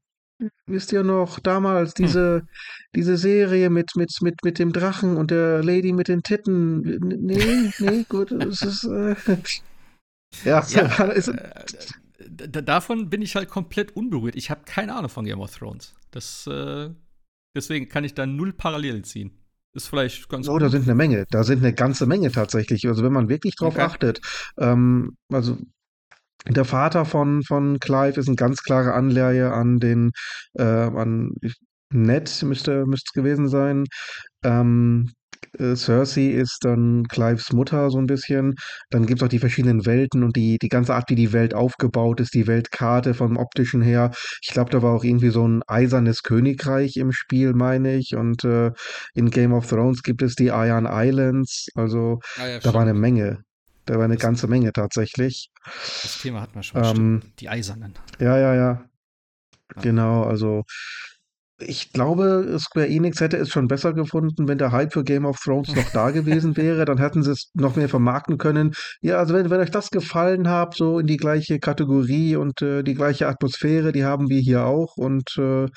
[0.66, 2.06] Wisst ihr noch, damals hm.
[2.06, 2.48] diese, hm.
[2.94, 6.80] diese Serie mit, mit, mit, mit dem Drachen und der Lady mit den Titten?
[7.00, 8.84] Nee, nee, gut, es ist.
[8.84, 9.16] Äh,
[10.44, 14.36] ja, ja ist, äh, davon bin ich halt komplett unberührt.
[14.36, 15.94] Ich habe keine Ahnung von Game of Thrones.
[16.10, 16.90] Das, äh,
[17.54, 19.32] deswegen kann ich da null Parallelen ziehen.
[19.74, 20.48] Ist vielleicht ganz.
[20.48, 21.26] Oh, da sind eine Menge.
[21.30, 22.86] Da sind eine ganze Menge tatsächlich.
[22.86, 23.82] Also, wenn man wirklich drauf okay.
[23.82, 24.20] achtet.
[24.56, 25.58] Ähm, also,
[26.48, 30.11] der Vater von, von Clive ist eine ganz klare Anleihe an den,
[30.55, 31.32] äh, an
[31.90, 33.85] Ned müsste, müsste es gewesen sein.
[34.43, 35.11] Ähm,
[35.59, 38.55] äh, Cersei ist dann Clives Mutter so ein bisschen.
[38.90, 41.55] Dann gibt es auch die verschiedenen Welten und die, die ganze Art, wie die Welt
[41.55, 44.11] aufgebaut ist, die Weltkarte vom optischen her.
[44.43, 48.16] Ich glaube, da war auch irgendwie so ein eisernes Königreich im Spiel, meine ich.
[48.16, 48.73] Und äh,
[49.15, 51.69] in Game of Thrones gibt es die Iron Islands.
[51.74, 53.44] Also ah, ja, da war eine Menge.
[53.86, 55.51] Da war eine das ganze Menge tatsächlich.
[55.65, 56.85] Das Thema hat man schon.
[56.85, 57.94] Ähm, die Eisernen.
[58.19, 58.85] Ja, ja, ja.
[59.81, 60.65] Genau, also
[61.59, 65.39] ich glaube, Square Enix hätte es schon besser gefunden, wenn der Hype für Game of
[65.39, 66.85] Thrones noch da gewesen wäre.
[66.85, 68.74] Dann hätten sie es noch mehr vermarkten können.
[69.01, 72.82] Ja, also wenn, wenn euch das gefallen hat, so in die gleiche Kategorie und äh,
[72.82, 74.97] die gleiche Atmosphäre, die haben wir hier auch.
[74.97, 75.69] Und äh,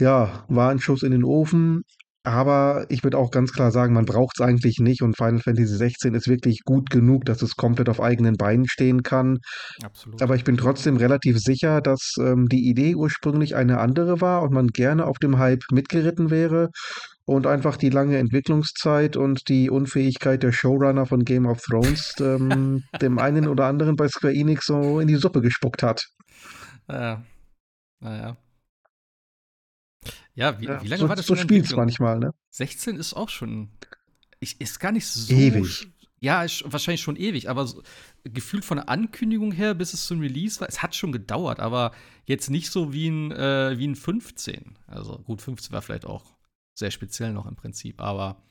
[0.00, 1.82] ja, war ein Schuss in den Ofen.
[2.26, 5.76] Aber ich würde auch ganz klar sagen, man braucht es eigentlich nicht und Final Fantasy
[5.76, 9.40] 16 ist wirklich gut genug, dass es komplett auf eigenen Beinen stehen kann.
[9.82, 10.22] Absolut.
[10.22, 14.54] Aber ich bin trotzdem relativ sicher, dass ähm, die Idee ursprünglich eine andere war und
[14.54, 16.70] man gerne auf dem Hype mitgeritten wäre
[17.26, 22.84] und einfach die lange Entwicklungszeit und die Unfähigkeit der Showrunner von Game of Thrones ähm,
[23.02, 26.06] dem einen oder anderen bei Square Enix so in die Suppe gespuckt hat.
[26.88, 27.22] Ja.
[28.00, 28.36] Naja.
[30.34, 31.42] Ja, wie, ja, wie lange so, war das so schon?
[31.42, 32.34] So spielt es manchmal, ne?
[32.50, 33.70] 16 ist auch schon.
[34.40, 35.32] Ich, ist gar nicht so.
[35.32, 35.88] Ewig.
[36.20, 37.82] Ja, ist wahrscheinlich schon ewig, aber so,
[38.24, 41.92] gefühlt von der Ankündigung her, bis es zum Release war, es hat schon gedauert, aber
[42.24, 44.78] jetzt nicht so wie ein, äh, wie ein 15.
[44.86, 46.24] Also gut, 15 war vielleicht auch
[46.72, 48.42] sehr speziell noch im Prinzip, aber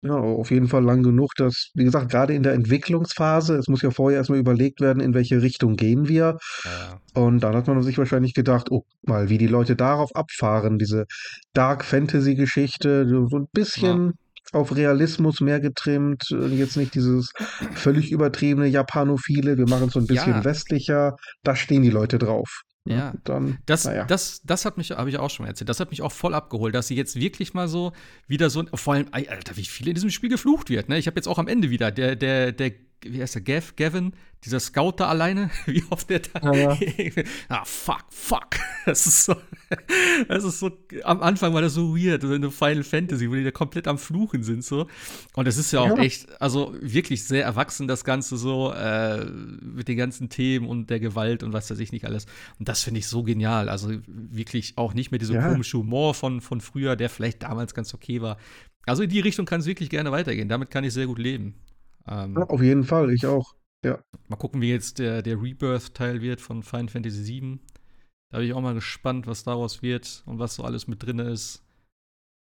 [0.00, 3.82] Ja, auf jeden Fall lang genug, dass, wie gesagt, gerade in der Entwicklungsphase, es muss
[3.82, 6.38] ja vorher erstmal überlegt werden, in welche Richtung gehen wir.
[6.64, 7.00] Ja.
[7.20, 11.06] Und dann hat man sich wahrscheinlich gedacht, oh, mal, wie die Leute darauf abfahren, diese
[11.52, 14.12] Dark Fantasy-Geschichte, so ein bisschen
[14.52, 14.60] ja.
[14.60, 17.32] auf Realismus mehr getrimmt, jetzt nicht dieses
[17.74, 20.44] völlig übertriebene Japanophile, wir machen es so ein bisschen ja.
[20.44, 22.62] westlicher, da stehen die Leute drauf.
[22.88, 22.94] Ne?
[22.96, 24.04] Ja, dann, das, ja.
[24.04, 26.34] das, das hat mich, habe ich auch schon mal erzählt, das hat mich auch voll
[26.34, 27.92] abgeholt, dass sie jetzt wirklich mal so
[28.26, 30.98] wieder so, vor allem, Alter, wie viel in diesem Spiel geflucht wird, ne?
[30.98, 32.72] Ich habe jetzt auch am Ende wieder, der, der, der
[33.02, 34.12] wie heißt der, Gav, Gavin,
[34.44, 36.52] dieser Scout da alleine, wie oft der da.
[36.52, 37.22] Ja, ja.
[37.48, 38.48] ah, fuck, fuck.
[38.86, 39.36] Das ist so,
[40.28, 40.70] das ist so,
[41.04, 43.98] am Anfang war das so weird, so in Final Fantasy, wo die da komplett am
[43.98, 44.86] Fluchen sind, so.
[45.34, 46.04] Und es ist ja auch ja.
[46.04, 51.00] echt, also wirklich sehr erwachsen, das Ganze so, äh, mit den ganzen Themen und der
[51.00, 52.24] Gewalt und was weiß ich nicht alles.
[52.58, 53.68] Und das finde ich so genial.
[53.68, 57.92] Also wirklich auch nicht mehr dieser komische Humor von, von früher, der vielleicht damals ganz
[57.92, 58.38] okay war.
[58.86, 60.48] Also in die Richtung kann es wirklich gerne weitergehen.
[60.48, 61.56] Damit kann ich sehr gut leben.
[62.08, 63.54] Ähm, ja, auf jeden Fall, ich auch.
[63.84, 63.98] Ja.
[64.28, 67.58] Mal gucken, wie jetzt der, der Rebirth-Teil wird von Final Fantasy VII.
[68.30, 71.18] Da bin ich auch mal gespannt, was daraus wird und was so alles mit drin
[71.18, 71.62] ist.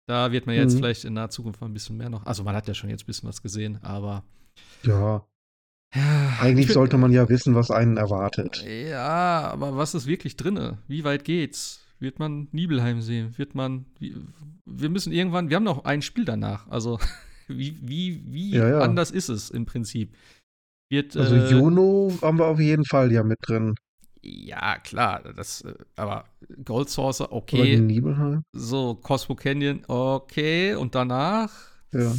[0.08, 0.78] Da wird man jetzt mhm.
[0.78, 2.26] vielleicht in naher Zukunft mal ein bisschen mehr noch.
[2.26, 4.24] Also, man hat ja schon jetzt ein bisschen was gesehen, aber.
[4.82, 5.24] Ja.
[5.94, 8.64] ja Eigentlich bin, sollte man ja wissen, was einen erwartet.
[8.66, 10.78] Ja, aber was ist wirklich drin?
[10.88, 11.86] Wie weit geht's?
[12.00, 13.38] Wird man Nibelheim sehen?
[13.38, 13.86] Wird man.
[14.64, 15.48] Wir müssen irgendwann.
[15.50, 16.66] Wir haben noch ein Spiel danach.
[16.68, 16.98] Also.
[17.58, 18.78] Wie, wie, wie ja, ja.
[18.80, 20.16] anders ist es im Prinzip?
[20.90, 23.74] Wird, also äh, Juno haben wir auf jeden Fall ja mit drin.
[24.22, 26.24] Ja, klar, das, äh, aber
[26.64, 27.80] Gold Saucer, okay.
[28.52, 30.74] So, Cosmo Canyon, okay.
[30.74, 31.50] Und danach
[31.92, 32.12] ja.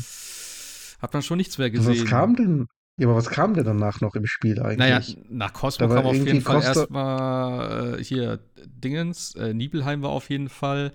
[1.01, 2.03] hat man schon nichts mehr gesehen.
[2.03, 2.67] Was kam denn?
[2.97, 4.77] Ja, aber was kam denn danach noch im Spiel eigentlich?
[4.77, 10.29] Naja, nach Cosmo kam auf jeden Fall erstmal äh, hier Dingens, äh, Nibelheim war auf
[10.29, 10.93] jeden Fall.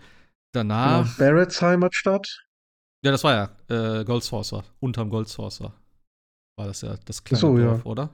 [0.52, 1.18] Danach.
[1.18, 2.45] Barrett's Heimatstadt.
[3.06, 3.34] Ja, das war
[3.68, 4.64] ja äh, Gold Saucer.
[4.80, 5.72] Unterm Gold Saucer
[6.56, 7.86] war das ja das kleine so, Dorf, ja.
[7.88, 8.10] oder?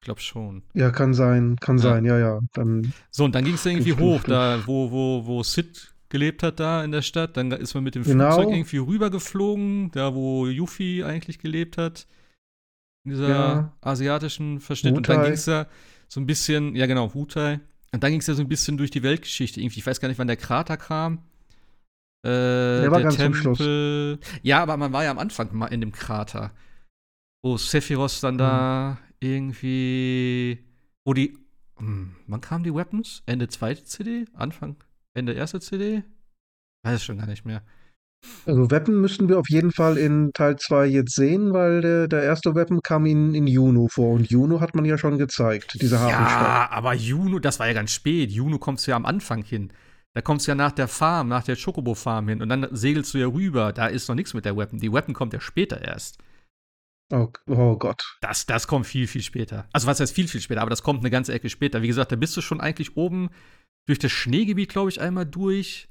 [0.00, 0.64] Ich glaube schon.
[0.74, 1.82] Ja, kann sein, kann ja.
[1.84, 2.40] sein, ja, ja.
[2.52, 6.58] Dann so, und dann ging es irgendwie hoch, da wo, wo, wo Sid gelebt hat
[6.58, 7.36] da in der Stadt.
[7.36, 8.32] Dann ist man mit dem genau.
[8.32, 12.08] Flugzeug irgendwie rübergeflogen, da wo Yuffie eigentlich gelebt hat.
[13.04, 13.72] In dieser ja.
[13.82, 14.96] asiatischen Verschnitt.
[14.96, 15.68] Und dann ging es ja
[16.08, 17.60] so ein bisschen, ja genau, Wutai.
[17.92, 19.78] Und dann ging es ja so ein bisschen durch die Weltgeschichte irgendwie.
[19.78, 21.20] Ich weiß gar nicht, wann der Krater kam.
[22.24, 23.42] Äh, der war der ganz Tempel.
[23.42, 24.18] zum Schluss.
[24.42, 26.52] Ja, aber man war ja am Anfang mal in dem Krater.
[27.42, 28.38] Wo Sephiroth dann mhm.
[28.38, 30.64] da irgendwie.
[31.04, 31.36] Wo die.
[31.76, 33.22] Hm, wann kamen die Weapons?
[33.26, 34.24] Ende zweite CD?
[34.32, 34.76] Anfang?
[35.12, 36.02] Ende erste CD?
[36.82, 37.62] Weiß schon gar nicht mehr.
[38.46, 42.22] Also Weapon müssten wir auf jeden Fall in Teil 2 jetzt sehen, weil der, der
[42.22, 46.00] erste Weapon kam in, in Juno vor und Juno hat man ja schon gezeigt, diese
[46.00, 46.42] Hafenstadt.
[46.42, 48.30] Ja, aber Juno, das war ja ganz spät.
[48.30, 49.70] Juno kommst du ja am Anfang hin.
[50.14, 53.18] Da kommst du ja nach der Farm, nach der Chocobo-Farm hin und dann segelst du
[53.18, 53.72] ja rüber.
[53.72, 54.78] Da ist noch nichts mit der Weapon.
[54.78, 56.18] Die Weapon kommt ja später erst.
[57.12, 58.16] Oh, oh, Gott.
[58.20, 59.68] Das, das kommt viel, viel später.
[59.72, 60.62] Also, was heißt viel, viel später?
[60.62, 61.82] Aber das kommt eine ganze Ecke später.
[61.82, 63.30] Wie gesagt, da bist du schon eigentlich oben
[63.86, 65.88] durch das Schneegebiet, glaube ich, einmal durch.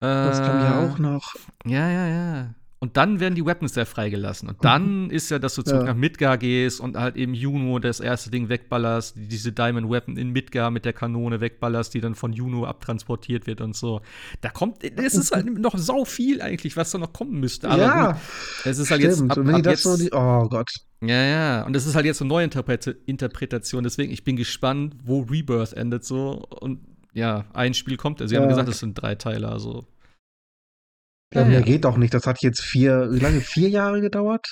[0.00, 1.34] Das äh, kommt ja auch noch.
[1.64, 2.54] Ja, ja, ja.
[2.82, 4.48] Und dann werden die Weapons ja freigelassen.
[4.48, 5.86] Und dann ist ja, dass du zurück ja.
[5.90, 10.30] nach Midgar gehst und halt eben Juno das erste Ding wegballerst, diese Diamond Weapon in
[10.30, 14.00] Midgar mit der Kanone wegballerst, die dann von Juno abtransportiert wird und so.
[14.40, 17.70] Da kommt, es ist halt noch sau viel eigentlich, was da noch kommen müsste.
[17.70, 18.20] Aber ja, gut,
[18.64, 19.22] es ist halt jetzt.
[19.30, 20.72] Ab, und wenn ab jetzt, so die, oh Gott.
[21.02, 21.62] Ja, ja.
[21.62, 22.50] Und es ist halt jetzt eine neue
[23.06, 23.84] Interpretation.
[23.84, 26.44] Deswegen, ich bin gespannt, wo Rebirth endet so.
[26.58, 26.80] Und
[27.14, 28.20] ja, ein Spiel kommt.
[28.20, 28.40] Also, sie ja.
[28.40, 29.86] haben gesagt, es sind drei Teile, also
[31.34, 31.64] ja, mehr ja.
[31.64, 32.14] geht auch nicht.
[32.14, 33.40] Das hat jetzt vier, wie lange?
[33.40, 34.46] Vier Jahre gedauert?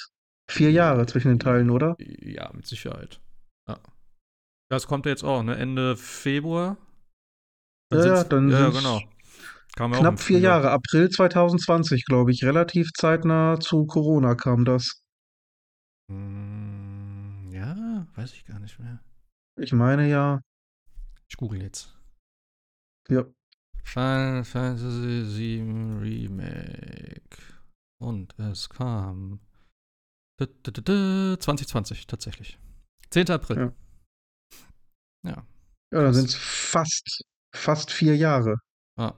[0.51, 1.97] Vier Jahre zwischen den Teilen, oder?
[1.99, 3.21] Ja, mit Sicherheit.
[3.69, 3.79] Ja.
[4.69, 5.57] Das kommt jetzt auch, ne?
[5.57, 6.77] Ende Februar.
[7.91, 9.01] Dann ja, dann ja, genau.
[9.77, 10.71] Knapp vier Jahre.
[10.71, 12.45] April 2020, glaube ich.
[12.45, 15.03] Relativ zeitnah zu Corona kam das.
[16.11, 19.01] Hm, ja, weiß ich gar nicht mehr.
[19.57, 20.41] Ich meine ja.
[21.29, 21.97] Ich google jetzt.
[23.09, 23.25] Ja.
[23.85, 27.37] Final Fantasy VII Remake.
[27.99, 29.41] Und es kam
[30.39, 32.59] 2020 tatsächlich.
[33.11, 33.31] 10.
[33.31, 33.59] April.
[33.59, 35.31] Ja.
[35.31, 35.47] Ja,
[35.93, 37.25] ja dann sind es fast,
[37.55, 38.61] fast vier Jahre.
[38.97, 39.15] Ah.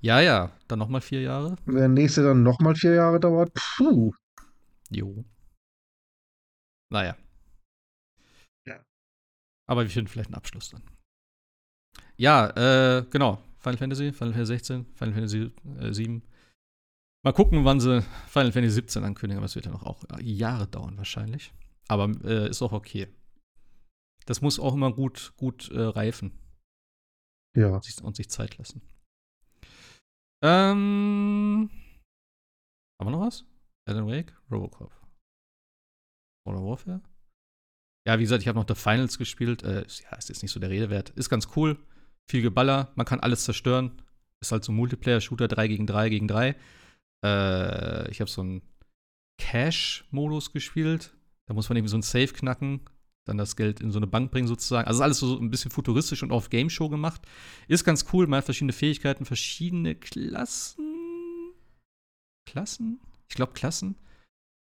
[0.00, 1.56] Ja, ja, dann nochmal vier Jahre.
[1.66, 4.12] Wenn der nächste dann nochmal vier Jahre dauert, puh.
[4.90, 5.24] Jo.
[6.90, 7.16] Naja.
[8.66, 8.82] Ja.
[9.68, 10.82] Aber wir finden vielleicht einen Abschluss dann.
[12.20, 13.42] Ja, äh, genau.
[13.60, 16.22] Final Fantasy, Final Fantasy 16, Final Fantasy äh, 7.
[17.24, 20.68] Mal gucken, wann sie Final Fantasy 17 ankündigen, aber es wird ja noch auch Jahre
[20.68, 21.54] dauern wahrscheinlich.
[21.88, 23.08] Aber äh, ist auch okay.
[24.26, 26.38] Das muss auch immer gut, gut äh, reifen.
[27.56, 27.68] Ja.
[27.68, 28.82] Und sich, und sich Zeit lassen.
[30.44, 31.70] Ähm.
[33.00, 33.46] Haben wir noch was?
[33.88, 34.92] Alan Wake, Robocop.
[36.46, 37.00] Oder Warfare?
[38.06, 39.62] Ja, wie gesagt, ich habe noch The Finals gespielt.
[39.62, 41.10] Äh, ja, ist jetzt nicht so der Rede wert.
[41.10, 41.78] Ist ganz cool
[42.30, 44.02] viel Geballer, man kann alles zerstören.
[44.40, 46.56] Ist halt so ein Multiplayer-Shooter 3 gegen 3 gegen 3.
[47.24, 48.62] Äh, ich habe so einen
[49.38, 51.12] Cash-Modus gespielt.
[51.46, 52.80] Da muss man eben so ein Safe knacken,
[53.26, 54.86] dann das Geld in so eine Bank bringen sozusagen.
[54.86, 57.20] Also alles so ein bisschen futuristisch und auf Game Show gemacht.
[57.68, 61.52] Ist ganz cool, man hat verschiedene Fähigkeiten, verschiedene Klassen.
[62.46, 63.00] Klassen?
[63.28, 63.96] Ich glaube Klassen.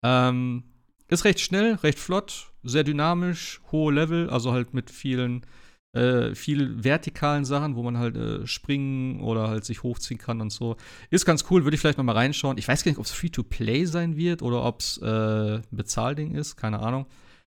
[0.04, 0.64] Ähm,
[1.08, 5.46] ist recht schnell, recht flott, sehr dynamisch, hohe Level, also halt mit vielen
[5.94, 10.50] äh, viel vertikalen Sachen, wo man halt äh, springen oder halt sich hochziehen kann und
[10.50, 10.76] so.
[11.10, 12.58] Ist ganz cool, würde ich vielleicht noch mal reinschauen.
[12.58, 16.34] Ich weiß gar nicht, ob es Free-to-Play sein wird oder ob es äh, ein Bezahlding
[16.34, 17.06] ist, keine Ahnung.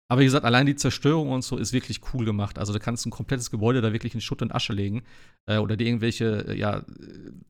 [0.09, 2.59] Aber wie gesagt, allein die Zerstörung und so ist wirklich cool gemacht.
[2.59, 5.03] Also da kannst du ein komplettes Gebäude da wirklich in Schutt und Asche legen
[5.47, 6.85] äh, oder dir irgendwelche äh, ja,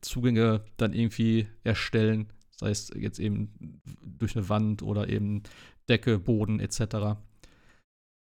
[0.01, 2.27] Zugänge dann irgendwie erstellen.
[2.55, 5.43] Sei es jetzt eben durch eine Wand oder eben
[5.87, 7.19] Decke, Boden etc.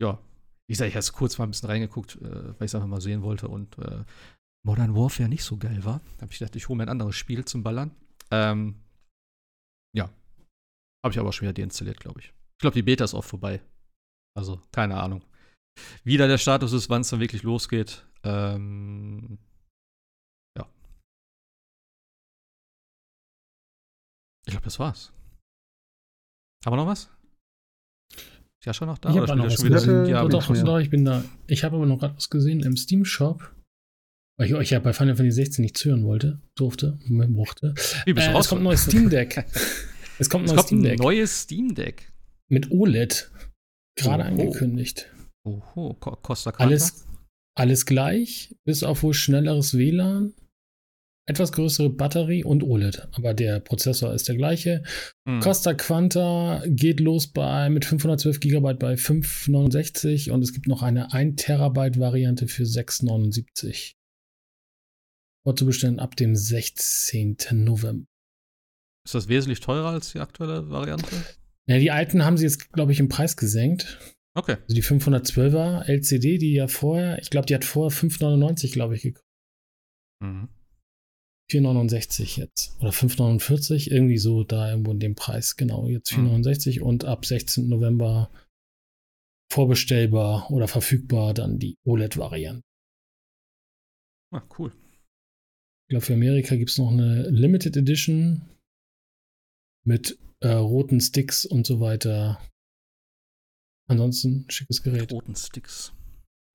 [0.02, 0.20] Ja,
[0.72, 3.02] wie gesagt, ich habe kurz mal ein bisschen reingeguckt, äh, weil ich es einfach mal
[3.02, 4.06] sehen wollte und äh,
[4.66, 6.00] Modern Warfare nicht so geil war.
[6.16, 7.94] Da habe ich gedacht, ich hole mir ein anderes Spiel zum Ballern.
[8.32, 8.82] Ähm,
[9.94, 10.06] ja.
[11.04, 12.28] Habe ich aber schon wieder deinstalliert, glaube ich.
[12.28, 13.62] Ich glaube, die Beta ist auch vorbei.
[14.34, 15.26] Also, keine Ahnung.
[16.06, 18.08] Wie da der Status ist, wann es dann wirklich losgeht.
[18.24, 19.40] Ähm,
[20.58, 20.66] ja.
[24.46, 25.12] Ich glaube, das war's.
[26.64, 27.10] Haben wir noch was?
[28.62, 29.10] Ist ja schon noch da?
[29.10, 30.06] Ich habe noch was gesehen.
[30.06, 31.24] Ja, doch, doch, doch, ich bin da.
[31.48, 33.56] Ich habe aber noch gerade was gesehen im Steam Shop.
[34.38, 37.74] Weil ich euch ja bei Final Fantasy 16 nicht zuhören wollte, durfte, mochte.
[38.06, 39.46] Wie bist du äh, Es kommt ein neues Steam Deck.
[40.20, 41.00] es kommt ein neues Steam Deck.
[41.00, 42.14] Ein neues Steam Deck.
[42.50, 43.32] Mit OLED.
[43.96, 45.12] Gerade oh, angekündigt.
[45.44, 47.08] Oho, Costa Alles,
[47.58, 50.36] alles gleich, bis auf wohl schnelleres WLAN
[51.32, 54.84] etwas größere Batterie und OLED, aber der Prozessor ist der gleiche.
[55.26, 55.40] Mhm.
[55.40, 61.14] Costa Quanta geht los bei mit 512 GB bei 569 und es gibt noch eine
[61.14, 63.96] 1 Terabyte Variante für 679.
[65.44, 67.38] Vorzubestellen ab dem 16.
[67.54, 68.06] November.
[69.06, 71.08] Ist das wesentlich teurer als die aktuelle Variante?
[71.68, 73.98] Ja, die alten haben sie jetzt, glaube ich, im Preis gesenkt.
[74.38, 74.58] Okay.
[74.62, 79.02] Also die 512er LCD, die ja vorher, ich glaube, die hat vorher 599, glaube ich,
[79.02, 79.28] gekostet.
[80.22, 80.50] Mhm.
[81.52, 82.78] 4,69 jetzt.
[82.80, 85.58] Oder 5,49, irgendwie so da irgendwo in dem Preis.
[85.58, 86.86] Genau, jetzt 4,69 mhm.
[86.86, 87.68] und ab 16.
[87.68, 88.32] November
[89.52, 92.64] vorbestellbar oder verfügbar dann die OLED-Variante.
[94.34, 94.72] Ah, cool.
[94.72, 98.50] Ich glaube, für Amerika gibt es noch eine Limited Edition
[99.86, 102.42] mit äh, roten Sticks und so weiter.
[103.90, 105.12] Ansonsten schickes Gerät.
[105.12, 105.94] Roten Sticks.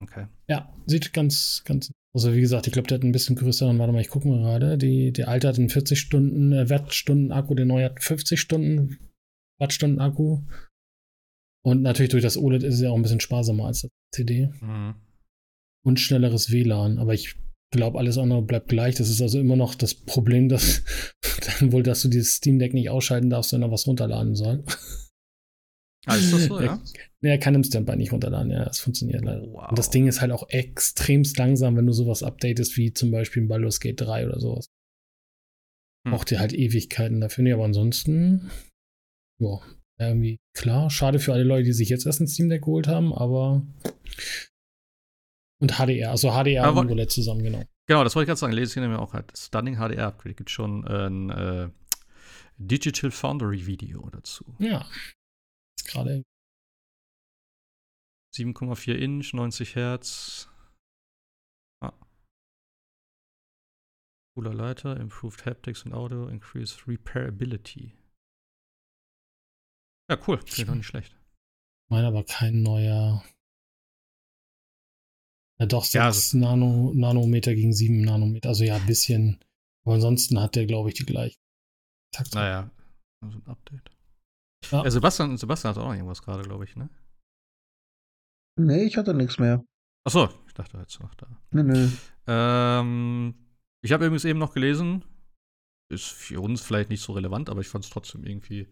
[0.02, 0.26] Okay.
[0.48, 3.92] Ja, sieht ganz, ganz also wie gesagt, ich glaube, der hat ein bisschen größeren, warte
[3.92, 4.78] mal, ich gucke mal gerade.
[4.78, 9.10] Die, der alte hat einen 40 Stunden äh, Wattstunden Akku, der neue hat 50 Stunden
[9.60, 10.40] Wattstunden Akku.
[11.62, 14.48] Und natürlich durch das OLED ist es ja auch ein bisschen sparsamer als das CD.
[14.62, 14.94] Mhm.
[15.84, 16.98] Und schnelleres WLAN.
[16.98, 17.36] Aber ich
[17.70, 18.94] glaube, alles andere bleibt gleich.
[18.94, 20.84] Das ist also immer noch das Problem, dass
[21.60, 24.64] dann wohl, dass du dieses Steam Deck nicht ausschalten darfst, wenn er was runterladen soll.
[26.06, 26.80] Ah, ist das so, ja?
[27.26, 29.42] Nee, er kann im Standby nicht runterladen, ja, das funktioniert leider.
[29.50, 29.70] Wow.
[29.70, 33.42] Und das Ding ist halt auch extremst langsam, wenn du sowas updatest, wie zum Beispiel
[33.42, 34.66] ein Baldur's Gate 3 oder sowas.
[36.06, 36.12] Hm.
[36.12, 37.42] Braucht dir halt Ewigkeiten dafür.
[37.42, 38.48] Nee, aber ansonsten,
[39.40, 39.60] ja,
[39.98, 40.88] irgendwie klar.
[40.88, 43.66] Schade für alle Leute, die sich jetzt erst ein Steam Deck geholt haben, aber.
[45.60, 47.64] Und HDR, also HDR Aber- und Roulette zusammen, genau.
[47.88, 48.52] Genau, das wollte ich gerade sagen.
[48.52, 49.36] Lese ich hier nämlich auch halt.
[49.36, 50.36] Stunning HDR Upgrade.
[50.36, 51.70] Gibt schon ein äh,
[52.58, 54.44] Digital Foundry Video dazu.
[54.60, 54.86] Ja.
[55.76, 56.22] Ist gerade
[58.36, 60.48] 7,4 Inch, 90 Hertz.
[61.82, 61.92] Ah.
[64.34, 67.96] Cooler Leiter, Improved Haptics and Audio, Increased Repairability.
[70.10, 70.38] Ja, cool.
[70.38, 71.16] Klingt doch nicht schlecht.
[71.88, 73.24] meine aber kein neuer.
[75.58, 78.50] Ja, doch, 6 Ja, also- Nano, Nanometer gegen 7 Nanometer.
[78.50, 79.40] Also ja, ein bisschen.
[79.84, 81.38] Aber ansonsten hat der, glaube ich, die gleichen
[82.12, 82.36] Takte.
[82.36, 82.70] Naja,
[83.22, 83.90] also ein Update.
[84.70, 84.82] Ja.
[84.84, 86.90] Ja, Sebastian, Sebastian hat auch irgendwas gerade, glaube ich, ne?
[88.58, 89.64] Nee, ich hatte nichts mehr.
[90.04, 91.26] Achso, ich dachte jetzt noch da.
[91.50, 91.88] Nö, nö.
[92.26, 93.34] Ähm,
[93.82, 95.04] ich habe übrigens eben noch gelesen,
[95.92, 98.68] ist für uns vielleicht nicht so relevant, aber ich fand es trotzdem irgendwie,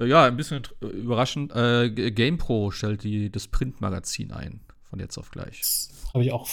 [0.00, 1.52] äh, ja, ein bisschen äh, überraschend.
[1.54, 5.60] Äh, GamePro stellt die, das Printmagazin ein, von jetzt auf gleich.
[5.60, 6.48] Das habe ich auch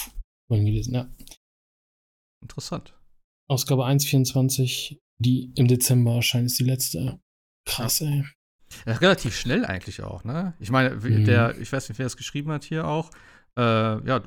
[0.47, 1.13] vorhin gelesen, ja.
[2.41, 2.97] Interessant.
[3.49, 7.19] Ausgabe 1.24, die im Dezember erscheint, ist die letzte.
[7.65, 8.25] Krass, ey.
[8.85, 10.53] Ja, relativ schnell eigentlich auch, ne?
[10.59, 11.25] Ich meine, Mhm.
[11.25, 13.09] der, ich weiß nicht, wer es geschrieben hat hier auch.
[13.57, 14.21] Äh, ja,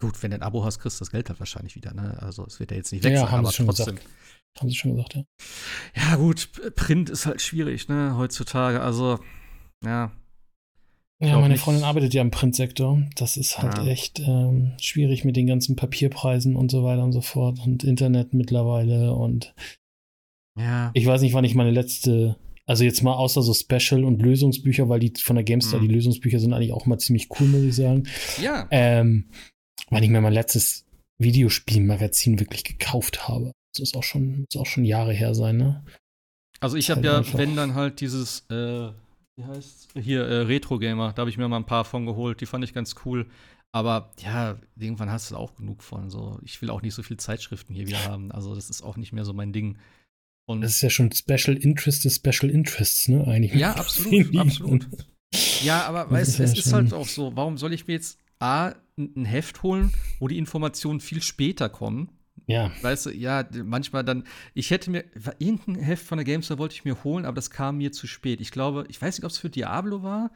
[0.00, 2.16] gut, wenn du ein Abo hast, kriegst du das Geld halt wahrscheinlich wieder, ne?
[2.22, 3.94] Also es wird ja jetzt nicht weg Ja, sein, haben aber sie schon trotzdem.
[3.96, 4.08] gesagt.
[4.58, 5.24] Haben sie schon gesagt, ja.
[5.96, 8.80] Ja, gut, Print ist halt schwierig, ne, heutzutage.
[8.80, 9.18] Also,
[9.84, 10.12] ja.
[11.20, 11.62] Ja, meine nicht.
[11.62, 13.02] Freundin arbeitet ja im Printsektor.
[13.16, 13.86] Das ist halt Ja.
[13.86, 18.34] echt ähm, schwierig mit den ganzen Papierpreisen und so weiter und so fort und Internet
[18.34, 19.54] mittlerweile und
[20.58, 20.90] Ja.
[20.94, 24.88] ich weiß nicht, wann ich meine letzte, also jetzt mal außer so Special und Lösungsbücher,
[24.88, 25.88] weil die von der GameStar, Mhm.
[25.88, 28.04] die Lösungsbücher sind eigentlich auch mal ziemlich cool, muss ich sagen.
[28.40, 28.66] Ja.
[28.70, 29.28] Ähm,
[29.90, 30.86] wann ich mir mein letztes
[31.20, 33.52] Videospielmagazin wirklich gekauft habe.
[33.74, 35.84] Das ist auch schon, muss auch schon Jahre her sein, ne?
[36.60, 38.90] Also ich habe ja, einfach- wenn dann halt dieses, äh,
[39.36, 42.40] wie heißt hier, äh, Retro Gamer, da habe ich mir mal ein paar von geholt,
[42.40, 43.26] die fand ich ganz cool.
[43.72, 46.08] Aber ja, irgendwann hast du auch genug von.
[46.08, 48.30] So, ich will auch nicht so viel Zeitschriften hier wieder haben.
[48.30, 49.78] Also das ist auch nicht mehr so mein Ding.
[50.46, 53.26] Und Das ist ja schon Special Interest des Special Interests, ne?
[53.26, 53.54] Eigentlich.
[53.54, 54.86] Ja, absolut, absolut.
[55.62, 58.74] Ja, aber weißt, ja es ist halt auch so, warum soll ich mir jetzt A,
[58.96, 62.10] ein Heft holen, wo die Informationen viel später kommen?
[62.46, 65.04] Ja, Weißt du, ja, manchmal dann, ich hätte mir,
[65.38, 68.40] irgendein Heft von der GameStar wollte ich mir holen, aber das kam mir zu spät.
[68.40, 70.30] Ich glaube, ich weiß nicht, ob es für Diablo war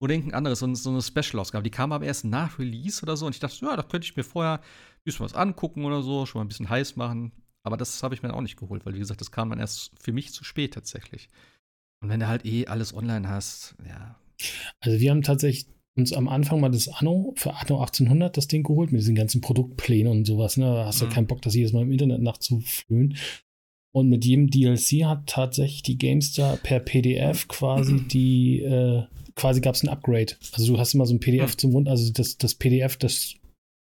[0.00, 1.62] oder irgendein anderes, so, so eine Special-Ausgabe.
[1.62, 4.16] Die kam aber erst nach Release oder so und ich dachte, ja, da könnte ich
[4.16, 7.30] mir vorher ein bisschen was angucken oder so, schon mal ein bisschen heiß machen.
[7.64, 9.92] Aber das habe ich mir auch nicht geholt, weil, wie gesagt, das kam dann erst
[10.00, 11.28] für mich zu spät tatsächlich.
[12.02, 14.18] Und wenn du halt eh alles online hast, ja.
[14.80, 15.66] Also wir haben tatsächlich
[15.96, 19.40] uns am Anfang mal das Anno für Anno 1800 das Ding geholt mit diesen ganzen
[19.40, 20.56] Produktplänen und sowas.
[20.56, 20.64] Ne?
[20.64, 21.10] Da hast du Mhm.
[21.10, 23.16] keinen Bock, das jedes Mal im Internet nachzuflöhen.
[23.94, 29.04] Und mit jedem DLC hat tatsächlich die GameStar per PDF quasi die, äh,
[29.36, 30.34] quasi gab es ein Upgrade.
[30.52, 31.58] Also du hast immer so ein PDF Mhm.
[31.58, 33.34] zum Wund, also das, das PDF, das,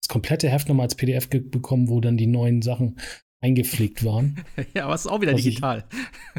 [0.02, 3.00] das komplette Heft nochmal als PDF bekommen, wo dann die neuen Sachen
[3.42, 4.44] eingepflegt waren.
[4.76, 5.86] ja, aber es ist auch wieder ich- digital.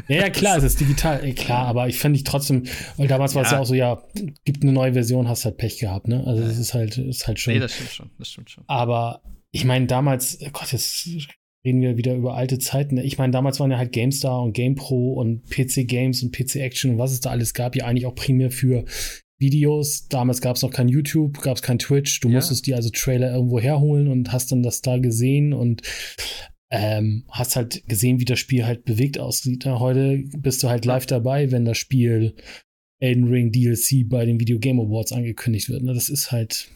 [0.07, 2.63] Ja, ja, klar, es ist digital, ey, klar, aber ich fand ich trotzdem,
[2.97, 3.57] weil damals war es Ja.
[3.57, 4.03] ja auch so, ja,
[4.45, 6.23] gibt eine neue Version, hast halt Pech gehabt, ne?
[6.27, 7.53] Also das ist halt, ist halt schon.
[7.53, 8.09] Nee, das stimmt schon.
[8.17, 8.63] Das stimmt schon.
[8.67, 9.21] aber
[9.51, 11.07] ich meine, damals, oh Gott, jetzt
[11.65, 12.95] reden wir wieder über alte Zeiten.
[12.95, 13.03] ne?
[13.03, 16.91] Ich meine, damals waren ja halt GameStar und GamePro und PC Games und PC Action
[16.91, 18.85] und was es da alles gab, ja eigentlich auch primär für
[19.39, 20.07] Videos.
[20.09, 22.19] Damals gab es noch kein YouTube, gab es kein Twitch.
[22.19, 22.35] Du Ja.
[22.35, 25.81] musstest die also Trailer irgendwo herholen und hast dann das da gesehen und
[26.71, 29.65] ähm, hast halt gesehen, wie das Spiel halt bewegt aussieht.
[29.65, 32.35] Ja, heute bist du halt live dabei, wenn das Spiel
[33.01, 35.83] Elden Ring DLC bei den Video Game Awards angekündigt wird.
[35.83, 35.93] Ne?
[35.93, 36.69] Das ist halt,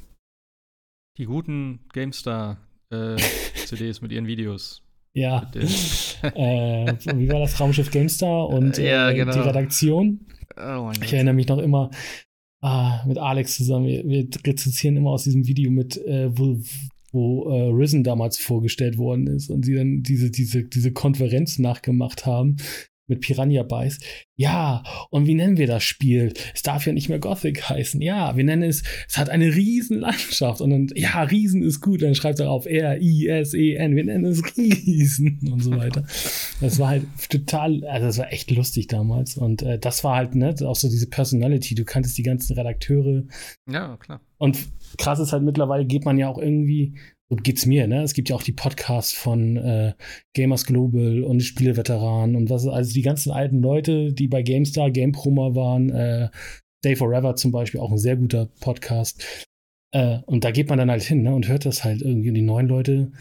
[1.18, 2.58] Die guten GameStar-CDs
[4.02, 4.82] mit ihren Videos.
[5.14, 5.50] ja.
[6.24, 9.34] Äh, wie war das Raumschiff GameStar und äh, Ja, genau.
[9.34, 10.26] die Redaktion?
[10.56, 11.12] oh mein Ich Gott.
[11.14, 11.92] erinnere mich noch immer
[12.62, 13.88] ah, mit Alex zusammen.
[13.88, 16.62] Wir, wir rezensieren immer aus diesem Video mit, äh, wo,
[17.14, 22.26] wo äh, Risen damals vorgestellt worden ist und sie dann diese, diese, diese Konferenz nachgemacht
[22.26, 22.58] haben
[23.14, 24.00] mit Piranha Bytes.
[24.36, 26.34] Ja, und wie nennen wir das Spiel?
[26.56, 28.02] Es darf ja nicht mehr Gothic heißen.
[28.02, 30.60] Ja, wir nennen es, es hat eine riesen Landschaft.
[30.60, 32.02] Und dann, ja, Riesen ist gut.
[32.02, 33.96] Dann schreibt er auf R-I-S-E-N.
[33.96, 36.04] Wir nennen es Riesen und so weiter.
[36.62, 39.38] Das war halt total, also das war echt lustig damals.
[39.38, 41.76] Und äh, das war halt, ne, auch so diese Personality.
[41.76, 43.24] Du kanntest die ganzen Redakteure.
[43.70, 44.22] Ja, klar.
[44.40, 44.58] Und
[44.98, 46.96] krass ist halt mittlerweile geht man ja auch irgendwie
[47.30, 48.04] so geht's mir, ne?
[48.04, 49.94] Es gibt ja auch die Podcasts von äh,
[50.36, 55.56] Gamers Global und Spieleveteranen und was, also die ganzen alten Leute, die bei GameStar, GamePromer
[55.56, 56.30] waren, äh,
[56.84, 59.48] Day Forever zum Beispiel, auch ein sehr guter Podcast.
[59.94, 61.34] Äh, und da geht man dann halt hin, ne?
[61.34, 62.30] Und hört das halt irgendwie.
[62.30, 63.12] Und die neuen Leute,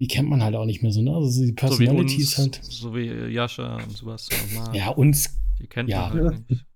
[0.00, 1.14] die kennt man halt auch nicht mehr so, ne?
[1.14, 2.60] Also die Personality ist halt.
[2.62, 4.28] So wie Jascha und sowas.
[4.72, 5.38] Ja, uns.
[5.60, 6.08] Die kennt ja.
[6.08, 6.66] man halt nicht.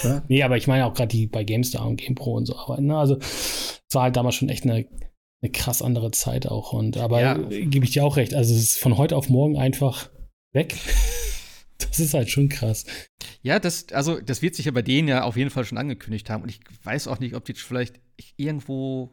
[0.00, 0.24] Klar.
[0.28, 2.86] Nee, aber ich meine auch gerade die bei GameStar und GamePro und so arbeiten.
[2.86, 2.98] Ne?
[2.98, 4.84] Also es war halt damals schon echt eine,
[5.42, 6.72] eine krass andere Zeit auch.
[6.72, 7.34] Und aber ja.
[7.34, 8.34] gebe ich dir auch recht.
[8.34, 10.10] Also es ist von heute auf morgen einfach
[10.52, 10.76] weg.
[11.78, 12.86] Das ist halt schon krass.
[13.42, 16.30] Ja, das, also, das wird sich ja bei denen ja auf jeden Fall schon angekündigt
[16.30, 16.44] haben.
[16.44, 18.00] Und ich weiß auch nicht, ob die vielleicht
[18.36, 19.10] irgendwo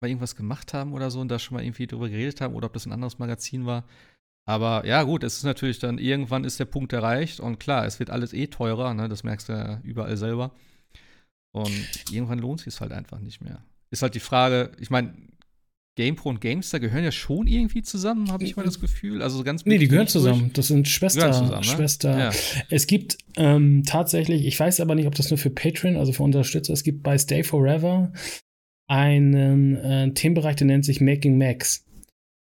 [0.00, 2.66] mal irgendwas gemacht haben oder so und da schon mal irgendwie drüber geredet haben oder
[2.66, 3.84] ob das ein anderes Magazin war.
[4.46, 7.98] Aber ja, gut, es ist natürlich dann, irgendwann ist der Punkt erreicht und klar, es
[7.98, 9.08] wird alles eh teurer, ne?
[9.08, 10.54] das merkst du ja überall selber.
[11.52, 13.64] Und irgendwann lohnt sich es halt einfach nicht mehr.
[13.90, 15.14] Ist halt die Frage, ich meine,
[15.96, 19.22] GamePro und GameStar gehören ja schon irgendwie zusammen, habe ich mal das Gefühl.
[19.22, 20.50] Also ganz Nee, die gehören zusammen.
[20.52, 21.30] Das sind Schwester.
[21.32, 21.64] Zusammen, ne?
[21.64, 22.18] Schwester.
[22.18, 22.30] Ja.
[22.68, 26.24] Es gibt ähm, tatsächlich, ich weiß aber nicht, ob das nur für Patreon, also für
[26.24, 28.12] Unterstützer, es gibt bei Stay Forever
[28.86, 31.83] einen äh, Themenbereich, der nennt sich Making Max.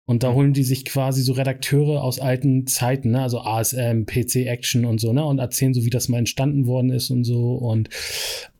[0.10, 0.36] Und da mhm.
[0.36, 3.22] holen die sich quasi so Redakteure aus alten Zeiten, ne?
[3.22, 5.26] also ASM, PC Action und so, ne?
[5.26, 7.56] Und erzählen so, wie das mal entstanden worden ist und so.
[7.56, 7.90] Und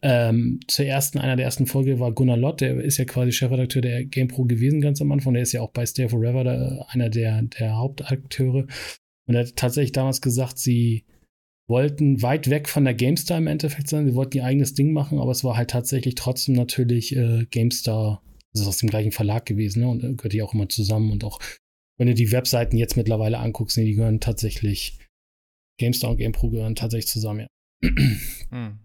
[0.02, 3.82] ähm, zur ersten, einer der ersten Folge war Gunnar Lott, der ist ja quasi Chefredakteur
[3.82, 5.34] der GamePro gewesen ganz am Anfang.
[5.36, 8.68] Der ist ja auch bei Stay Forever da, einer der, der Hauptakteure.
[9.28, 11.06] Und er hat tatsächlich damals gesagt, sie
[11.70, 14.06] wollten weit weg von der GameStar im Endeffekt sein.
[14.06, 18.22] Sie wollten ihr eigenes Ding machen, aber es war halt tatsächlich trotzdem natürlich äh, GameStar
[18.58, 19.90] das ist aus dem gleichen Verlag gewesen ne?
[19.90, 21.12] und äh, gehört ja auch immer zusammen.
[21.12, 21.40] Und auch,
[21.98, 25.00] wenn du die Webseiten jetzt mittlerweile anguckst, nee, die gehören tatsächlich,
[25.80, 27.48] GameStar und GamePro gehören tatsächlich zusammen, ja.
[28.50, 28.80] Hm.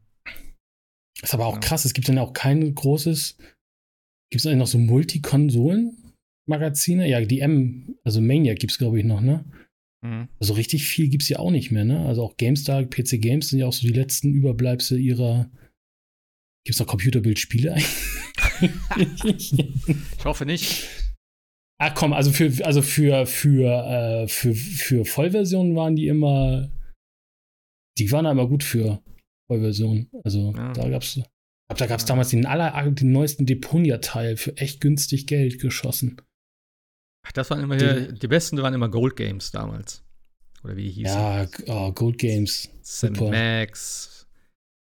[1.23, 1.61] Ist aber auch ja.
[1.61, 3.37] krass, es gibt dann auch kein großes,
[4.31, 7.09] gibt es eigentlich noch so Multikonsolen-Magazine?
[7.09, 9.45] Ja, die M, also Maniac gibt es, glaube ich, noch, ne?
[10.05, 10.27] Mhm.
[10.41, 12.05] Also richtig viel gibt es ja auch nicht mehr, ne?
[12.07, 15.49] Also auch GameStar, PC Games sind ja auch so die letzten Überbleibsel ihrer.
[16.65, 17.89] Gibt es noch Computerbildspiele eigentlich?
[19.17, 20.89] ich hoffe nicht.
[21.79, 26.71] Ach komm, also für, also für, für, äh, für, für Vollversionen waren die immer,
[27.99, 29.03] die waren immer gut für
[29.49, 30.09] Vollversionen.
[30.23, 30.73] Also ja.
[30.73, 31.21] da gab's,
[31.69, 36.21] da gab's damals den aller, den neuesten Deponia-Teil für echt günstig Geld geschossen.
[37.27, 40.05] Ach, das waren immer die, die besten, waren immer Gold Games damals.
[40.63, 41.19] Oder wie die hießen.
[41.19, 42.71] Ja, oh, Gold Games.
[42.83, 44.29] Sam Max,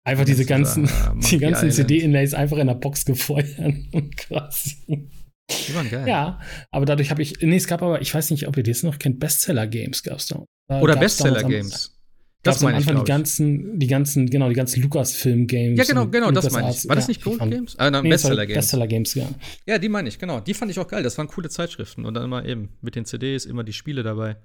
[0.06, 0.88] Einfach diese ganzen,
[1.32, 3.56] die ganzen CD-Inlays einfach in der Box gefeuert
[3.92, 5.10] und quasi.
[5.50, 6.08] Die waren geil.
[6.08, 6.40] Ja,
[6.72, 9.00] aber dadurch habe ich, nee, es gab aber, ich weiß nicht, ob ihr das noch
[9.00, 10.46] kennt, Bestseller-Games gab es da.
[10.80, 11.92] Oder Bestseller-Games.
[12.44, 15.80] Das am Anfang ich, die ganzen, die ganzen, genau, die ganzen Lucasfilm-Games.
[15.80, 16.88] Ja, genau, genau, das meine ich.
[16.88, 17.76] War das nicht Gold Games?
[17.80, 18.58] Ah, nein, nee, Bestseller-Games.
[18.58, 19.28] Bestseller-Games, ja.
[19.66, 20.40] Ja, die meine ich, genau.
[20.40, 21.02] Die fand ich auch geil.
[21.02, 22.06] Das waren coole Zeitschriften.
[22.06, 24.36] Und dann immer eben mit den CDs immer die Spiele dabei.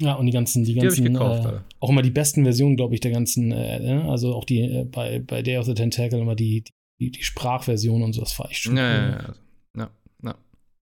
[0.00, 2.94] Ja, und die ganzen, die, die ganzen, gekauft, äh, auch immer die besten Versionen, glaube
[2.94, 4.10] ich, der ganzen, äh, ne?
[4.10, 6.64] also auch die äh, bei, bei Day of the Tentacle immer die,
[7.00, 8.76] die, die Sprachversion und so, das war echt schön.
[8.76, 9.34] Ja, ja, ja,
[9.76, 9.90] ja,
[10.22, 10.34] ja.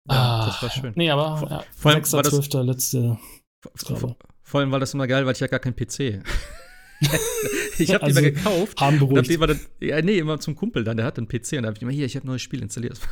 [0.08, 0.92] Ah, das war schön.
[0.96, 2.10] Nee, aber ja, vor allem 6.
[2.10, 2.48] 12.
[2.48, 3.18] Das, letzte.
[3.76, 6.22] Vor, vor allem war das immer geil, weil ich ja gar keinen PC.
[7.78, 8.80] ich habe also, die mal gekauft.
[8.80, 9.30] Haben beruhigt.
[9.38, 11.76] Und dann, ja, nee, immer zum Kumpel dann, der hat ein PC und da habe
[11.76, 13.00] ich immer, hier, ich habe ein neues Spiel installiert.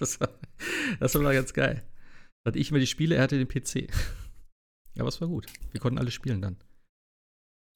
[0.00, 0.30] Das war,
[0.98, 1.84] das war ganz geil.
[2.44, 3.86] Hatte ich immer die Spiele, er hatte den PC.
[4.94, 5.46] Ja, aber es war gut.
[5.70, 6.56] Wir konnten alle spielen dann.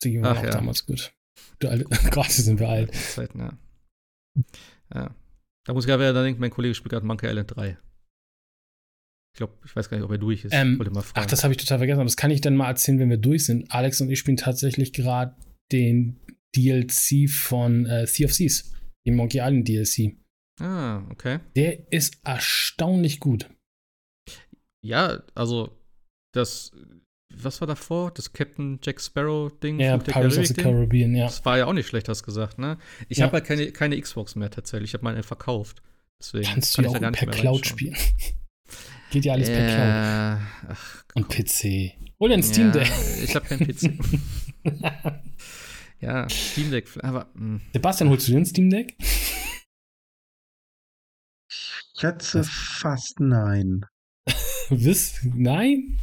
[0.03, 0.51] Die waren auch ja.
[0.51, 1.15] damals gut.
[1.59, 2.95] Gerade sind wir alt.
[2.95, 3.59] Zeiten, ja.
[4.95, 5.15] ja.
[5.65, 7.79] Da muss ich gerade da denken, mein Kollege spielt gerade Monkey Island 3.
[9.35, 10.53] Ich glaube, ich weiß gar nicht, ob er durch ist.
[10.53, 10.81] Ähm,
[11.15, 12.01] ach, das habe ich total vergessen.
[12.01, 13.71] Aber das kann ich dann mal erzählen, wenn wir durch sind.
[13.71, 15.37] Alex und ich spielen tatsächlich gerade
[15.71, 16.21] den
[16.55, 18.73] DLC von äh, Sea of Seas.
[19.07, 20.17] Den Monkey Island DLC.
[20.61, 21.41] Ah, okay.
[21.57, 23.49] Der ist erstaunlich gut.
[24.85, 25.79] Ja, also
[26.35, 26.73] das
[27.37, 28.11] was war davor?
[28.13, 29.81] Das Captain Jack Sparrow-Ding?
[29.81, 31.27] Ja, Pirates of the Caribbean, ja.
[31.27, 32.79] Das war ja auch nicht schlecht, hast du gesagt, ne?
[33.09, 33.27] Ich ja.
[33.27, 34.91] habe halt keine, keine Xbox mehr tatsächlich.
[34.91, 35.83] Ich habe meine verkauft.
[36.21, 37.97] Deswegen Kannst du ja auch gar per Cloud spielen.
[39.11, 40.77] Geht ja alles äh, per Cloud.
[40.77, 41.93] Ach, Und PC.
[42.19, 42.89] Oder ein Steam Deck.
[42.89, 43.99] Ja, ich habe keinen PC.
[46.01, 46.89] ja, Steam Deck.
[47.03, 47.41] Aber, mh.
[47.41, 47.61] Hm.
[47.73, 48.97] Sebastian, holst du dir ein Steam Deck?
[51.49, 53.85] Ich schätze fast nein.
[54.71, 55.21] Was?
[55.25, 55.99] Nein?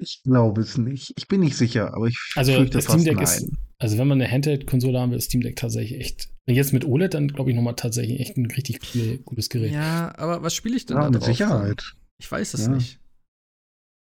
[0.00, 1.12] Ich glaube es nicht.
[1.16, 3.24] Ich bin nicht sicher, aber ich also fürchte das Steam Deck nein.
[3.24, 6.28] ist, also wenn man eine Handheld-Konsole haben will, ist Steam Deck tatsächlich echt.
[6.46, 9.72] Wenn jetzt mit OLED, dann glaube ich nochmal tatsächlich echt ein richtig cool, gutes Gerät.
[9.72, 11.28] Ja, aber was spiele ich denn ja, da mit drauf?
[11.28, 11.94] Sicherheit.
[12.18, 12.72] Ich weiß es ja.
[12.72, 12.98] nicht.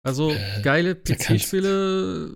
[0.02, 2.30] Also äh, geile PC-Spiele,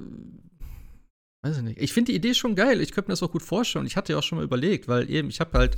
[1.42, 1.78] weiß ich nicht.
[1.80, 2.80] Ich finde die Idee schon geil.
[2.80, 3.86] Ich könnte mir das auch gut vorstellen.
[3.86, 5.76] Ich hatte ja auch schon mal überlegt, weil eben ich habe halt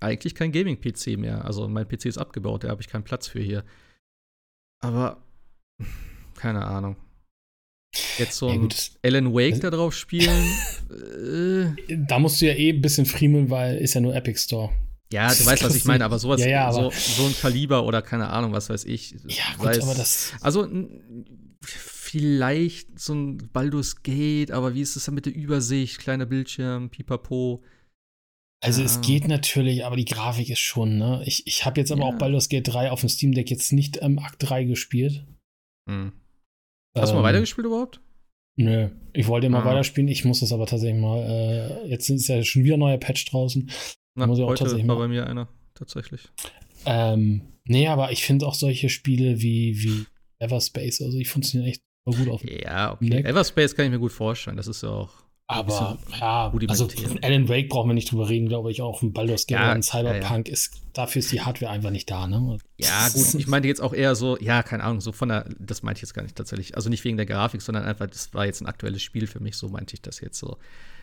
[0.00, 1.44] eigentlich kein Gaming-PC mehr.
[1.44, 3.64] Also mein PC ist abgebaut, da habe ich keinen Platz für hier.
[4.80, 5.22] Aber
[6.42, 6.96] keine Ahnung.
[8.18, 10.44] Jetzt so ein ja, Alan Wake da drauf spielen.
[11.88, 11.96] äh.
[12.08, 14.72] Da musst du ja eh ein bisschen friemeln, weil ist ja nur Epic Store.
[15.12, 17.84] Ja, du weißt, was ich meine, aber sowas, ja, ja, aber so, so, ein Kaliber
[17.84, 19.12] oder keine Ahnung, was weiß ich.
[19.28, 20.32] Ja, gut, weiß, aber das.
[20.40, 20.66] Also,
[21.64, 26.88] vielleicht so ein Baldur's Gate, aber wie ist es dann mit der Übersicht, kleiner Bildschirm,
[26.88, 27.62] pipapo.
[28.64, 28.86] Also ja.
[28.86, 31.22] es geht natürlich, aber die Grafik ist schon, ne?
[31.26, 33.98] Ich, ich habe jetzt aber auch Baldur's Gate 3 auf dem Steam Deck jetzt nicht
[33.98, 35.26] im Akt 3 gespielt.
[35.90, 36.12] Hm.
[36.94, 38.00] Hast ähm, du mal ähm, weitergespielt überhaupt?
[38.56, 39.64] Nö, ich wollte immer ah.
[39.64, 42.98] weiterspielen, ich muss es aber tatsächlich mal, äh, jetzt ist ja schon wieder ein neuer
[42.98, 43.70] Patch draußen.
[44.14, 45.02] Na, muss ich auch heute tatsächlich war mal.
[45.02, 46.28] bei mir einer, tatsächlich.
[46.84, 50.04] Ähm, nee, aber ich finde auch solche Spiele wie, wie
[50.38, 53.22] Everspace, also die funktionieren echt gut auf Ja, okay.
[53.22, 56.88] Everspace kann ich mir gut vorstellen, das ist ja auch aber ja, also
[57.22, 59.82] Alan Wake brauchen wir nicht drüber reden, glaube ich, auch ein Baldur's Gate ja, und
[59.82, 60.52] Cyberpunk ja, ja.
[60.52, 62.58] ist, dafür ist die Hardware einfach nicht da, ne?
[62.76, 65.82] Ja, gut, ich meinte jetzt auch eher so, ja, keine Ahnung, so von der, das
[65.82, 68.46] meinte ich jetzt gar nicht tatsächlich, also nicht wegen der Grafik, sondern einfach, das war
[68.46, 70.58] jetzt ein aktuelles Spiel für mich, so meinte ich das jetzt so.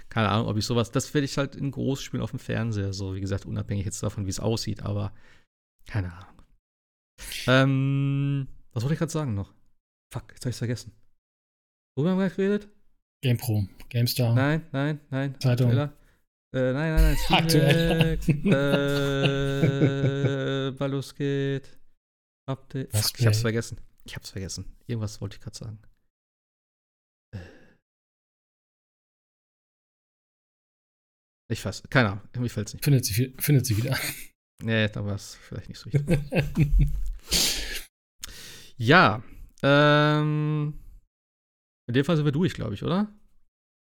[0.10, 2.94] Keine Ahnung, ob ich sowas, das werde ich halt in groß spielen auf dem Fernseher,
[2.94, 5.14] so, wie gesagt, unabhängig jetzt davon, wie es aussieht, aber
[5.88, 6.44] keine Ahnung.
[7.48, 9.54] Ähm, was wollte ich gerade sagen noch?
[10.14, 10.92] Fuck, jetzt habe ich vergessen.
[11.96, 12.70] Worüber haben wir geredet?
[13.22, 14.34] GamePro, GameStar.
[14.34, 15.38] Nein, nein, nein.
[15.42, 15.72] Zeitung.
[15.72, 15.90] Äh,
[16.54, 17.18] nein, nein, nein.
[17.30, 18.18] Aktuell.
[20.68, 21.78] äh, Ballus geht.
[22.48, 22.96] Update.
[22.96, 23.82] Fuck, ich hab's vergessen.
[24.06, 24.74] Ich hab's vergessen.
[24.88, 25.80] Irgendwas wollte ich gerade sagen.
[27.36, 27.40] Äh.
[31.52, 32.86] Ich weiß, keine Ahnung, irgendwie fällt's nicht.
[32.86, 33.98] Findet sie, findet sie wieder.
[34.64, 36.20] Nee, da war es vielleicht nicht so richtig.
[38.78, 39.22] ja,
[39.62, 40.74] ähm,
[41.90, 43.12] in dem Fall sind wir durch, glaube ich, oder?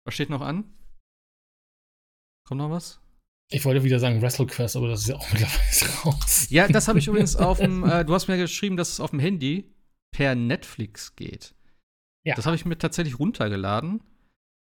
[0.07, 0.65] Was steht noch an?
[2.49, 3.03] Kommt noch was?
[3.51, 6.47] Ich wollte wieder sagen WrestleQuest, aber das ist ja auch mittlerweile raus.
[6.49, 9.11] Ja, das habe ich übrigens auf dem, äh, du hast mir geschrieben, dass es auf
[9.11, 9.75] dem Handy
[10.11, 11.55] per Netflix geht.
[12.25, 12.35] Ja.
[12.35, 14.03] Das habe ich mir tatsächlich runtergeladen.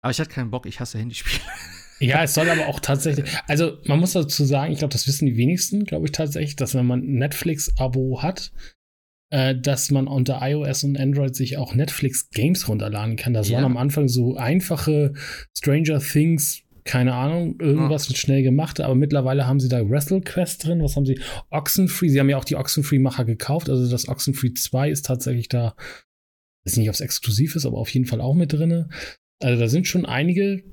[0.02, 1.42] Aber ich hatte keinen Bock, ich hasse Handyspiele.
[2.00, 5.26] Ja, es soll aber auch tatsächlich, also man muss dazu sagen, ich glaube, das wissen
[5.26, 8.52] die wenigsten, glaube ich tatsächlich, dass wenn man ein Netflix-Abo hat,
[9.34, 13.34] äh, dass man unter iOS und Android sich auch Netflix Games runterladen kann.
[13.34, 13.56] Das ja.
[13.56, 15.14] waren am Anfang so einfache
[15.58, 18.14] Stranger Things, keine Ahnung, irgendwas oh.
[18.14, 20.84] schnell gemacht, aber mittlerweile haben sie da WrestleQuest drin.
[20.84, 21.20] Was haben sie?
[21.50, 22.10] Oxenfree.
[22.10, 23.72] Sie haben ja auch die Oxenfree-Macher gekauft.
[23.72, 25.74] Also das Oxenfree 2 ist tatsächlich da,
[26.64, 28.92] ich weiß nicht, ob es exklusiv ist, aber auf jeden Fall auch mit drin.
[29.42, 30.64] Also da sind schon einige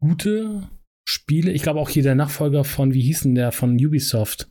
[0.00, 0.70] gute
[1.06, 1.52] Spiele.
[1.52, 4.48] Ich glaube auch hier der Nachfolger von, wie hieß denn der, von Ubisoft?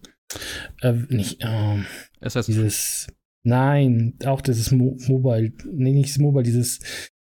[0.82, 1.84] Äh, nicht, äh,
[2.22, 3.08] dieses
[3.48, 6.82] Nein, auch dieses Mo Mobile, nee, nicht das Mobile, dieses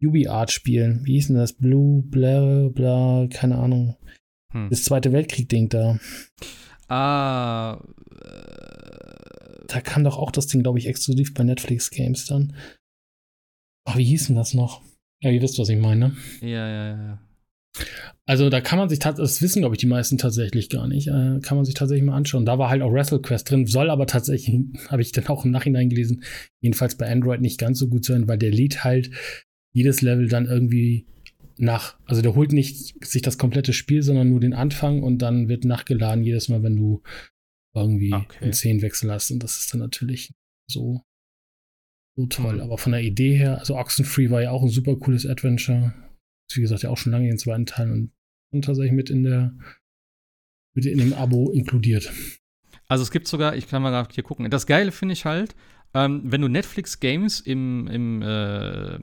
[0.03, 1.01] UbiArt-Spiel.
[1.03, 1.53] Wie hieß denn das?
[1.53, 3.97] Blue, bla, bla, keine Ahnung.
[4.53, 4.71] Hm.
[4.71, 5.99] Das Zweite Weltkrieg-Ding da.
[6.89, 7.85] Ah.
[8.13, 12.57] Äh, da kam doch auch das Ding, glaube ich, exklusiv bei Netflix Games dann.
[13.85, 14.83] Ach, wie hieß denn das noch?
[15.21, 16.17] Ja, ihr wisst, was ich meine.
[16.41, 17.26] Ja, ja, ja.
[18.25, 21.07] Also da kann man sich tatsächlich, das wissen glaube ich die meisten tatsächlich gar nicht,
[21.09, 22.45] äh, kann man sich tatsächlich mal anschauen.
[22.45, 24.59] Da war halt auch WrestleQuest drin, soll aber tatsächlich,
[24.89, 26.25] habe ich dann auch im Nachhinein gelesen,
[26.61, 29.11] jedenfalls bei Android nicht ganz so gut sein, weil der lädt halt
[29.73, 31.07] jedes Level dann irgendwie
[31.59, 31.99] nach.
[32.05, 35.65] Also der holt nicht sich das komplette Spiel, sondern nur den Anfang und dann wird
[35.65, 37.03] nachgeladen jedes Mal, wenn du
[37.75, 38.39] irgendwie okay.
[38.41, 39.31] einen Szenenwechsel hast.
[39.31, 40.33] Und das ist dann natürlich
[40.69, 41.03] so,
[42.17, 42.55] so toll.
[42.55, 42.61] Mhm.
[42.61, 45.95] Aber von der Idee her, also Oxenfree war ja auch ein super cooles Adventure
[46.55, 48.13] wie gesagt, ja auch schon lange in den zweiten Teil und,
[48.51, 49.55] und tatsächlich mit in der
[50.75, 52.13] mit in dem Abo inkludiert.
[52.87, 54.49] Also es gibt sogar, ich kann mal gerade hier gucken.
[54.51, 55.57] Das Geile finde ich halt,
[55.95, 58.99] ähm, wenn du Netflix Games im, im äh,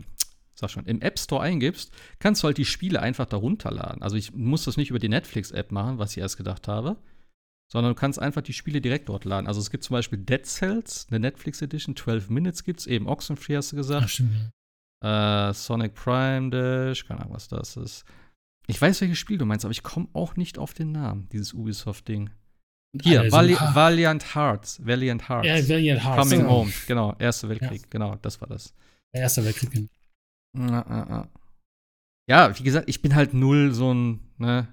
[0.56, 4.02] sag schon, im App Store eingibst, kannst du halt die Spiele einfach da runterladen.
[4.02, 6.98] Also ich muss das nicht über die Netflix-App machen, was ich erst gedacht habe,
[7.72, 9.48] sondern du kannst einfach die Spiele direkt dort laden.
[9.48, 13.58] Also es gibt zum Beispiel Dead Cells, eine Netflix Edition, 12 Minutes gibt's, eben Oxenfree
[13.58, 14.04] hast du gesagt.
[14.06, 14.52] Ach, stimmt.
[15.04, 18.06] Äh, Sonic Prime Dash, keine Ahnung, was das ist.
[18.68, 21.54] Ich weiß, welches Spiel du meinst, aber ich komme auch nicht auf den Namen, dieses
[21.54, 22.30] Ubisoft-Ding.
[23.02, 24.86] Hier, also, Vali ha Valiant Hearts.
[24.86, 25.48] Valiant Hearts.
[25.48, 26.30] Ja, Valiant Hearts.
[26.30, 27.88] Coming Home, genau, Erster Weltkrieg, ja.
[27.90, 28.74] genau, das war das.
[29.14, 29.90] Der Erste Weltkrieg.
[30.56, 31.30] Na, na, na.
[32.30, 34.68] Ja, wie gesagt, ich bin halt null so ein, ne,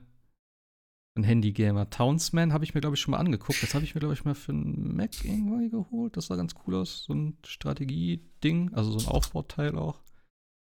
[1.17, 1.91] ein Handy-Gamer.
[1.91, 3.61] Townsman habe ich mir, glaube ich, schon mal angeguckt.
[3.63, 6.17] Das habe ich mir, glaube ich, mal für einen Mac irgendwann geholt.
[6.17, 7.03] Das sah ganz cool aus.
[7.05, 9.99] So ein Strategie-Ding, also so ein Aufbauteil auch.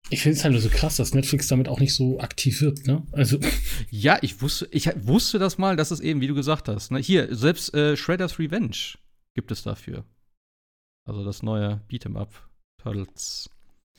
[0.10, 2.86] Ich finde es halt nur so krass, dass Netflix damit auch nicht so aktiv wird,
[2.86, 3.04] ne?
[3.12, 3.40] Also.
[3.90, 7.00] Ja, ich wusste, ich wusste das mal, dass es eben, wie du gesagt hast, ne?
[7.00, 8.98] Hier, selbst äh, Shredder's Revenge
[9.36, 10.06] gibt es dafür.
[11.06, 12.50] Also das neue Beat'em Up
[12.82, 13.50] Turtles.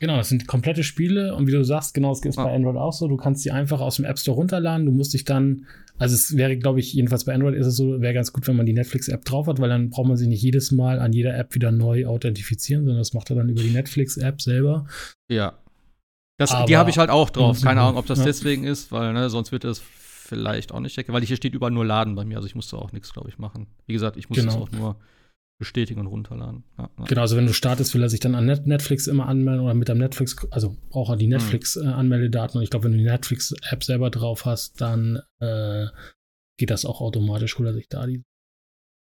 [0.03, 2.45] Genau, das sind komplette Spiele und wie du sagst, genau, das ist ah.
[2.45, 3.07] bei Android auch so.
[3.07, 4.85] Du kannst die einfach aus dem App Store runterladen.
[4.85, 5.67] Du musst dich dann,
[5.97, 8.57] also es wäre, glaube ich, jedenfalls bei Android ist es so, wäre ganz gut, wenn
[8.57, 11.39] man die Netflix-App drauf hat, weil dann braucht man sich nicht jedes Mal an jeder
[11.39, 14.87] App wieder neu authentifizieren, sondern das macht er dann über die Netflix-App selber.
[15.31, 15.62] Ja.
[16.51, 17.61] Das, die habe ich halt auch drauf.
[17.61, 18.25] Keine Ahnung, ob das ja.
[18.25, 21.73] deswegen ist, weil ne, sonst wird das vielleicht auch nicht checken, weil hier steht überall
[21.73, 23.67] nur Laden bei mir, also ich musste auch nichts, glaube ich, machen.
[23.87, 24.53] Wie gesagt, ich muss genau.
[24.53, 24.97] das auch nur
[25.59, 26.65] bestätigen und runterladen.
[26.79, 27.05] Ja, ja.
[27.05, 29.89] Genau, also wenn du startest, will er sich dann an Netflix immer anmelden oder mit
[29.89, 31.29] dem Netflix, also braucht er die.
[31.29, 35.87] Netflix-Anmeldedaten und ich glaube, wenn du die Netflix-App selber drauf hast, dann äh,
[36.59, 38.23] geht das auch automatisch, holt er sich da die.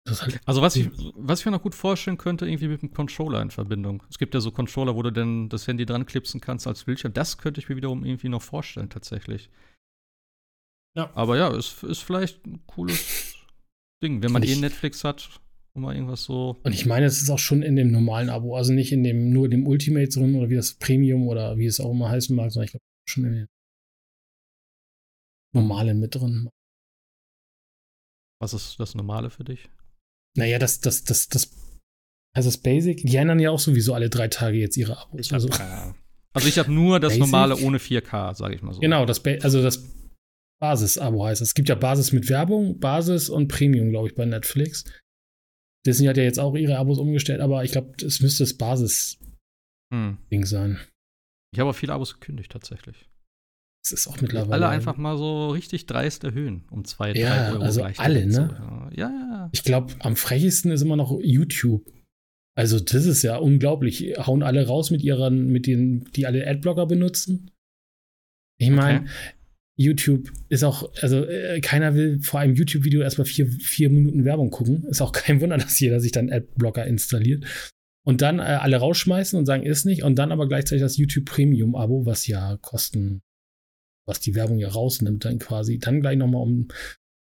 [0.08, 3.40] Halt also was ich, was ich mir noch gut vorstellen könnte, irgendwie mit dem Controller
[3.40, 4.02] in Verbindung.
[4.10, 7.12] Es gibt ja so Controller, wo du dann das Handy dran klipsen kannst als Bildschirm.
[7.12, 9.48] Das könnte ich mir wiederum irgendwie noch vorstellen, tatsächlich.
[10.96, 11.10] Ja.
[11.14, 13.36] Aber ja, ist, ist vielleicht ein cooles
[14.02, 14.22] Ding.
[14.22, 15.40] Wenn man eh Netflix hat,
[15.74, 16.60] um mal irgendwas so.
[16.64, 19.32] Und ich meine, es ist auch schon in dem normalen Abo, also nicht in dem
[19.32, 22.50] nur dem Ultimate drin oder wie das Premium oder wie es auch immer heißen mag,
[22.50, 23.46] sondern ich glaube schon in dem
[25.54, 26.50] normalen mit drin.
[28.40, 29.70] Was ist das Normale für dich?
[30.36, 31.50] Naja, das, das, das, das,
[32.34, 35.20] also das Basic, die ändern ja auch sowieso alle drei Tage jetzt ihre Abos.
[35.20, 35.48] Ich also,
[36.32, 37.20] also ich habe nur das Basic?
[37.20, 38.80] normale ohne 4K, sage ich mal so.
[38.80, 39.84] Genau, das, also das
[40.60, 41.42] Basis-Abo heißt.
[41.42, 44.84] Es gibt ja Basis mit Werbung, Basis und Premium, glaube ich, bei Netflix.
[45.84, 50.18] Disney hat ja jetzt auch ihre Abos umgestellt, aber ich glaube, es müsste das Basis-Ding
[50.30, 50.44] hm.
[50.44, 50.78] sein.
[51.52, 53.08] Ich habe auch viele Abos gekündigt, tatsächlich.
[53.82, 54.52] Das ist auch mittlerweile.
[54.52, 58.90] Alle einfach mal so richtig dreist erhöhen, um zwei, ja, drei Euro also alle, ne?
[58.94, 59.50] Ja, ja.
[59.52, 61.84] Ich glaube, am frechesten ist immer noch YouTube.
[62.54, 64.14] Also, das ist ja unglaublich.
[64.18, 67.50] Hauen alle raus mit ihren, mit den, die alle Adblocker benutzen.
[68.58, 69.10] Ich meine, okay.
[69.76, 74.50] YouTube ist auch, also äh, keiner will vor einem YouTube-Video erstmal vier, vier Minuten Werbung
[74.50, 74.84] gucken.
[74.84, 77.44] Ist auch kein Wunder, dass jeder sich dann Adblocker installiert.
[78.04, 80.04] Und dann äh, alle rausschmeißen und sagen, ist nicht.
[80.04, 83.22] Und dann aber gleichzeitig das YouTube Premium-Abo, was ja kosten,
[84.06, 86.68] was die Werbung ja rausnimmt, dann quasi, dann gleich nochmal um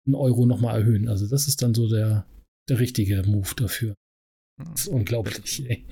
[0.06, 1.08] einen Euro nochmal erhöhen.
[1.08, 2.26] Also das ist dann so der,
[2.68, 3.94] der richtige Move dafür.
[4.58, 5.86] Das ist unglaublich, ey.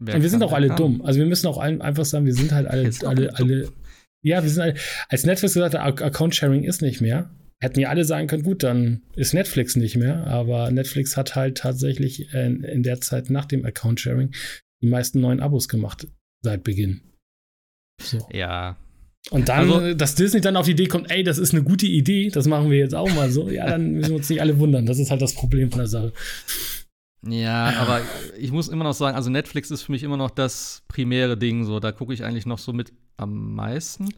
[0.00, 0.76] Wer und wir sind auch alle haben?
[0.76, 1.02] dumm.
[1.02, 3.72] Also wir müssen auch allen einfach sagen, wir sind halt alle, alle, alle,
[4.22, 7.30] ja, wir sind halt, als Netflix gesagt hat, Account-Sharing ist nicht mehr,
[7.60, 10.26] hätten ja alle sagen können, gut, dann ist Netflix nicht mehr.
[10.26, 14.34] Aber Netflix hat halt tatsächlich in, in der Zeit nach dem Account-Sharing
[14.82, 16.06] die meisten neuen Abos gemacht
[16.42, 17.00] seit Beginn.
[18.00, 18.28] So.
[18.32, 18.76] Ja.
[19.30, 21.86] Und dann, also, dass Disney dann auf die Idee kommt, ey, das ist eine gute
[21.86, 23.50] Idee, das machen wir jetzt auch mal so.
[23.50, 24.86] Ja, dann müssen wir uns nicht alle wundern.
[24.86, 26.12] Das ist halt das Problem von der Sache.
[27.26, 28.00] Ja, aber
[28.38, 31.64] ich muss immer noch sagen, also Netflix ist für mich immer noch das primäre Ding.
[31.64, 34.08] So, da gucke ich eigentlich noch so mit am meisten.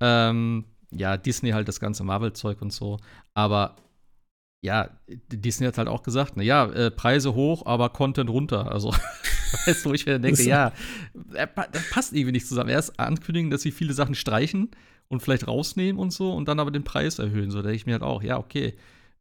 [0.00, 2.98] Ähm, ja, Disney halt das ganze Marvel-Zeug und so.
[3.34, 3.76] Aber
[4.62, 4.90] ja,
[5.28, 8.72] Disney hat halt auch gesagt, na ja, äh, Preise hoch, aber Content runter.
[8.72, 8.92] Also,
[9.66, 10.72] weißt du, wo ich mir denke, ja,
[11.32, 12.70] das passt irgendwie nicht zusammen.
[12.70, 14.70] Erst ankündigen, dass sie viele Sachen streichen
[15.08, 17.50] und vielleicht rausnehmen und so und dann aber den Preis erhöhen.
[17.50, 18.74] So, denke ich mir halt auch, ja, okay,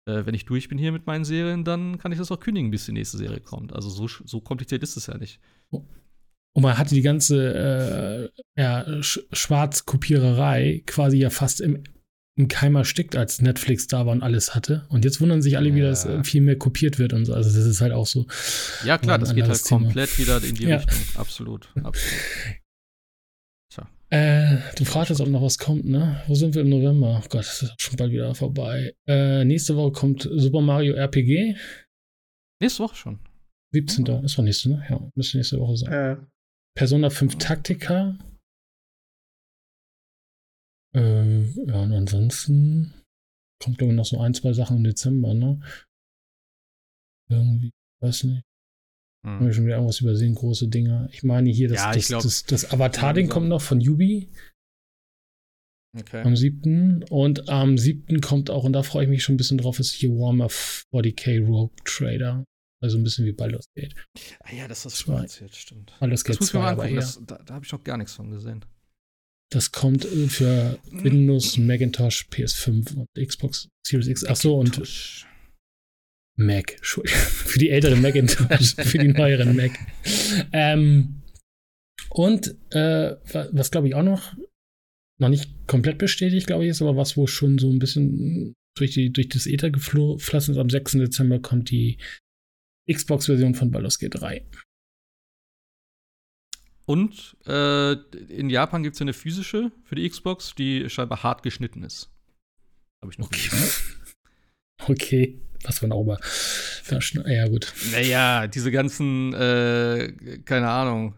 [0.06, 2.72] äh, wenn ich durch bin hier mit meinen Serien, dann kann ich das auch kündigen,
[2.72, 3.74] bis die nächste Serie kommt.
[3.74, 5.40] Also so, so kompliziert ist es ja nicht.
[5.70, 11.84] Und man hatte die ganze äh, ja, Sch Schwarzkopiererei quasi ja fast im,
[12.38, 14.86] im Keim erstickt, als Netflix da war und alles hatte.
[14.90, 15.76] Und jetzt wundern sich alle, ja.
[15.76, 17.34] wie das äh, viel mehr kopiert wird und so.
[17.34, 18.28] Also das ist halt auch so.
[18.84, 19.82] Ja, klar, das geht halt Thema.
[19.82, 20.78] komplett wieder in die ja.
[20.78, 20.98] Richtung.
[21.16, 22.22] Absolut, absolut.
[24.12, 26.22] Äh, du fragtest, ob noch was kommt, ne?
[26.28, 27.22] Wo sind wir im November?
[27.22, 28.96] Oh Gott, das ist schon bald wieder vorbei.
[29.08, 31.56] Äh, nächste Woche kommt Super Mario RPG.
[32.62, 33.20] Nächste Woche schon.
[33.74, 34.08] 17.
[34.08, 34.22] Oh.
[34.24, 34.86] Ist doch nächste, ne?
[34.90, 35.92] Ja, müsste nächste Woche sein.
[35.92, 36.18] Äh.
[36.78, 38.18] Persona 5 Taktika.
[40.96, 42.94] Äh, ja, und ansonsten
[43.62, 45.60] kommt, glaube ich, noch so ein, zwei Sachen im Dezember, ne?
[47.30, 48.44] Irgendwie, weiß nicht.
[49.26, 49.32] Hm.
[49.32, 51.10] Haben wir schon wieder irgendwas übersehen, große Dinger.
[51.12, 54.32] Ich meine hier, das, ja, das, glaub, das, das Avatar-Ding kommt noch von Yubi.
[55.98, 56.24] Okay.
[56.24, 57.04] Am 7.
[57.10, 58.22] Und am 7.
[58.22, 61.46] kommt auch, und da freue ich mich schon ein bisschen drauf, ist hier Warhammer 40k
[61.46, 62.46] Rogue Trader.
[62.82, 63.96] Also ein bisschen wie Baldur's Gate.
[64.42, 65.94] Ah ja, das ist schon erzählt, stimmt.
[66.00, 68.14] Baldur's Gate das muss 2, mal angucken, das, da, da habe ich noch gar nichts
[68.14, 68.64] von gesehen.
[69.52, 74.26] Das kommt äh, für Windows, Macintosh, PS5 und Xbox Series X.
[74.26, 74.82] Achso, und
[76.38, 79.72] Mac, für die älteren Macintosh, für die neueren Mac.
[80.52, 81.22] Ähm,
[82.10, 83.16] und äh,
[83.52, 84.36] was glaube ich auch noch
[85.20, 88.92] noch nicht komplett bestätigt, glaube ich, ist, aber was wo schon so ein bisschen durch,
[88.92, 90.58] die, durch das Ether geflossen ist.
[90.58, 90.94] Am 6.
[90.94, 91.98] Dezember kommt die
[92.92, 94.46] Xbox-Version von Baldur's Gate 3.
[96.86, 101.84] Und äh, in Japan gibt es eine physische für die Xbox, die scheinbar hart geschnitten
[101.84, 102.12] ist.
[103.02, 103.50] Habe ich noch okay.
[104.88, 106.20] okay was für ein Auber.
[107.26, 107.74] Ja, gut.
[107.92, 110.14] Naja, diese ganzen, äh,
[110.46, 111.16] keine Ahnung,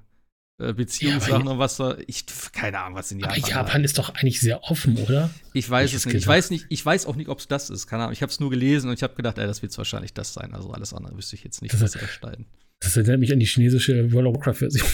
[0.60, 1.98] äh, Beziehungssachen ja, und was da.
[2.07, 3.38] Ich, keine Ahnung, was in Japan.
[3.38, 5.30] Aber Japan ist doch eigentlich sehr offen, oder?
[5.53, 6.15] Ich weiß ich es nicht.
[6.15, 6.65] Ich weiß nicht.
[6.69, 7.88] Ich weiß auch nicht, ob es das ist.
[7.88, 8.14] Keine Ahnung.
[8.14, 10.53] Ich habe es nur gelesen und ich habe gedacht, ey, das wird wahrscheinlich das sein.
[10.53, 12.48] Also alles andere wüsste ich jetzt nicht, das unterscheiden.
[12.80, 14.88] Das erinnert mich an die chinesische World of Warcraft-Version.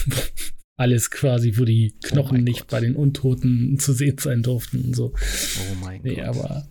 [0.76, 2.70] Alles quasi, wo die Knochen oh nicht Gott.
[2.70, 5.14] bei den Untoten zu sehen sein durften und so.
[5.14, 6.24] Oh mein nee, Gott.
[6.24, 6.68] aber.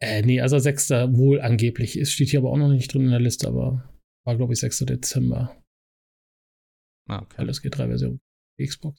[0.00, 0.90] Äh, nee, also 6.
[0.90, 1.96] wohl angeblich.
[1.96, 3.88] Es steht hier aber auch noch nicht drin in der Liste, aber
[4.24, 4.78] war, glaube ich, 6.
[4.80, 5.62] Dezember.
[7.08, 7.36] Ah, okay.
[7.38, 8.20] Alles G3-Version.
[8.60, 8.98] Xbox.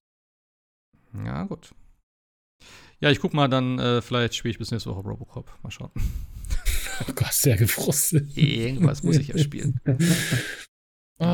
[1.14, 1.74] Ja, gut.
[3.00, 5.52] Ja, ich guck mal dann, äh, vielleicht spiele ich bis nächste Woche Robocop.
[5.64, 5.92] Mal schauen.
[7.10, 8.38] Oh Gott, sehr gefrustet.
[8.38, 9.80] Irgendwas muss ich ja spielen.
[9.88, 9.96] uh,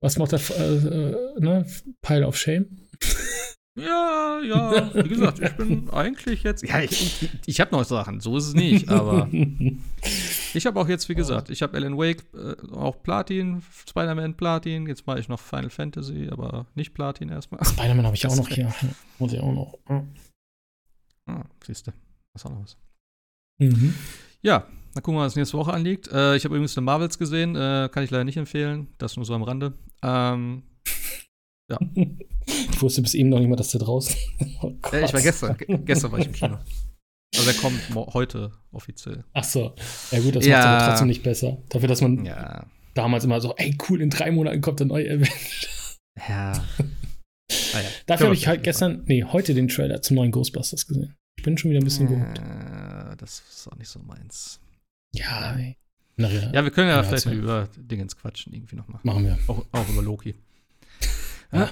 [0.00, 1.66] was macht der äh, äh, ne?
[2.02, 2.66] Pile of Shame?
[3.76, 6.62] Ja, ja, wie gesagt, ich bin eigentlich jetzt.
[6.64, 9.28] Ja, ich, ich, ich habe noch Sachen, so ist es nicht, aber
[10.54, 14.86] ich habe auch jetzt, wie gesagt, ich habe Alan Wake äh, auch Platin, Spider-Man Platin,
[14.86, 17.64] jetzt mache ich noch Final Fantasy, aber nicht Platin erstmal.
[17.64, 18.74] Spider-Man habe ich auch noch hier.
[19.18, 19.78] Muss ich auch noch.
[21.26, 21.92] Ah, siehst du,
[22.32, 22.76] was auch noch was.
[23.58, 23.94] Mhm.
[24.42, 26.08] Ja, dann gucken wir, was nächste Woche anliegt.
[26.08, 29.24] Äh, ich habe übrigens eine Marvels gesehen, äh, kann ich leider nicht empfehlen, das nur
[29.24, 29.74] so am Rande.
[30.02, 30.62] Ähm,
[31.70, 31.78] ja.
[32.72, 34.16] Ich wusste bis eben noch nicht mal, dass der draußen.
[34.62, 36.58] Oh äh, ich war gestern, gestern war ich im Kino.
[37.36, 39.22] Also er kommt heute offiziell.
[39.34, 39.72] Ach so.
[40.10, 40.56] Ja gut, das ja.
[40.56, 41.58] macht aber trotzdem nicht besser.
[41.68, 42.66] Dafür, dass man ja.
[42.94, 45.30] damals immer so, ey cool, in drei Monaten kommt der neue Event.
[46.28, 46.52] Ja.
[46.52, 46.64] ah,
[47.74, 47.88] ja.
[48.06, 51.14] Dafür habe ich halt gestern, nee, heute den Trailer zum neuen Ghostbusters gesehen.
[51.38, 52.42] Ich bin schon wieder ein bisschen gehuckt.
[53.18, 54.60] Das ist auch nicht so meins.
[55.12, 55.76] Ja, ey.
[56.16, 59.00] Ja, wir können ja, vielleicht mal über Dingens quatschen irgendwie noch machen.
[59.04, 59.38] Machen wir.
[59.46, 60.34] Auch, auch über Loki.
[61.52, 61.70] Ja.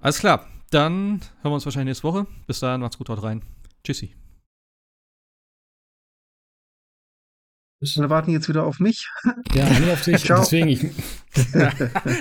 [0.00, 2.26] Alles klar, dann hören wir uns wahrscheinlich nächste Woche.
[2.46, 3.42] Bis dahin, macht's gut, haut rein.
[3.84, 4.14] Tschüssi.
[7.80, 9.08] Wir warten jetzt wieder auf mich.
[9.54, 10.24] Ja, nur auf dich.
[10.24, 10.40] Ciao.
[10.40, 10.86] Deswegen ich.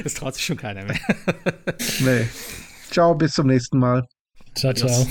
[0.04, 1.00] das traut sich schon keiner mehr.
[2.00, 2.28] nee.
[2.90, 4.06] Ciao, bis zum nächsten Mal.
[4.56, 5.08] Ciao, ciao.